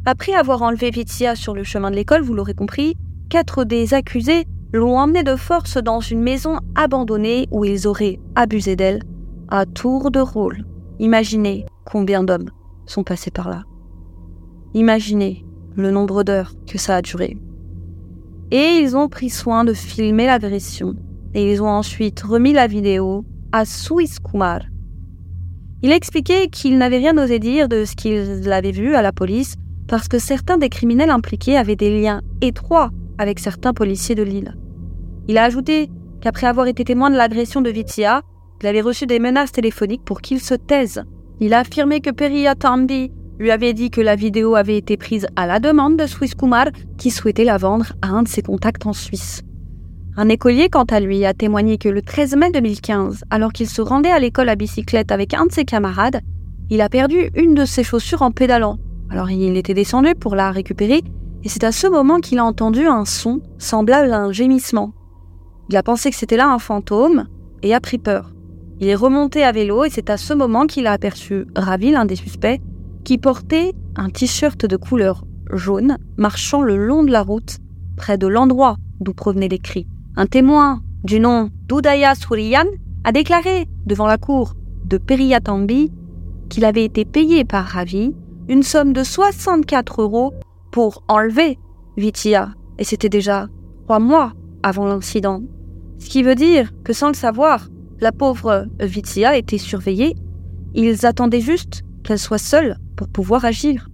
après 0.05 0.33
avoir 0.33 0.61
enlevé 0.61 0.89
Vitia 0.89 1.35
sur 1.35 1.55
le 1.55 1.63
chemin 1.63 1.89
de 1.89 1.95
l'école, 1.95 2.21
vous 2.21 2.33
l'aurez 2.33 2.53
compris, 2.53 2.95
quatre 3.29 3.63
des 3.63 3.93
accusés 3.93 4.45
l'ont 4.73 4.97
emmené 4.97 5.23
de 5.23 5.37
force 5.37 5.77
dans 5.77 6.01
une 6.01 6.21
maison 6.21 6.57
abandonnée 6.75 7.47
où 7.51 7.63
ils 7.63 7.87
auraient 7.87 8.19
abusé 8.35 8.75
d'elle 8.75 9.01
à 9.47 9.65
tour 9.65 10.11
de 10.11 10.19
rôle. 10.19 10.65
Imaginez 10.99 11.65
combien 11.85 12.23
d'hommes 12.23 12.49
sont 12.85 13.03
passés 13.03 13.31
par 13.31 13.49
là. 13.49 13.63
Imaginez 14.73 15.45
le 15.75 15.89
nombre 15.89 16.23
d'heures 16.23 16.53
que 16.67 16.77
ça 16.77 16.97
a 16.97 17.01
duré. 17.01 17.37
Et 18.51 18.79
ils 18.81 18.97
ont 18.97 19.07
pris 19.07 19.29
soin 19.29 19.63
de 19.63 19.73
filmer 19.73 20.25
l'agression 20.25 20.95
et 21.33 21.51
ils 21.51 21.63
ont 21.63 21.69
ensuite 21.69 22.21
remis 22.21 22.53
la 22.53 22.67
vidéo 22.67 23.25
à 23.51 23.65
Swiss 23.65 24.19
Kumar, 24.19 24.59
il 25.83 25.91
a 25.91 25.95
expliqué 25.95 26.47
qu'il 26.47 26.77
n'avait 26.77 26.97
rien 26.97 27.17
osé 27.17 27.39
dire 27.39 27.67
de 27.67 27.83
ce 27.83 27.93
qu'il 27.95 28.51
avait 28.51 28.71
vu 28.71 28.95
à 28.95 29.01
la 29.01 29.11
police 29.11 29.55
parce 29.89 30.07
que 30.07 30.17
certains 30.17 30.57
des 30.57 30.69
criminels 30.69 31.09
impliqués 31.09 31.57
avaient 31.57 31.75
des 31.75 32.01
liens 32.01 32.21
étroits 32.41 32.89
avec 33.17 33.37
certains 33.37 33.73
policiers 33.73 34.15
de 34.15 34.23
l'île. 34.23 34.55
Il 35.27 35.37
a 35.37 35.43
ajouté 35.43 35.89
qu'après 36.21 36.47
avoir 36.47 36.67
été 36.67 36.85
témoin 36.85 37.11
de 37.11 37.17
l'agression 37.17 37.59
de 37.59 37.69
Vitia, 37.69 38.21
il 38.61 38.67
avait 38.67 38.79
reçu 38.79 39.05
des 39.05 39.19
menaces 39.19 39.51
téléphoniques 39.51 40.05
pour 40.05 40.21
qu'il 40.21 40.39
se 40.39 40.53
taise. 40.53 41.03
Il 41.41 41.53
a 41.53 41.59
affirmé 41.59 41.99
que 41.99 42.11
Periya 42.11 42.55
Tambi 42.55 43.11
lui 43.37 43.51
avait 43.51 43.73
dit 43.73 43.89
que 43.89 43.99
la 43.99 44.15
vidéo 44.15 44.55
avait 44.55 44.77
été 44.77 44.95
prise 44.95 45.27
à 45.35 45.47
la 45.47 45.59
demande 45.59 45.97
de 45.97 46.07
Swiss 46.07 46.33
Kumar 46.33 46.67
qui 46.97 47.11
souhaitait 47.11 47.43
la 47.43 47.57
vendre 47.57 47.91
à 48.01 48.07
un 48.07 48.23
de 48.23 48.29
ses 48.29 48.41
contacts 48.41 48.85
en 48.85 48.93
Suisse. 48.93 49.41
Un 50.15 50.29
écolier, 50.29 50.69
quant 50.69 50.83
à 50.83 50.99
lui, 50.99 51.25
a 51.25 51.33
témoigné 51.33 51.79
que 51.79 51.89
le 51.89 52.03
13 52.03 52.35
mai 52.35 52.51
2015, 52.51 53.23
alors 53.31 53.51
qu'il 53.51 53.67
se 53.67 53.81
rendait 53.81 54.11
à 54.11 54.19
l'école 54.19 54.49
à 54.49 54.55
bicyclette 54.55 55.11
avec 55.11 55.33
un 55.33 55.47
de 55.47 55.51
ses 55.51 55.65
camarades, 55.65 56.21
il 56.69 56.81
a 56.81 56.89
perdu 56.89 57.31
une 57.35 57.55
de 57.55 57.65
ses 57.65 57.83
chaussures 57.83 58.21
en 58.21 58.29
pédalant. 58.29 58.77
Alors 59.09 59.31
il 59.31 59.57
était 59.57 59.73
descendu 59.73 60.13
pour 60.13 60.35
la 60.35 60.51
récupérer, 60.51 61.01
et 61.43 61.49
c'est 61.49 61.63
à 61.63 61.71
ce 61.71 61.87
moment 61.87 62.19
qu'il 62.19 62.37
a 62.37 62.45
entendu 62.45 62.85
un 62.85 63.05
son 63.05 63.41
semblable 63.57 64.13
à 64.13 64.19
un 64.19 64.31
gémissement. 64.31 64.93
Il 65.69 65.77
a 65.77 65.83
pensé 65.83 66.11
que 66.11 66.15
c'était 66.15 66.37
là 66.37 66.47
un 66.47 66.59
fantôme, 66.59 67.25
et 67.63 67.73
a 67.73 67.79
pris 67.79 67.97
peur. 67.97 68.35
Il 68.79 68.89
est 68.89 68.95
remonté 68.95 69.43
à 69.43 69.51
vélo, 69.51 69.83
et 69.83 69.89
c'est 69.89 70.11
à 70.11 70.17
ce 70.17 70.35
moment 70.35 70.67
qu'il 70.67 70.85
a 70.85 70.91
aperçu 70.91 71.47
Ravi, 71.55 71.89
l'un 71.89 72.05
des 72.05 72.15
suspects, 72.15 72.61
qui 73.03 73.17
portait 73.17 73.73
un 73.95 74.11
t-shirt 74.11 74.63
de 74.63 74.77
couleur 74.77 75.25
jaune, 75.51 75.97
marchant 76.17 76.61
le 76.61 76.77
long 76.77 77.01
de 77.01 77.11
la 77.11 77.23
route, 77.23 77.57
près 77.97 78.19
de 78.19 78.27
l'endroit 78.27 78.77
d'où 78.99 79.13
provenaient 79.13 79.47
les 79.47 79.59
cris. 79.59 79.87
Un 80.15 80.27
témoin 80.27 80.83
du 81.03 81.19
nom 81.19 81.49
d'Udaya 81.67 82.13
Suriyan 82.13 82.65
a 83.03 83.11
déclaré 83.11 83.67
devant 83.87 84.05
la 84.05 84.19
cour 84.19 84.53
de 84.85 84.99
Periyatambi 84.99 85.91
qu'il 86.49 86.65
avait 86.65 86.85
été 86.85 87.03
payé 87.03 87.45
par 87.45 87.65
Ravi 87.65 88.13
une 88.47 88.61
somme 88.61 88.93
de 88.93 89.03
64 89.03 90.03
euros 90.03 90.31
pour 90.71 91.03
enlever 91.07 91.57
Vitia, 91.97 92.53
et 92.77 92.83
c'était 92.83 93.09
déjà 93.09 93.47
trois 93.85 93.97
mois 93.99 94.33
avant 94.61 94.85
l'incident. 94.85 95.41
Ce 95.97 96.09
qui 96.09 96.21
veut 96.21 96.35
dire 96.35 96.71
que 96.83 96.93
sans 96.93 97.07
le 97.07 97.15
savoir, 97.15 97.69
la 97.99 98.11
pauvre 98.11 98.67
Vitia 98.79 99.35
était 99.35 99.57
surveillée. 99.57 100.15
Ils 100.75 101.07
attendaient 101.07 101.41
juste 101.41 101.81
qu'elle 102.03 102.19
soit 102.19 102.37
seule 102.37 102.77
pour 102.95 103.07
pouvoir 103.07 103.45
agir. 103.45 103.89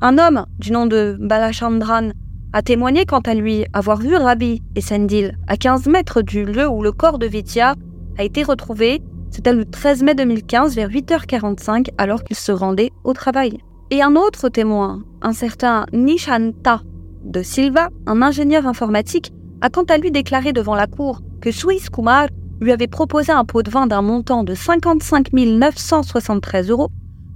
Un 0.00 0.18
homme 0.18 0.46
du 0.58 0.70
nom 0.70 0.86
de 0.86 1.16
Balachandran 1.18 2.10
a 2.54 2.62
témoigné 2.62 3.04
quant 3.04 3.20
à 3.20 3.34
lui 3.34 3.66
avoir 3.72 3.98
vu 3.98 4.14
Rabi 4.14 4.62
et 4.76 4.80
Sendil 4.80 5.36
à 5.48 5.56
15 5.56 5.86
mètres 5.88 6.22
du 6.22 6.44
lieu 6.44 6.68
où 6.68 6.84
le 6.84 6.92
corps 6.92 7.18
de 7.18 7.26
Vitia 7.26 7.74
a 8.16 8.22
été 8.22 8.44
retrouvé. 8.44 9.02
C'était 9.30 9.52
le 9.52 9.64
13 9.64 10.04
mai 10.04 10.14
2015 10.14 10.76
vers 10.76 10.88
8h45 10.88 11.88
alors 11.98 12.22
qu'il 12.22 12.36
se 12.36 12.52
rendait 12.52 12.92
au 13.02 13.12
travail. 13.12 13.58
Et 13.90 14.02
un 14.02 14.14
autre 14.14 14.48
témoin, 14.50 15.02
un 15.20 15.32
certain 15.32 15.84
Nishanta 15.92 16.82
de 17.24 17.42
Silva, 17.42 17.88
un 18.06 18.22
ingénieur 18.22 18.68
informatique, 18.68 19.32
a 19.60 19.68
quant 19.68 19.82
à 19.82 19.98
lui 19.98 20.12
déclaré 20.12 20.52
devant 20.52 20.76
la 20.76 20.86
cour 20.86 21.22
que 21.40 21.50
Swiss 21.50 21.90
Kumar 21.90 22.28
lui 22.60 22.70
avait 22.70 22.86
proposé 22.86 23.32
un 23.32 23.44
pot 23.44 23.62
de 23.62 23.70
vin 23.70 23.88
d'un 23.88 24.02
montant 24.02 24.44
de 24.44 24.54
55 24.54 25.32
973 25.32 26.70
euros 26.70 26.90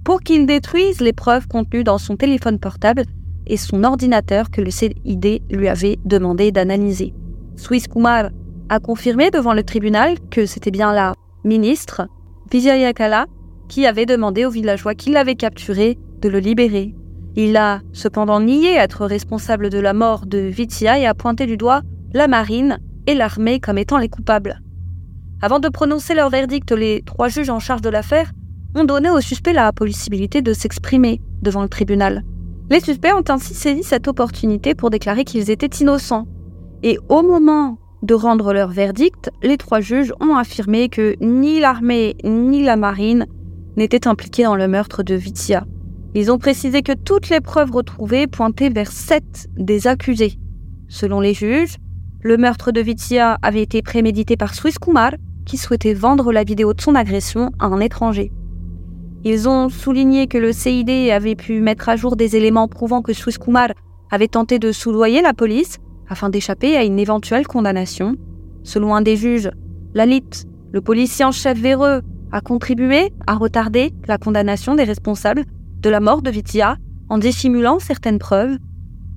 pour 0.05 0.21
qu'il 0.21 0.47
détruise 0.47 1.01
les 1.01 1.13
preuves 1.13 1.49
contenues 1.49 1.83
dans 1.83 1.99
son 1.99 2.17
téléphone 2.17 2.61
portable 2.61 3.03
et 3.49 3.57
son 3.57 3.85
ordinateur 3.85 4.51
que 4.51 4.61
le 4.61 4.71
CID 4.71 5.43
lui 5.51 5.69
avait 5.69 5.99
demandé 6.05 6.53
d'analyser. 6.53 7.15
Swiss 7.57 7.89
Kumar 7.89 8.31
a 8.69 8.81
confirmé 8.81 9.31
devant 9.31 9.55
le 9.55 9.63
tribunal 9.63 10.17
que 10.31 10.47
c'était 10.47 10.71
bien 10.71 10.93
la 10.93 11.15
ministre, 11.45 12.07
Vijayakala, 12.51 13.27
qui 13.69 13.87
avait 13.87 14.07
demandé 14.07 14.45
aux 14.45 14.51
villageois 14.51 14.95
qui 14.95 15.11
l'avaient 15.11 15.35
capturé 15.35 15.99
de 16.21 16.29
le 16.29 16.39
libérer. 16.39 16.95
Il 17.37 17.57
a 17.57 17.81
cependant 17.93 18.41
nié 18.41 18.75
être 18.75 19.07
responsable 19.07 19.71
de 19.71 19.79
la 19.79 19.93
mort 19.93 20.27
de 20.27 20.39
Vitia 20.39 20.99
et 20.99 21.07
a 21.07 21.15
pointé 21.15 21.47
du 21.47 21.57
doigt 21.57 21.83
la 22.13 22.27
marine 22.27 22.79
et 23.07 23.15
l'armée 23.15 23.61
comme 23.61 23.79
étant 23.79 23.99
les 23.99 24.09
coupables. 24.09 24.61
Avant 25.41 25.61
de 25.61 25.69
prononcer 25.69 26.15
leur 26.15 26.31
verdict, 26.31 26.73
les 26.73 27.03
trois 27.07 27.29
juges 27.29 27.51
en 27.51 27.61
charge 27.61 27.83
de 27.83 27.91
l'affaire 27.91 28.33
ont 28.75 28.85
donné 28.85 29.11
au 29.11 29.21
suspect 29.21 29.53
la 29.53 29.73
possibilité 29.73 30.43
de 30.43 30.53
s'exprimer 30.53 31.21
devant 31.43 31.63
le 31.63 31.69
tribunal. 31.69 32.25
Les 32.71 32.81
suspects 32.81 33.15
ont 33.15 33.25
ainsi 33.29 33.55
saisi 33.55 33.83
cette 33.83 34.09
opportunité 34.09 34.75
pour 34.75 34.91
déclarer 34.91 35.25
qu'ils 35.25 35.51
étaient 35.51 35.81
innocents. 35.81 36.27
Et 36.83 36.99
au 37.09 37.23
moment 37.23 37.79
de 38.03 38.15
rendre 38.15 38.53
leur 38.53 38.69
verdict, 38.69 39.31
les 39.43 39.57
trois 39.57 39.81
juges 39.81 40.13
ont 40.21 40.37
affirmé 40.37 40.89
que 40.89 41.17
ni 41.21 41.61
l'armée 41.61 42.17
ni 42.25 42.63
la 42.63 42.77
marine 42.77 43.27
n'étaient 43.77 44.07
impliqués 44.07 44.45
dans 44.45 44.55
le 44.55 44.69
meurtre 44.69 45.03
de 45.03 45.15
Vitia. 45.15 45.65
Ils 46.15 46.31
ont 46.31 46.39
précisé 46.39 46.83
que 46.83 46.93
toutes 46.93 47.31
les 47.31 47.41
preuves 47.41 47.71
retrouvées 47.71 48.27
pointaient 48.27 48.71
vers 48.71 48.93
sept 48.93 49.49
des 49.57 49.87
accusés. 49.87 50.39
Selon 50.89 51.21
les 51.21 51.35
juges, 51.35 51.77
le 52.21 52.37
meurtre 52.37 52.71
de 52.71 52.81
Vitia 52.81 53.39
avait 53.43 53.63
été 53.63 53.81
prémédité 53.83 54.37
par 54.37 54.55
Swiss 54.55 54.79
Kumar, 54.79 55.13
qui 55.47 55.57
souhaitait 55.57 55.95
vendre 55.95 56.33
la 56.33 56.45
vidéo 56.45 56.75
de 56.75 56.81
son 56.81 56.95
agression 56.95 57.51
à 57.59 57.67
un 57.67 57.81
étranger. 57.81 58.31
Ils 59.31 59.47
ont 59.47 59.69
souligné 59.69 60.27
que 60.27 60.39
le 60.39 60.53
CID 60.53 60.89
avait 61.11 61.35
pu 61.35 61.61
mettre 61.61 61.91
à 61.91 61.97
jour 61.97 62.17
des 62.17 62.35
éléments 62.35 62.67
prouvant 62.67 63.03
que 63.03 63.13
Swiss 63.13 63.37
Kumar 63.37 63.69
avait 64.11 64.27
tenté 64.27 64.59
de 64.59 64.73
soudoyer 64.73 65.21
la 65.21 65.35
police 65.35 65.77
afin 66.09 66.31
d'échapper 66.31 66.79
à 66.79 66.83
une 66.83 66.99
éventuelle 66.99 67.47
condamnation. 67.47 68.17
Selon 68.63 68.95
un 68.95 69.03
des 69.03 69.17
juges, 69.17 69.51
Lalit, 69.93 70.47
le 70.73 70.81
policier 70.81 71.27
en 71.27 71.33
chef 71.33 71.61
véreux, 71.61 72.01
a 72.33 72.41
contribué 72.41 73.13
à 73.27 73.35
retarder 73.35 73.93
la 74.07 74.17
condamnation 74.17 74.75
des 74.75 74.85
responsables 74.85 75.45
de 75.83 75.91
la 75.91 76.01
mort 76.01 76.23
de 76.23 76.31
Vitia 76.31 76.79
en 77.11 77.19
dissimulant 77.19 77.81
certaines 77.81 78.19
preuves. 78.19 78.57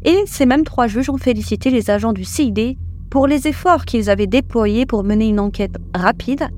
Et 0.04 0.24
ces 0.26 0.46
mêmes 0.46 0.66
trois 0.66 0.88
juges 0.88 1.10
ont 1.10 1.20
félicité 1.20 1.70
les 1.70 1.90
agents 1.90 2.12
du 2.12 2.26
CID 2.26 2.78
pour 3.10 3.28
les 3.28 3.48
efforts 3.48 3.86
qu'ils 3.86 4.10
avaient 4.10 4.28
déployés 4.28 4.86
pour 4.86 5.06
mener 5.06 5.30
une 5.30 5.40
enquête 5.40 5.78
rapide, 5.96 6.50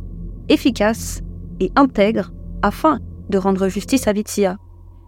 efficace 0.50 1.22
et 1.60 1.72
intègre 1.76 2.32
afin 2.64 2.98
de 3.30 3.38
rendre 3.38 3.68
justice 3.68 4.08
à 4.08 4.14
Vitia. 4.14 4.58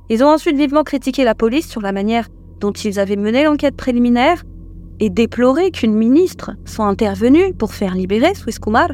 Ils 0.10 0.24
ont 0.24 0.30
ensuite 0.30 0.58
vivement 0.58 0.84
critiqué 0.84 1.24
la 1.24 1.36
police 1.36 1.68
sur 1.68 1.82
la 1.82 1.92
manière 1.92 2.28
dont 2.60 2.72
ils 2.72 3.00
avaient 3.00 3.16
mené 3.16 3.44
l'enquête 3.44 3.76
préliminaire 3.76 4.44
et 5.00 5.10
déploré 5.10 5.72
qu'une 5.72 5.96
ministre 5.96 6.52
soit 6.66 6.86
intervenue 6.86 7.54
pour 7.54 7.74
faire 7.74 7.96
libérer 7.96 8.34
Swiss 8.36 8.60
Kumar, 8.60 8.90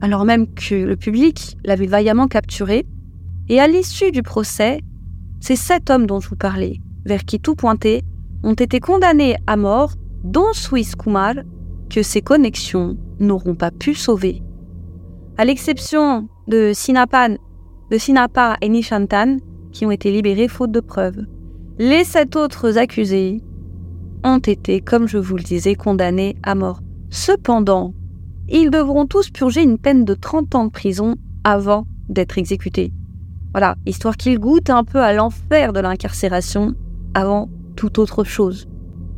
alors 0.00 0.24
même 0.24 0.46
que 0.52 0.74
le 0.74 0.96
public 0.96 1.56
l'avait 1.64 1.86
vaillamment 1.86 2.28
capturé. 2.28 2.86
Et 3.48 3.60
à 3.60 3.68
l'issue 3.68 4.10
du 4.10 4.22
procès, 4.22 4.80
ces 5.40 5.56
sept 5.56 5.88
hommes 5.90 6.06
dont 6.06 6.20
je 6.20 6.28
vous 6.28 6.36
parlais, 6.36 6.78
vers 7.04 7.24
qui 7.24 7.40
tout 7.40 7.54
pointait, 7.54 8.02
ont 8.42 8.54
été 8.54 8.80
condamnés 8.80 9.36
à 9.46 9.56
mort, 9.56 9.92
dont 10.24 10.52
Swiss 10.52 10.94
Kumar, 10.96 11.34
que 11.88 12.02
ses 12.02 12.20
connexions 12.20 12.96
n'auront 13.20 13.54
pas 13.54 13.70
pu 13.70 13.94
sauver. 13.94 14.42
À 15.38 15.44
l'exception 15.44 16.28
de 16.48 16.72
Sinapan, 16.74 17.36
de 17.90 17.98
Sinapa 17.98 18.56
et 18.60 18.68
Nishantan, 18.68 19.38
qui 19.72 19.86
ont 19.86 19.90
été 19.90 20.10
libérés 20.10 20.48
faute 20.48 20.72
de 20.72 20.80
preuves. 20.80 21.26
Les 21.78 22.04
sept 22.04 22.36
autres 22.36 22.78
accusés 22.78 23.42
ont 24.24 24.38
été, 24.38 24.80
comme 24.80 25.06
je 25.06 25.18
vous 25.18 25.36
le 25.36 25.42
disais, 25.42 25.74
condamnés 25.74 26.36
à 26.42 26.54
mort. 26.54 26.80
Cependant, 27.10 27.94
ils 28.48 28.70
devront 28.70 29.06
tous 29.06 29.30
purger 29.30 29.62
une 29.62 29.78
peine 29.78 30.04
de 30.04 30.14
30 30.14 30.54
ans 30.54 30.64
de 30.66 30.70
prison 30.70 31.16
avant 31.44 31.86
d'être 32.08 32.38
exécutés. 32.38 32.92
Voilà, 33.52 33.76
histoire 33.86 34.16
qu'ils 34.16 34.38
goûtent 34.38 34.70
un 34.70 34.84
peu 34.84 35.00
à 35.00 35.12
l'enfer 35.12 35.72
de 35.72 35.80
l'incarcération 35.80 36.74
avant 37.14 37.48
toute 37.76 37.98
autre 37.98 38.24
chose. 38.24 38.68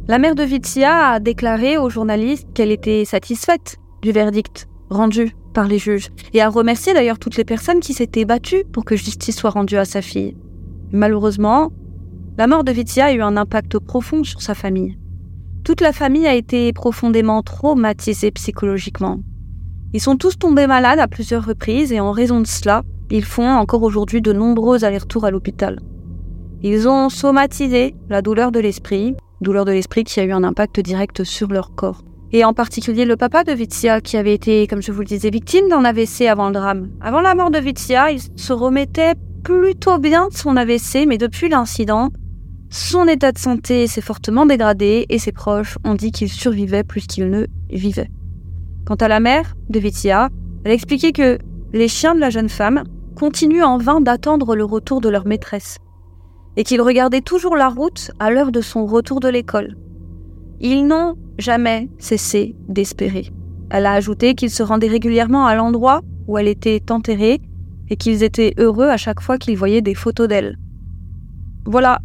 La 0.07 0.19
mère 0.19 0.35
de 0.35 0.43
Vitia 0.43 1.11
a 1.11 1.21
déclaré 1.21 1.77
aux 1.77 1.91
journalistes 1.91 2.49
qu'elle 2.55 2.71
était 2.71 3.05
satisfaite 3.05 3.77
du 4.03 4.13
verdict 4.13 4.69
rendu 4.91 5.35
par 5.59 5.67
les 5.67 5.79
juges 5.79 6.11
et 6.35 6.41
a 6.41 6.49
remercié 6.49 6.95
d'ailleurs 6.95 7.19
toutes 7.19 7.37
les 7.37 7.45
personnes 7.45 7.81
qui 7.81 7.93
s'étaient 7.93 8.25
battues 8.25 8.63
pour 8.73 8.85
que 8.85 8.95
justice 8.95 9.35
soit 9.35 9.51
rendue 9.51 9.77
à 9.77 9.85
sa 9.85 10.03
fille. 10.03 10.37
Malheureusement, 10.93 11.73
la 12.37 12.47
mort 12.47 12.63
de 12.63 12.71
Vitia 12.71 13.07
a 13.07 13.13
eu 13.13 13.23
un 13.23 13.37
impact 13.37 13.81
profond 13.81 14.23
sur 14.23 14.41
sa 14.41 14.55
famille. 14.55 14.97
Toute 15.65 15.81
la 15.81 15.93
famille 15.93 16.29
a 16.29 16.37
été 16.37 16.73
profondément 16.73 17.43
traumatisée 17.43 18.31
psychologiquement. 18.31 19.19
Ils 19.93 20.01
sont 20.01 20.15
tous 20.15 20.39
tombés 20.39 20.69
malades 20.69 21.01
à 21.01 21.09
plusieurs 21.09 21.45
reprises 21.45 21.91
et 21.91 21.99
en 21.99 22.13
raison 22.13 22.41
de 22.41 22.47
cela, 22.47 22.85
ils 23.11 23.25
font 23.25 23.51
encore 23.51 23.83
aujourd'hui 23.83 24.23
de 24.23 24.33
nombreux 24.33 24.85
allers-retours 24.85 25.25
à 25.25 25.33
l'hôpital. 25.33 25.81
Ils 26.63 26.87
ont 26.87 27.09
somatisé 27.09 27.97
la 28.09 28.23
douleur 28.23 28.53
de 28.53 28.61
l'esprit, 28.61 29.17
douleur 29.41 29.65
de 29.65 29.73
l'esprit 29.73 30.05
qui 30.05 30.21
a 30.21 30.25
eu 30.25 30.31
un 30.31 30.45
impact 30.45 30.79
direct 30.79 31.25
sur 31.25 31.49
leur 31.49 31.75
corps. 31.75 32.05
Et 32.33 32.45
en 32.45 32.53
particulier 32.53 33.05
le 33.05 33.17
papa 33.17 33.43
de 33.43 33.53
Vitsia 33.53 34.01
qui 34.01 34.17
avait 34.17 34.35
été, 34.35 34.67
comme 34.67 34.83
je 34.83 34.93
vous 34.93 35.01
le 35.01 35.07
disais, 35.07 35.31
victime 35.31 35.69
d'un 35.69 35.85
AVC 35.85 36.23
avant 36.29 36.49
le 36.49 36.53
drame. 36.53 36.91
Avant 37.01 37.21
la 37.21 37.35
mort 37.35 37.51
de 37.51 37.59
Vitsia, 37.59 38.11
il 38.11 38.21
se 38.21 38.53
remettait 38.53 39.15
plutôt 39.43 39.99
bien 39.99 40.29
de 40.29 40.35
son 40.35 40.57
AVC, 40.57 41.07
mais 41.07 41.17
depuis 41.17 41.49
l'incident, 41.49 42.11
son 42.71 43.09
état 43.09 43.33
de 43.33 43.39
santé 43.39 43.87
s'est 43.87 44.03
fortement 44.03 44.45
dégradé 44.45 45.07
et 45.09 45.19
ses 45.19 45.33
proches 45.33 45.79
ont 45.85 45.95
dit 45.95 46.13
qu'il 46.13 46.29
survivait 46.29 46.85
plus 46.85 47.07
qu'il 47.07 47.31
ne 47.31 47.47
vivait. 47.71 48.11
Quant 48.85 48.97
à 48.97 49.09
la 49.09 49.21
mère 49.21 49.55
de 49.71 49.79
Vitia, 49.79 50.29
elle 50.65 50.73
expliquait 50.73 51.13
que 51.13 51.39
les 51.73 51.89
chiens 51.89 52.15
de 52.15 52.21
la 52.21 52.31
jeune 52.31 52.51
femme 52.51 52.85
continuent 53.17 53.65
en 53.65 53.79
vain 53.79 54.03
d'attendre 54.03 54.55
le 54.55 54.65
retour 54.65 55.01
de 55.01 55.09
leur 55.09 55.27
maîtresse 55.27 55.79
et 56.57 56.65
qu'ils 56.65 56.83
regardaient 56.83 57.21
toujours 57.21 57.57
la 57.57 57.69
route 57.69 58.11
à 58.19 58.31
l'heure 58.31 58.53
de 58.53 58.61
son 58.61 58.85
retour 58.85 59.21
de 59.21 59.29
l'école. 59.29 59.77
Ils 60.61 60.87
n'ont 60.87 61.15
jamais 61.39 61.89
cessé 61.99 62.55
d'espérer. 62.69 63.31
Elle 63.71 63.87
a 63.87 63.93
ajouté 63.93 64.35
qu'ils 64.35 64.51
se 64.51 64.63
rendaient 64.63 64.89
régulièrement 64.89 65.47
à 65.47 65.55
l'endroit 65.55 66.03
où 66.27 66.39
elle 66.39 66.49
était 66.49 66.91
enterrée 66.91 67.41
et 67.91 67.97
qu'ils 67.97 68.23
étaient 68.23 68.55
heureux 68.59 68.89
à 68.89 68.97
chaque 68.97 69.21
fois 69.21 69.39
qu'ils 69.39 69.57
voyaient 69.57 69.81
des 69.81 69.95
photos 69.95 70.29
d'elle. 70.29 70.59
Voilà, 71.65 72.01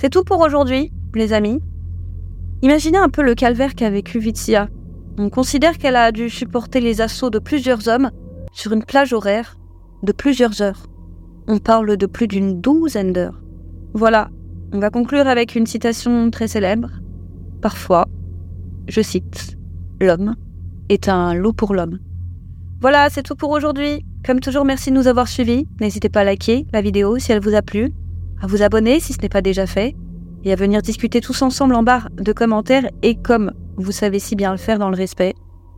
c'est 0.00 0.10
tout 0.10 0.24
pour 0.24 0.40
aujourd'hui, 0.40 0.92
les 1.14 1.32
amis. 1.32 1.60
Imaginez 2.62 2.98
un 2.98 3.08
peu 3.08 3.22
le 3.22 3.34
calvaire 3.34 3.74
qu'a 3.74 3.90
vécu 3.90 4.18
Vitsia. 4.18 4.68
On 5.18 5.28
considère 5.28 5.78
qu'elle 5.78 5.96
a 5.96 6.12
dû 6.12 6.30
supporter 6.30 6.80
les 6.80 7.00
assauts 7.00 7.30
de 7.30 7.38
plusieurs 7.38 7.88
hommes 7.88 8.10
sur 8.52 8.72
une 8.72 8.84
plage 8.84 9.12
horaire 9.12 9.56
de 10.02 10.12
plusieurs 10.12 10.62
heures. 10.62 10.86
On 11.46 11.58
parle 11.58 11.96
de 11.96 12.06
plus 12.06 12.28
d'une 12.28 12.60
douzaine 12.60 13.12
d'heures. 13.12 13.40
Voilà, 13.92 14.30
on 14.72 14.78
va 14.78 14.90
conclure 14.90 15.26
avec 15.26 15.54
une 15.54 15.66
citation 15.66 16.30
très 16.30 16.48
célèbre. 16.48 16.90
Parfois, 17.60 18.06
je 18.88 19.00
cite, 19.00 19.56
L'homme 20.00 20.34
est 20.88 21.08
un 21.08 21.34
loup 21.34 21.52
pour 21.52 21.74
l'homme. 21.74 21.98
Voilà, 22.80 23.10
c'est 23.10 23.22
tout 23.22 23.36
pour 23.36 23.50
aujourd'hui. 23.50 24.04
Comme 24.24 24.40
toujours, 24.40 24.64
merci 24.64 24.90
de 24.90 24.96
nous 24.96 25.08
avoir 25.08 25.28
suivis. 25.28 25.66
N'hésitez 25.80 26.08
pas 26.08 26.20
à 26.20 26.24
liker 26.24 26.66
la 26.72 26.80
vidéo 26.80 27.18
si 27.18 27.32
elle 27.32 27.42
vous 27.42 27.54
a 27.54 27.62
plu 27.62 27.92
à 28.42 28.46
vous 28.46 28.62
abonner 28.62 29.00
si 29.00 29.12
ce 29.12 29.20
n'est 29.20 29.28
pas 29.28 29.42
déjà 29.42 29.66
fait, 29.66 29.94
et 30.44 30.52
à 30.52 30.56
venir 30.56 30.82
discuter 30.82 31.20
tous 31.20 31.42
ensemble 31.42 31.74
en 31.74 31.82
barre 31.82 32.08
de 32.16 32.32
commentaires, 32.32 32.88
et 33.02 33.14
comme 33.14 33.52
vous 33.76 33.92
savez 33.92 34.18
si 34.18 34.36
bien 34.36 34.50
le 34.50 34.58
faire 34.58 34.78
dans 34.78 34.90
le 34.90 34.96
respect, 34.96 35.34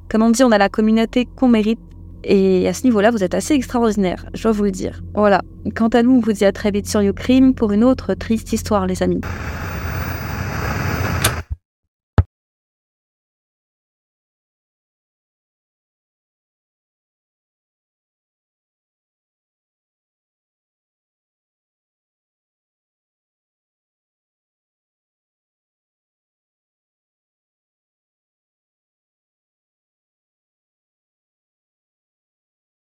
comme 0.09 0.23
on 0.23 0.31
dit, 0.31 0.45
on 0.45 0.53
a 0.53 0.59
la 0.59 0.69
communauté 0.69 1.27
qu'on 1.27 1.49
mérite, 1.49 1.81
et 2.25 2.69
à 2.69 2.73
ce 2.73 2.85
niveau-là, 2.85 3.11
vous 3.11 3.25
êtes 3.25 3.35
assez 3.35 3.55
extraordinaire, 3.55 4.27
je 4.35 4.45
dois 4.45 4.53
vous 4.53 4.65
le 4.65 4.71
dire. 4.71 5.03
Voilà. 5.15 5.43
Quant 5.75 5.89
à 5.89 6.03
nous, 6.03 6.13
on 6.13 6.21
vous 6.21 6.33
dit 6.33 6.45
à 6.45 6.53
très 6.53 6.71
vite 6.71 6.89
sur 6.89 7.03
YouCrime 7.03 7.55
pour 7.55 7.73
une 7.73 7.83
autre 7.83 8.15
triste 8.15 8.53
histoire, 8.53 8.87
les 8.87 9.03
amis. 9.03 9.21